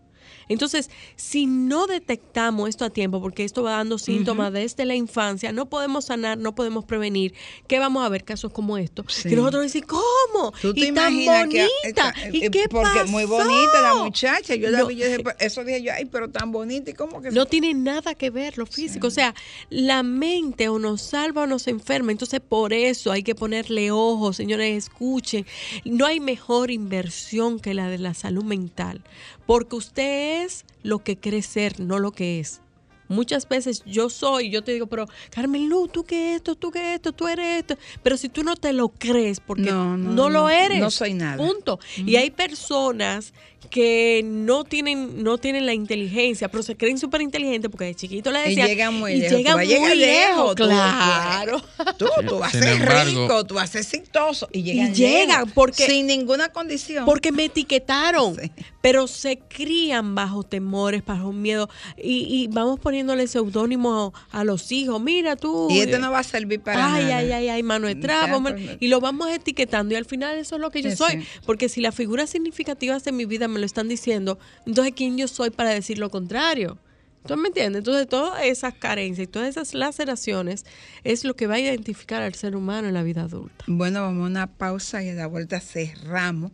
Entonces, 0.49 0.91
si 1.16 1.47
no 1.47 1.87
detectamos 1.87 2.68
esto 2.68 2.85
a 2.85 2.91
tiempo, 2.91 3.20
porque 3.20 3.45
esto 3.45 3.62
va 3.62 3.72
dando 3.72 3.99
síntomas 3.99 4.53
desde 4.53 4.85
la 4.85 4.95
infancia, 4.95 5.53
no 5.53 5.66
podemos 5.66 6.07
sanar, 6.07 6.39
no 6.39 6.55
podemos 6.55 6.85
prevenir, 6.85 7.35
que 7.66 7.79
vamos 7.79 8.05
a 8.05 8.09
ver 8.09 8.24
casos 8.24 8.53
como 8.53 8.79
estos. 8.79 9.22
Que 9.22 9.37
nosotros 9.37 9.64
decimos, 9.64 9.89
¿cómo? 9.89 10.53
¿Tú 10.61 10.74
te 10.74 10.81
y 10.81 10.93
tan 10.93 11.12
bonita. 11.14 12.14
¿Y 12.33 12.45
eh, 12.45 12.51
qué 12.51 12.68
porque 12.68 13.05
muy 13.05 13.24
bonita 13.24 13.83
la 13.83 13.95
muchacha. 13.95 14.55
Yo 14.55 14.70
la 14.70 14.85
vi, 14.85 14.97
yo 14.97 15.07
dije, 15.07 15.24
eso 15.41 15.64
dije 15.64 15.83
yo, 15.83 15.93
ay, 15.93 16.05
pero 16.07 16.31
tan 16.31 16.53
bonita. 16.53 16.91
¿Y 16.91 16.95
cómo 16.95 17.20
que 17.20 17.31
No 17.31 17.47
tiene 17.47 17.74
nada 17.74 18.14
que 18.14 18.31
ver 18.31 18.59
lo 18.59 18.66
físico. 18.66 19.07
O 19.07 19.11
sea, 19.11 19.35
la 19.70 20.03
mente 20.03 20.68
o 20.68 20.79
nos 20.79 21.03
salva 21.03 21.43
o 21.43 21.47
nos 21.47 21.66
enferma. 21.68 22.12
Entonces, 22.12 22.41
por 22.41 22.72
eso 22.72 23.12
hay 23.12 23.22
que 23.22 23.35
ponerle 23.35 23.91
ojos, 23.91 24.37
señores, 24.37 24.85
escuchen. 24.85 25.47
No 25.85 26.07
hay 26.07 26.20
mejor 26.20 26.70
inversión 26.70 27.61
que 27.61 27.74
la 27.74 27.89
de 27.89 27.99
la 27.99 28.14
salud 28.14 28.45
mental. 28.45 29.03
Porque 29.47 29.76
usted 29.76 30.17
es 30.18 30.64
lo 30.82 31.00
que 31.00 31.16
cree 31.16 31.42
ser, 31.42 31.80
no 31.80 31.98
lo 31.98 32.12
que 32.12 32.40
es. 32.40 32.60
Muchas 33.08 33.48
veces 33.48 33.82
yo 33.86 34.10
soy, 34.10 34.50
yo 34.50 34.62
te 34.62 34.72
digo, 34.72 34.86
pero 34.86 35.06
Carmen 35.30 35.68
Lu, 35.68 35.88
tú 35.88 36.04
qué 36.04 36.34
esto, 36.34 36.54
tú 36.54 36.70
qué 36.70 36.94
esto, 36.94 37.12
tú 37.12 37.26
eres 37.26 37.60
esto. 37.60 37.78
Pero 38.02 38.18
si 38.18 38.28
tú 38.28 38.42
no 38.42 38.54
te 38.54 38.74
lo 38.74 38.88
crees, 38.90 39.40
porque 39.40 39.70
no, 39.70 40.28
lo 40.28 40.50
eres. 40.50 40.78
No 40.78 40.90
soy 40.90 41.14
nada. 41.14 41.38
Punto. 41.38 41.80
Y 41.96 42.16
hay 42.16 42.30
personas 42.30 43.32
que 43.70 44.22
no 44.24 44.64
tienen 44.64 45.22
no 45.22 45.36
tienen 45.36 45.66
la 45.66 45.74
inteligencia, 45.74 46.48
pero 46.48 46.62
se 46.62 46.76
creen 46.76 46.98
súper 46.98 47.20
inteligentes 47.22 47.70
porque 47.70 47.86
de 47.86 47.94
chiquito 47.94 48.30
le 48.30 48.40
decían. 48.40 48.66
Y 48.66 48.70
llegan 48.70 48.94
muy 48.94 49.12
y 49.12 49.16
lejos. 49.20 49.36
Llegan 49.38 49.56
muy 49.56 49.94
lejos, 49.96 50.54
claro. 50.54 51.62
Tú, 51.98 52.06
tú, 52.26 52.38
vas 52.38 52.54
a 52.54 52.58
ser 52.58 53.06
rico, 53.06 53.44
tú 53.44 53.54
vas 53.54 53.70
a 53.70 53.72
ser 53.72 53.80
exitoso. 53.82 54.48
Y 54.52 54.62
llegan, 54.62 54.90
y 54.90 54.94
llegan 54.94 55.50
porque, 55.50 55.86
sin 55.86 56.06
ninguna 56.06 56.50
condición. 56.50 57.04
Porque 57.04 57.32
me 57.32 57.46
etiquetaron. 57.46 58.36
Pero 58.81 59.07
se 59.07 59.39
crían 59.39 60.14
bajo 60.14 60.43
temores, 60.45 61.05
bajo 61.05 61.33
miedo. 61.33 61.68
Y, 61.97 62.26
y 62.29 62.49
vamos 62.49 62.79
poniéndole 62.79 63.26
seudónimo 63.26 64.14
a 64.31 64.45
los 64.45 64.70
hijos. 64.70 65.01
Mira 65.01 65.37
tú. 65.37 65.68
Y 65.70 65.81
esto 65.81 65.99
no 65.99 66.12
va 66.12 66.20
a 66.20 66.24
servir 66.24 66.61
para 66.61 66.95
ay, 66.95 67.05
nada. 67.05 67.16
Ay, 67.18 67.33
ay, 67.33 67.49
ay, 67.49 67.62
mano 67.62 67.87
de 67.89 67.97
trapo. 67.97 68.43
Y 68.79 68.89
lo 68.89 69.01
vamos 69.01 69.29
etiquetando. 69.31 69.95
Y 69.95 69.97
al 69.97 70.05
final 70.05 70.39
eso 70.39 70.57
es 70.57 70.61
lo 70.61 70.70
que 70.70 70.83
yo 70.83 70.95
soy. 70.95 71.26
Porque 71.45 71.68
si 71.68 71.81
las 71.81 71.95
figuras 71.95 72.31
significativas 72.31 73.05
de 73.05 73.12
mi 73.12 73.24
vida 73.24 73.49
me 73.49 73.59
lo 73.59 73.66
están 73.66 73.89
diciendo, 73.89 74.39
entonces 74.66 74.93
¿quién 74.95 75.18
yo 75.18 75.29
soy 75.29 75.51
para 75.51 75.70
decir 75.70 75.99
lo 75.99 76.11
contrario? 76.11 76.79
¿Tú 77.26 77.37
me 77.37 77.49
entiendes? 77.49 77.81
Entonces 77.81 78.09
todas 78.09 78.43
esas 78.45 78.74
carencias 78.74 79.29
y 79.29 79.31
todas 79.31 79.49
esas 79.49 79.74
laceraciones 79.74 80.64
es 81.05 81.24
lo 81.24 81.35
que 81.35 81.47
va 81.47 81.55
a 81.55 81.61
identificar 81.61 82.22
al 82.22 82.35
ser 82.35 82.57
humano 82.57 82.89
en 82.89 82.95
la 82.95 83.03
vida 83.03 83.22
adulta. 83.22 83.64
Bueno, 83.66 84.01
vamos 84.03 84.24
a 84.24 84.26
una 84.26 84.47
pausa 84.47 85.03
y 85.03 85.11
a 85.11 85.14
la 85.14 85.26
vuelta 85.26 85.61
cerramos 85.61 86.53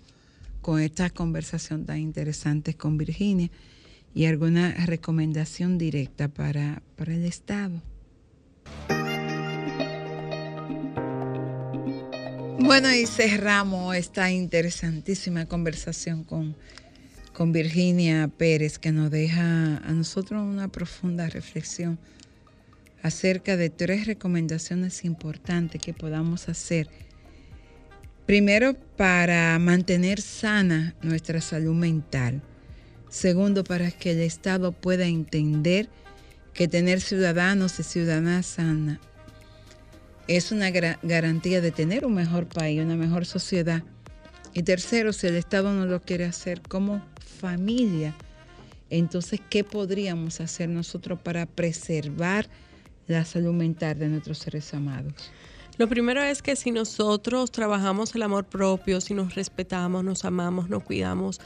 con 0.64 0.80
esta 0.80 1.10
conversación 1.10 1.84
tan 1.84 1.98
interesante 1.98 2.72
con 2.72 2.96
Virginia 2.96 3.50
y 4.14 4.24
alguna 4.24 4.72
recomendación 4.86 5.76
directa 5.76 6.28
para, 6.28 6.82
para 6.96 7.12
el 7.12 7.26
Estado. 7.26 7.82
Bueno, 12.60 12.90
y 12.94 13.04
cerramos 13.04 13.94
esta 13.94 14.32
interesantísima 14.32 15.44
conversación 15.44 16.24
con, 16.24 16.56
con 17.34 17.52
Virginia 17.52 18.26
Pérez, 18.28 18.78
que 18.78 18.90
nos 18.90 19.10
deja 19.10 19.76
a 19.76 19.92
nosotros 19.92 20.42
una 20.42 20.68
profunda 20.68 21.28
reflexión 21.28 21.98
acerca 23.02 23.58
de 23.58 23.68
tres 23.68 24.06
recomendaciones 24.06 25.04
importantes 25.04 25.78
que 25.82 25.92
podamos 25.92 26.48
hacer. 26.48 26.88
Primero, 28.27 28.75
para 28.97 29.59
mantener 29.59 30.20
sana 30.22 30.95
nuestra 31.03 31.43
salud 31.43 31.75
mental. 31.75 32.41
Segundo, 33.11 33.64
para 33.64 33.91
que 33.91 34.12
el 34.12 34.20
Estado 34.20 34.72
pueda 34.72 35.05
entender 35.05 35.91
que 36.55 36.66
tener 36.66 37.03
ciudadanos 37.03 37.79
y 37.79 37.83
ciudadanas 37.83 38.47
sanas 38.47 38.99
es 40.27 40.53
una 40.53 40.70
garantía 40.70 41.61
de 41.61 41.70
tener 41.70 42.07
un 42.07 42.14
mejor 42.14 42.47
país, 42.47 42.81
una 42.81 42.97
mejor 42.97 43.27
sociedad. 43.27 43.83
Y 44.55 44.62
tercero, 44.62 45.12
si 45.12 45.27
el 45.27 45.37
Estado 45.37 45.75
no 45.75 45.85
lo 45.85 46.01
quiere 46.01 46.25
hacer 46.25 46.62
como 46.62 47.03
familia, 47.41 48.14
entonces, 48.89 49.41
¿qué 49.51 49.64
podríamos 49.64 50.41
hacer 50.41 50.70
nosotros 50.70 51.18
para 51.18 51.45
preservar 51.45 52.49
la 53.07 53.27
salud 53.27 53.53
mental 53.53 53.99
de 53.99 54.09
nuestros 54.09 54.39
seres 54.39 54.72
amados? 54.72 55.31
Lo 55.77 55.89
primero 55.89 56.22
es 56.22 56.41
que 56.41 56.55
si 56.55 56.70
nosotros 56.70 57.51
trabajamos 57.51 58.14
el 58.14 58.22
amor 58.22 58.45
propio, 58.45 59.01
si 59.01 59.12
nos 59.12 59.35
respetamos, 59.35 60.05
nos 60.05 60.25
amamos, 60.25 60.68
nos 60.68 60.85
cuidamos 60.85 61.41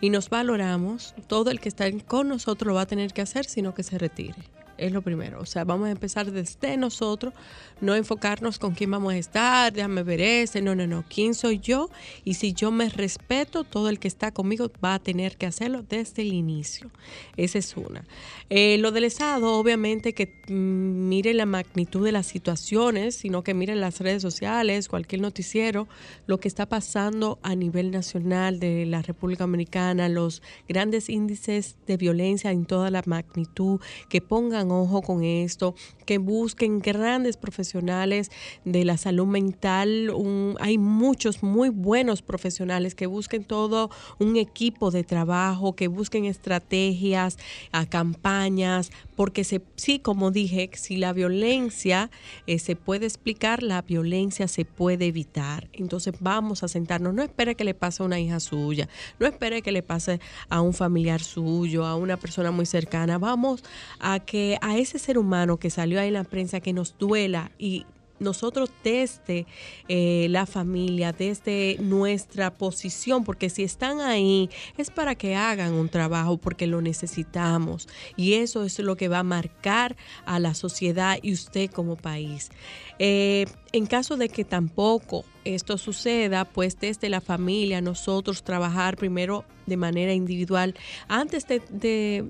y 0.00 0.08
nos 0.08 0.30
valoramos, 0.30 1.14
todo 1.26 1.50
el 1.50 1.60
que 1.60 1.68
está 1.68 1.90
con 2.06 2.28
nosotros 2.28 2.68
lo 2.68 2.74
va 2.74 2.82
a 2.82 2.86
tener 2.86 3.12
que 3.12 3.20
hacer, 3.20 3.44
sino 3.44 3.74
que 3.74 3.82
se 3.82 3.98
retire. 3.98 4.36
Es 4.76 4.92
lo 4.92 5.02
primero. 5.02 5.40
O 5.40 5.46
sea, 5.46 5.64
vamos 5.64 5.88
a 5.88 5.92
empezar 5.92 6.30
desde 6.30 6.76
nosotros, 6.76 7.32
no 7.80 7.94
enfocarnos 7.94 8.58
con 8.58 8.74
quién 8.74 8.90
vamos 8.90 9.12
a 9.12 9.16
estar, 9.16 9.72
déjame 9.72 10.02
ver 10.02 10.20
ese, 10.20 10.62
no, 10.62 10.74
no, 10.74 10.86
no. 10.86 11.04
¿Quién 11.08 11.34
soy 11.34 11.58
yo? 11.58 11.90
Y 12.24 12.34
si 12.34 12.52
yo 12.52 12.70
me 12.70 12.88
respeto, 12.88 13.64
todo 13.64 13.88
el 13.88 13.98
que 13.98 14.08
está 14.08 14.32
conmigo 14.32 14.70
va 14.84 14.94
a 14.94 14.98
tener 14.98 15.36
que 15.36 15.46
hacerlo 15.46 15.84
desde 15.88 16.22
el 16.22 16.32
inicio. 16.32 16.90
Esa 17.36 17.58
es 17.58 17.76
una. 17.76 18.04
Eh, 18.50 18.78
lo 18.78 18.90
del 18.90 19.04
Estado, 19.04 19.54
obviamente, 19.54 20.12
que 20.12 20.26
mm, 20.48 21.08
mire 21.08 21.34
la 21.34 21.46
magnitud 21.46 22.04
de 22.04 22.12
las 22.12 22.26
situaciones, 22.26 23.14
sino 23.14 23.42
que 23.42 23.54
mire 23.54 23.74
las 23.76 24.00
redes 24.00 24.22
sociales, 24.22 24.88
cualquier 24.88 25.20
noticiero, 25.20 25.88
lo 26.26 26.38
que 26.38 26.48
está 26.48 26.66
pasando 26.66 27.38
a 27.42 27.54
nivel 27.54 27.90
nacional 27.90 28.58
de 28.58 28.86
la 28.86 29.02
República 29.02 29.44
Dominicana, 29.44 30.08
los 30.08 30.42
grandes 30.68 31.08
índices 31.08 31.76
de 31.86 31.96
violencia 31.96 32.50
en 32.50 32.66
toda 32.66 32.90
la 32.90 33.02
magnitud, 33.06 33.80
que 34.08 34.20
pongan 34.20 34.70
ojo 34.74 35.02
con 35.02 35.24
esto, 35.24 35.74
que 36.04 36.18
busquen 36.18 36.80
grandes 36.80 37.36
profesionales 37.36 38.30
de 38.64 38.84
la 38.84 38.96
salud 38.96 39.26
mental. 39.26 40.12
hay 40.60 40.78
muchos 40.78 41.42
muy 41.42 41.70
buenos 41.70 42.22
profesionales 42.22 42.94
que 42.94 43.06
busquen 43.06 43.44
todo 43.44 43.90
un 44.18 44.36
equipo 44.36 44.90
de 44.90 45.04
trabajo, 45.04 45.74
que 45.74 45.88
busquen 45.88 46.24
estrategias, 46.24 47.38
a 47.72 47.86
campañas, 47.86 48.90
porque 49.16 49.44
se, 49.44 49.62
sí, 49.76 49.98
como 49.98 50.30
dije, 50.30 50.70
si 50.74 50.96
la 50.96 51.12
violencia 51.12 52.10
eh, 52.46 52.58
se 52.58 52.76
puede 52.76 53.06
explicar, 53.06 53.62
la 53.62 53.82
violencia 53.82 54.48
se 54.48 54.64
puede 54.64 55.06
evitar. 55.06 55.68
Entonces 55.72 56.14
vamos 56.20 56.62
a 56.62 56.68
sentarnos, 56.68 57.14
no 57.14 57.22
espere 57.22 57.54
que 57.54 57.64
le 57.64 57.74
pase 57.74 58.02
a 58.02 58.06
una 58.06 58.20
hija 58.20 58.40
suya, 58.40 58.88
no 59.18 59.26
espere 59.26 59.62
que 59.62 59.72
le 59.72 59.82
pase 59.82 60.20
a 60.48 60.60
un 60.60 60.74
familiar 60.74 61.22
suyo, 61.22 61.86
a 61.86 61.96
una 61.96 62.16
persona 62.16 62.50
muy 62.50 62.66
cercana, 62.66 63.18
vamos 63.18 63.62
a 63.98 64.20
que 64.20 64.58
a 64.60 64.76
ese 64.76 64.98
ser 64.98 65.18
humano 65.18 65.58
que 65.58 65.70
salió 65.70 66.00
ahí 66.00 66.08
en 66.08 66.14
la 66.14 66.24
prensa 66.24 66.60
que 66.60 66.72
nos 66.72 66.96
duela 66.98 67.50
y 67.58 67.86
nosotros 68.18 68.70
desde 68.82 69.46
eh, 69.88 70.26
la 70.30 70.46
familia, 70.46 71.12
desde 71.12 71.76
nuestra 71.80 72.52
posición, 72.52 73.24
porque 73.24 73.50
si 73.50 73.62
están 73.62 74.00
ahí 74.00 74.50
es 74.76 74.90
para 74.90 75.14
que 75.14 75.34
hagan 75.36 75.74
un 75.74 75.88
trabajo, 75.88 76.36
porque 76.36 76.66
lo 76.66 76.80
necesitamos. 76.80 77.88
Y 78.16 78.34
eso 78.34 78.64
es 78.64 78.78
lo 78.78 78.96
que 78.96 79.08
va 79.08 79.20
a 79.20 79.24
marcar 79.24 79.96
a 80.26 80.38
la 80.38 80.54
sociedad 80.54 81.18
y 81.22 81.32
usted 81.32 81.70
como 81.70 81.96
país. 81.96 82.50
Eh, 82.98 83.46
en 83.72 83.86
caso 83.86 84.16
de 84.16 84.28
que 84.28 84.44
tampoco 84.44 85.24
esto 85.44 85.78
suceda, 85.78 86.44
pues 86.44 86.78
desde 86.78 87.08
la 87.08 87.20
familia 87.20 87.80
nosotros 87.80 88.44
trabajar 88.44 88.96
primero 88.96 89.44
de 89.66 89.76
manera 89.76 90.12
individual 90.12 90.74
antes 91.08 91.46
de 91.48 91.60
de 91.70 92.24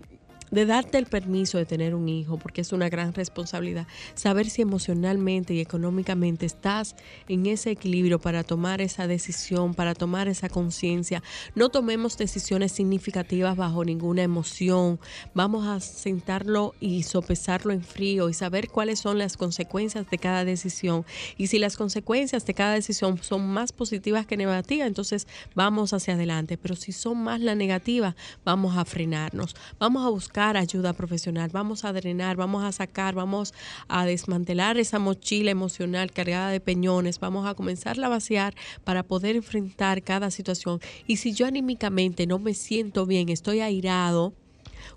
darte 0.51 0.99
el 0.99 1.07
permiso 1.07 1.59
de 1.59 1.67
tener 1.67 1.95
un 1.95 2.09
hijo, 2.09 2.39
porque 2.39 2.61
es 2.61 2.73
una 2.73 2.89
gran 2.89 3.13
responsabilidad, 3.13 3.87
saber 4.15 4.49
si 4.49 4.63
emocionalmente 4.63 5.55
y 5.55 5.61
económicamente 5.61 6.47
estás 6.47 6.95
en 7.29 7.47
ese 7.47 7.71
equilibrio 7.71 8.19
para 8.19 8.45
tomar 8.45 8.81
esa 8.81 9.07
decisión, 9.07 9.75
para 9.75 9.95
tomar 9.95 10.29
esa 10.29 10.49
conciencia. 10.49 11.23
No 11.55 11.71
tomemos 11.71 12.17
decisiones 12.17 12.73
significativas 12.73 13.57
bajo 13.57 13.85
ninguna 13.85 14.23
emoción. 14.23 15.01
Vamos 15.35 15.67
a 15.67 15.81
sentarlo 15.81 16.75
y 16.81 17.03
sopesarlo 17.03 17.73
en 17.73 17.83
frío 17.83 18.29
y 18.29 18.35
saber 18.35 18.69
cuáles 18.69 19.01
son 19.01 19.19
las 19.19 19.37
consecuencias 19.37 20.09
de 20.09 20.19
cada 20.19 20.45
decisión. 20.45 21.05
Y 21.37 21.49
si 21.49 21.59
las 21.59 21.77
consecuencias 21.77 22.47
de 22.47 22.55
cada 22.55 22.75
decisión 22.75 23.19
son 23.23 23.49
más 23.49 23.73
positivas 23.73 24.27
que 24.27 24.37
negativas, 24.37 24.87
entonces 24.87 25.27
vamos 25.55 25.93
hacia 25.93 26.15
adelante. 26.15 26.57
Pero 26.59 26.77
si 26.77 26.93
son 26.93 27.23
más 27.23 27.41
la 27.41 27.55
negativa, 27.55 28.15
vamos 28.45 28.77
a 28.77 28.85
frenarnos. 28.85 29.57
Vamos 29.79 30.05
a 30.07 30.11
buscar 30.11 30.44
ayuda 30.51 30.93
profesional, 30.93 31.51
vamos 31.53 31.85
a 31.85 31.93
drenar, 31.93 32.37
vamos 32.37 32.63
a 32.65 32.73
sacar, 32.73 33.15
vamos 33.15 33.55
a 33.89 34.05
desmantelar 34.05 34.77
esa 34.79 34.99
mochila 34.99 35.51
emocional 35.51 36.13
cargada 36.13 36.51
de 36.51 36.61
peñones, 36.61 37.19
vamos 37.19 37.47
a 37.47 37.55
comenzarla 37.55 38.07
a 38.07 38.11
vaciar 38.11 38.55
para 38.85 39.03
poder 39.03 39.37
enfrentar 39.37 40.03
cada 40.03 40.31
situación. 40.31 40.81
Y 41.07 41.17
si 41.17 41.33
yo 41.33 41.47
anímicamente 41.47 42.27
no 42.27 42.39
me 42.39 42.55
siento 42.55 43.07
bien, 43.07 43.29
estoy 43.31 43.61
airado, 43.61 44.35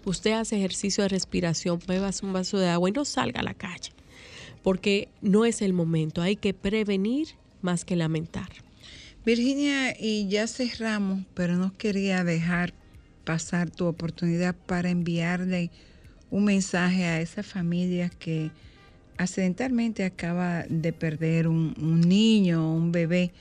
usted 0.05 0.33
hace 0.33 0.57
ejercicio 0.57 1.03
de 1.03 1.09
respiración, 1.09 1.79
bebas 1.87 2.21
un 2.21 2.33
vaso 2.33 2.57
de 2.57 2.67
agua 2.69 2.89
y 2.89 2.91
no 2.91 3.05
salga 3.05 3.39
a 3.39 3.43
la 3.43 3.53
calle, 3.53 3.91
porque 4.63 5.07
no 5.21 5.45
es 5.45 5.61
el 5.61 5.73
momento, 5.73 6.21
hay 6.21 6.35
que 6.35 6.53
prevenir 6.53 7.29
más 7.61 7.85
que 7.85 7.95
lamentar. 7.95 8.49
Virginia, 9.25 9.93
y 9.99 10.29
ya 10.29 10.47
cerramos, 10.47 11.25
pero 11.33 11.57
no 11.57 11.75
quería 11.77 12.23
dejar 12.23 12.73
pasar 13.27 13.69
tu 13.69 13.85
oportunidad 13.87 14.55
para 14.55 14.89
enviarle 14.89 15.69
un 16.31 16.45
mensaje 16.45 17.03
a 17.03 17.19
esa 17.19 17.43
familia 17.43 18.07
que 18.07 18.51
accidentalmente 19.17 20.05
acaba 20.05 20.63
de 20.69 20.93
perder 20.93 21.49
un, 21.49 21.73
niño, 22.07 22.73
un 22.73 22.93
bebé. 22.93 23.33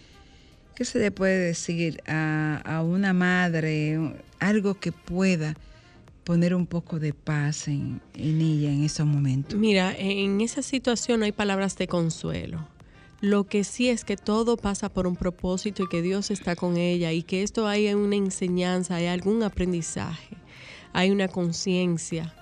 ¿Qué 0.74 0.84
se 0.84 0.98
le 0.98 1.12
puede 1.12 1.38
decir 1.38 2.02
a, 2.08 2.82
una 2.84 3.12
madre? 3.12 3.96
Algo 4.40 4.74
que 4.74 4.90
pueda 4.90 5.56
poner 6.24 6.52
un 6.52 6.66
poco 6.66 6.98
de 6.98 7.14
paz 7.14 7.68
en, 7.68 8.00
en 8.14 8.40
ella 8.40 8.72
en 8.72 8.82
esos 8.82 9.06
momentos. 9.06 9.56
Mira, 9.56 9.94
en 9.96 10.40
esa 10.40 10.62
situación 10.62 11.20
no 11.20 11.26
hay 11.26 11.32
palabras 11.32 11.78
de 11.78 11.86
consuelo 11.86 12.66
lo 13.20 13.44
que 13.44 13.64
sí 13.64 13.88
es 13.88 14.04
que 14.04 14.16
todo 14.16 14.56
pasa 14.56 14.88
por 14.88 15.06
un 15.06 15.16
propósito 15.16 15.82
y 15.82 15.88
que 15.88 16.02
Dios 16.02 16.30
está 16.30 16.56
con 16.56 16.76
ella 16.76 17.12
y 17.12 17.22
que 17.22 17.42
esto 17.42 17.66
hay 17.66 17.92
una 17.94 18.16
enseñanza, 18.16 18.96
hay 18.96 19.06
algún 19.06 19.42
aprendizaje, 19.42 20.36
hay 20.92 21.10
una 21.10 21.28
conciencia. 21.28 22.34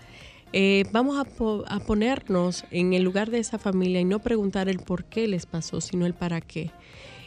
Eh, 0.52 0.84
vamos 0.92 1.18
a, 1.18 1.80
ponernos 1.80 2.64
en 2.70 2.92
el 2.92 3.02
lugar 3.02 3.30
de 3.30 3.38
esa 3.38 3.58
familia 3.58 4.00
y 4.00 4.04
no 4.04 4.20
preguntar 4.20 4.68
el 4.68 4.78
por 4.78 5.04
qué 5.04 5.26
les 5.26 5.46
pasó, 5.46 5.80
sino 5.80 6.06
el 6.06 6.14
para 6.14 6.40
qué. 6.40 6.70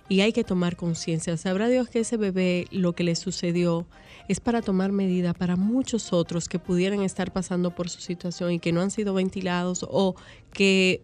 Y 0.08 0.22
hay 0.22 0.32
que 0.32 0.46
tomar 0.46 0.78
conciencia. 0.78 1.36
Sabrá 1.36 1.68
Dios 1.68 1.90
que 1.90 2.00
ese 2.00 2.16
bebé 2.16 2.68
lo 2.72 2.94
que 2.94 3.04
le 3.04 3.16
sucedió 3.16 3.86
es 4.30 4.40
para 4.40 4.62
tomar 4.62 4.94
medida 4.94 5.34
para 5.34 5.58
muchos 5.58 6.14
otros 6.14 6.48
que 6.48 6.60
pudieran 6.60 7.02
estar 7.02 7.34
pasando 7.34 7.72
por 7.72 7.90
su 7.90 8.00
situación 8.00 8.54
y 8.54 8.60
que 8.60 8.72
no 8.72 8.82
han 8.82 8.92
sido 8.92 9.14
ventilados 9.14 9.86
o 9.90 10.16
que 10.54 11.02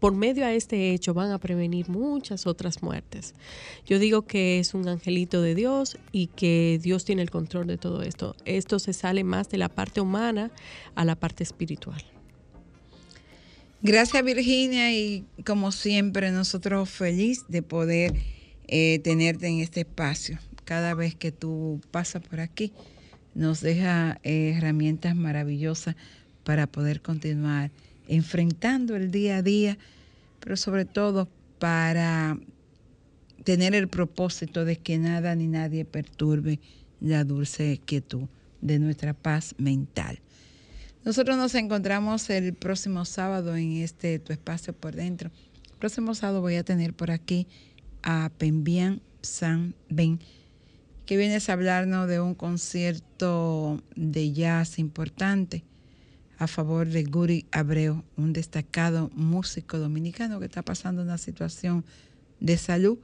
por 0.00 0.14
medio 0.14 0.44
a 0.44 0.52
este 0.52 0.92
hecho 0.92 1.14
van 1.14 1.30
a 1.30 1.38
prevenir 1.38 1.88
muchas 1.88 2.46
otras 2.46 2.82
muertes. 2.82 3.34
Yo 3.86 3.98
digo 3.98 4.22
que 4.22 4.58
es 4.58 4.74
un 4.74 4.88
angelito 4.88 5.42
de 5.42 5.54
Dios 5.54 5.98
y 6.12 6.28
que 6.28 6.78
Dios 6.82 7.04
tiene 7.04 7.22
el 7.22 7.30
control 7.30 7.66
de 7.66 7.78
todo 7.78 8.02
esto. 8.02 8.36
Esto 8.44 8.78
se 8.78 8.92
sale 8.92 9.24
más 9.24 9.48
de 9.48 9.58
la 9.58 9.68
parte 9.68 10.00
humana 10.00 10.50
a 10.94 11.04
la 11.04 11.16
parte 11.16 11.42
espiritual. 11.42 12.02
Gracias 13.80 14.24
Virginia 14.24 14.92
y 14.92 15.24
como 15.46 15.70
siempre 15.70 16.32
nosotros 16.32 16.90
feliz 16.90 17.44
de 17.48 17.62
poder 17.62 18.14
eh, 18.66 19.00
tenerte 19.04 19.46
en 19.46 19.60
este 19.60 19.80
espacio. 19.80 20.38
Cada 20.64 20.94
vez 20.94 21.14
que 21.14 21.32
tú 21.32 21.80
pasas 21.90 22.22
por 22.22 22.40
aquí 22.40 22.72
nos 23.34 23.60
deja 23.60 24.18
eh, 24.24 24.54
herramientas 24.56 25.14
maravillosas 25.14 25.94
para 26.42 26.66
poder 26.66 27.00
continuar 27.02 27.70
enfrentando 28.08 28.96
el 28.96 29.10
día 29.10 29.36
a 29.36 29.42
día, 29.42 29.78
pero 30.40 30.56
sobre 30.56 30.84
todo 30.84 31.28
para 31.58 32.38
tener 33.44 33.74
el 33.74 33.88
propósito 33.88 34.64
de 34.64 34.76
que 34.76 34.98
nada 34.98 35.34
ni 35.34 35.46
nadie 35.46 35.84
perturbe 35.84 36.60
la 37.00 37.24
dulce 37.24 37.80
quietud 37.84 38.28
de 38.60 38.78
nuestra 38.78 39.14
paz 39.14 39.54
mental. 39.58 40.20
Nosotros 41.04 41.36
nos 41.36 41.54
encontramos 41.54 42.28
el 42.30 42.54
próximo 42.54 43.04
sábado 43.04 43.56
en 43.56 43.72
este 43.72 44.18
tu 44.18 44.32
espacio 44.32 44.72
por 44.72 44.94
dentro. 44.94 45.30
El 45.70 45.78
próximo 45.78 46.14
sábado 46.14 46.40
voy 46.40 46.56
a 46.56 46.64
tener 46.64 46.92
por 46.92 47.10
aquí 47.10 47.46
a 48.02 48.30
Pembian 48.36 49.00
San 49.22 49.74
Ben, 49.88 50.18
que 51.06 51.16
viene 51.16 51.36
a 51.36 51.52
hablarnos 51.52 52.08
de 52.08 52.20
un 52.20 52.34
concierto 52.34 53.82
de 53.94 54.32
jazz 54.32 54.78
importante 54.78 55.64
a 56.38 56.46
favor 56.46 56.86
de 56.86 57.02
Guri 57.04 57.46
Abreu, 57.50 58.04
un 58.16 58.32
destacado 58.32 59.10
músico 59.14 59.78
dominicano 59.78 60.38
que 60.38 60.46
está 60.46 60.62
pasando 60.62 61.02
una 61.02 61.18
situación 61.18 61.84
de 62.40 62.56
salud 62.56 62.98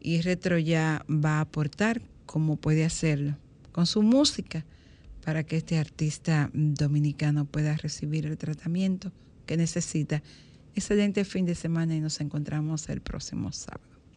y 0.00 0.20
Retro 0.20 0.58
ya 0.58 1.04
va 1.08 1.38
a 1.38 1.40
aportar 1.40 2.02
cómo 2.26 2.56
puede 2.56 2.84
hacerlo 2.84 3.36
con 3.72 3.86
su 3.86 4.02
música 4.02 4.64
para 5.24 5.44
que 5.44 5.56
este 5.56 5.78
artista 5.78 6.50
dominicano 6.52 7.44
pueda 7.44 7.76
recibir 7.76 8.26
el 8.26 8.38
tratamiento 8.38 9.12
que 9.46 9.56
necesita. 9.56 10.22
Excelente 10.74 11.24
fin 11.24 11.46
de 11.46 11.54
semana 11.54 11.94
y 11.94 12.00
nos 12.00 12.20
encontramos 12.20 12.88
el 12.88 13.00
próximo 13.00 13.52
sábado. 13.52 13.89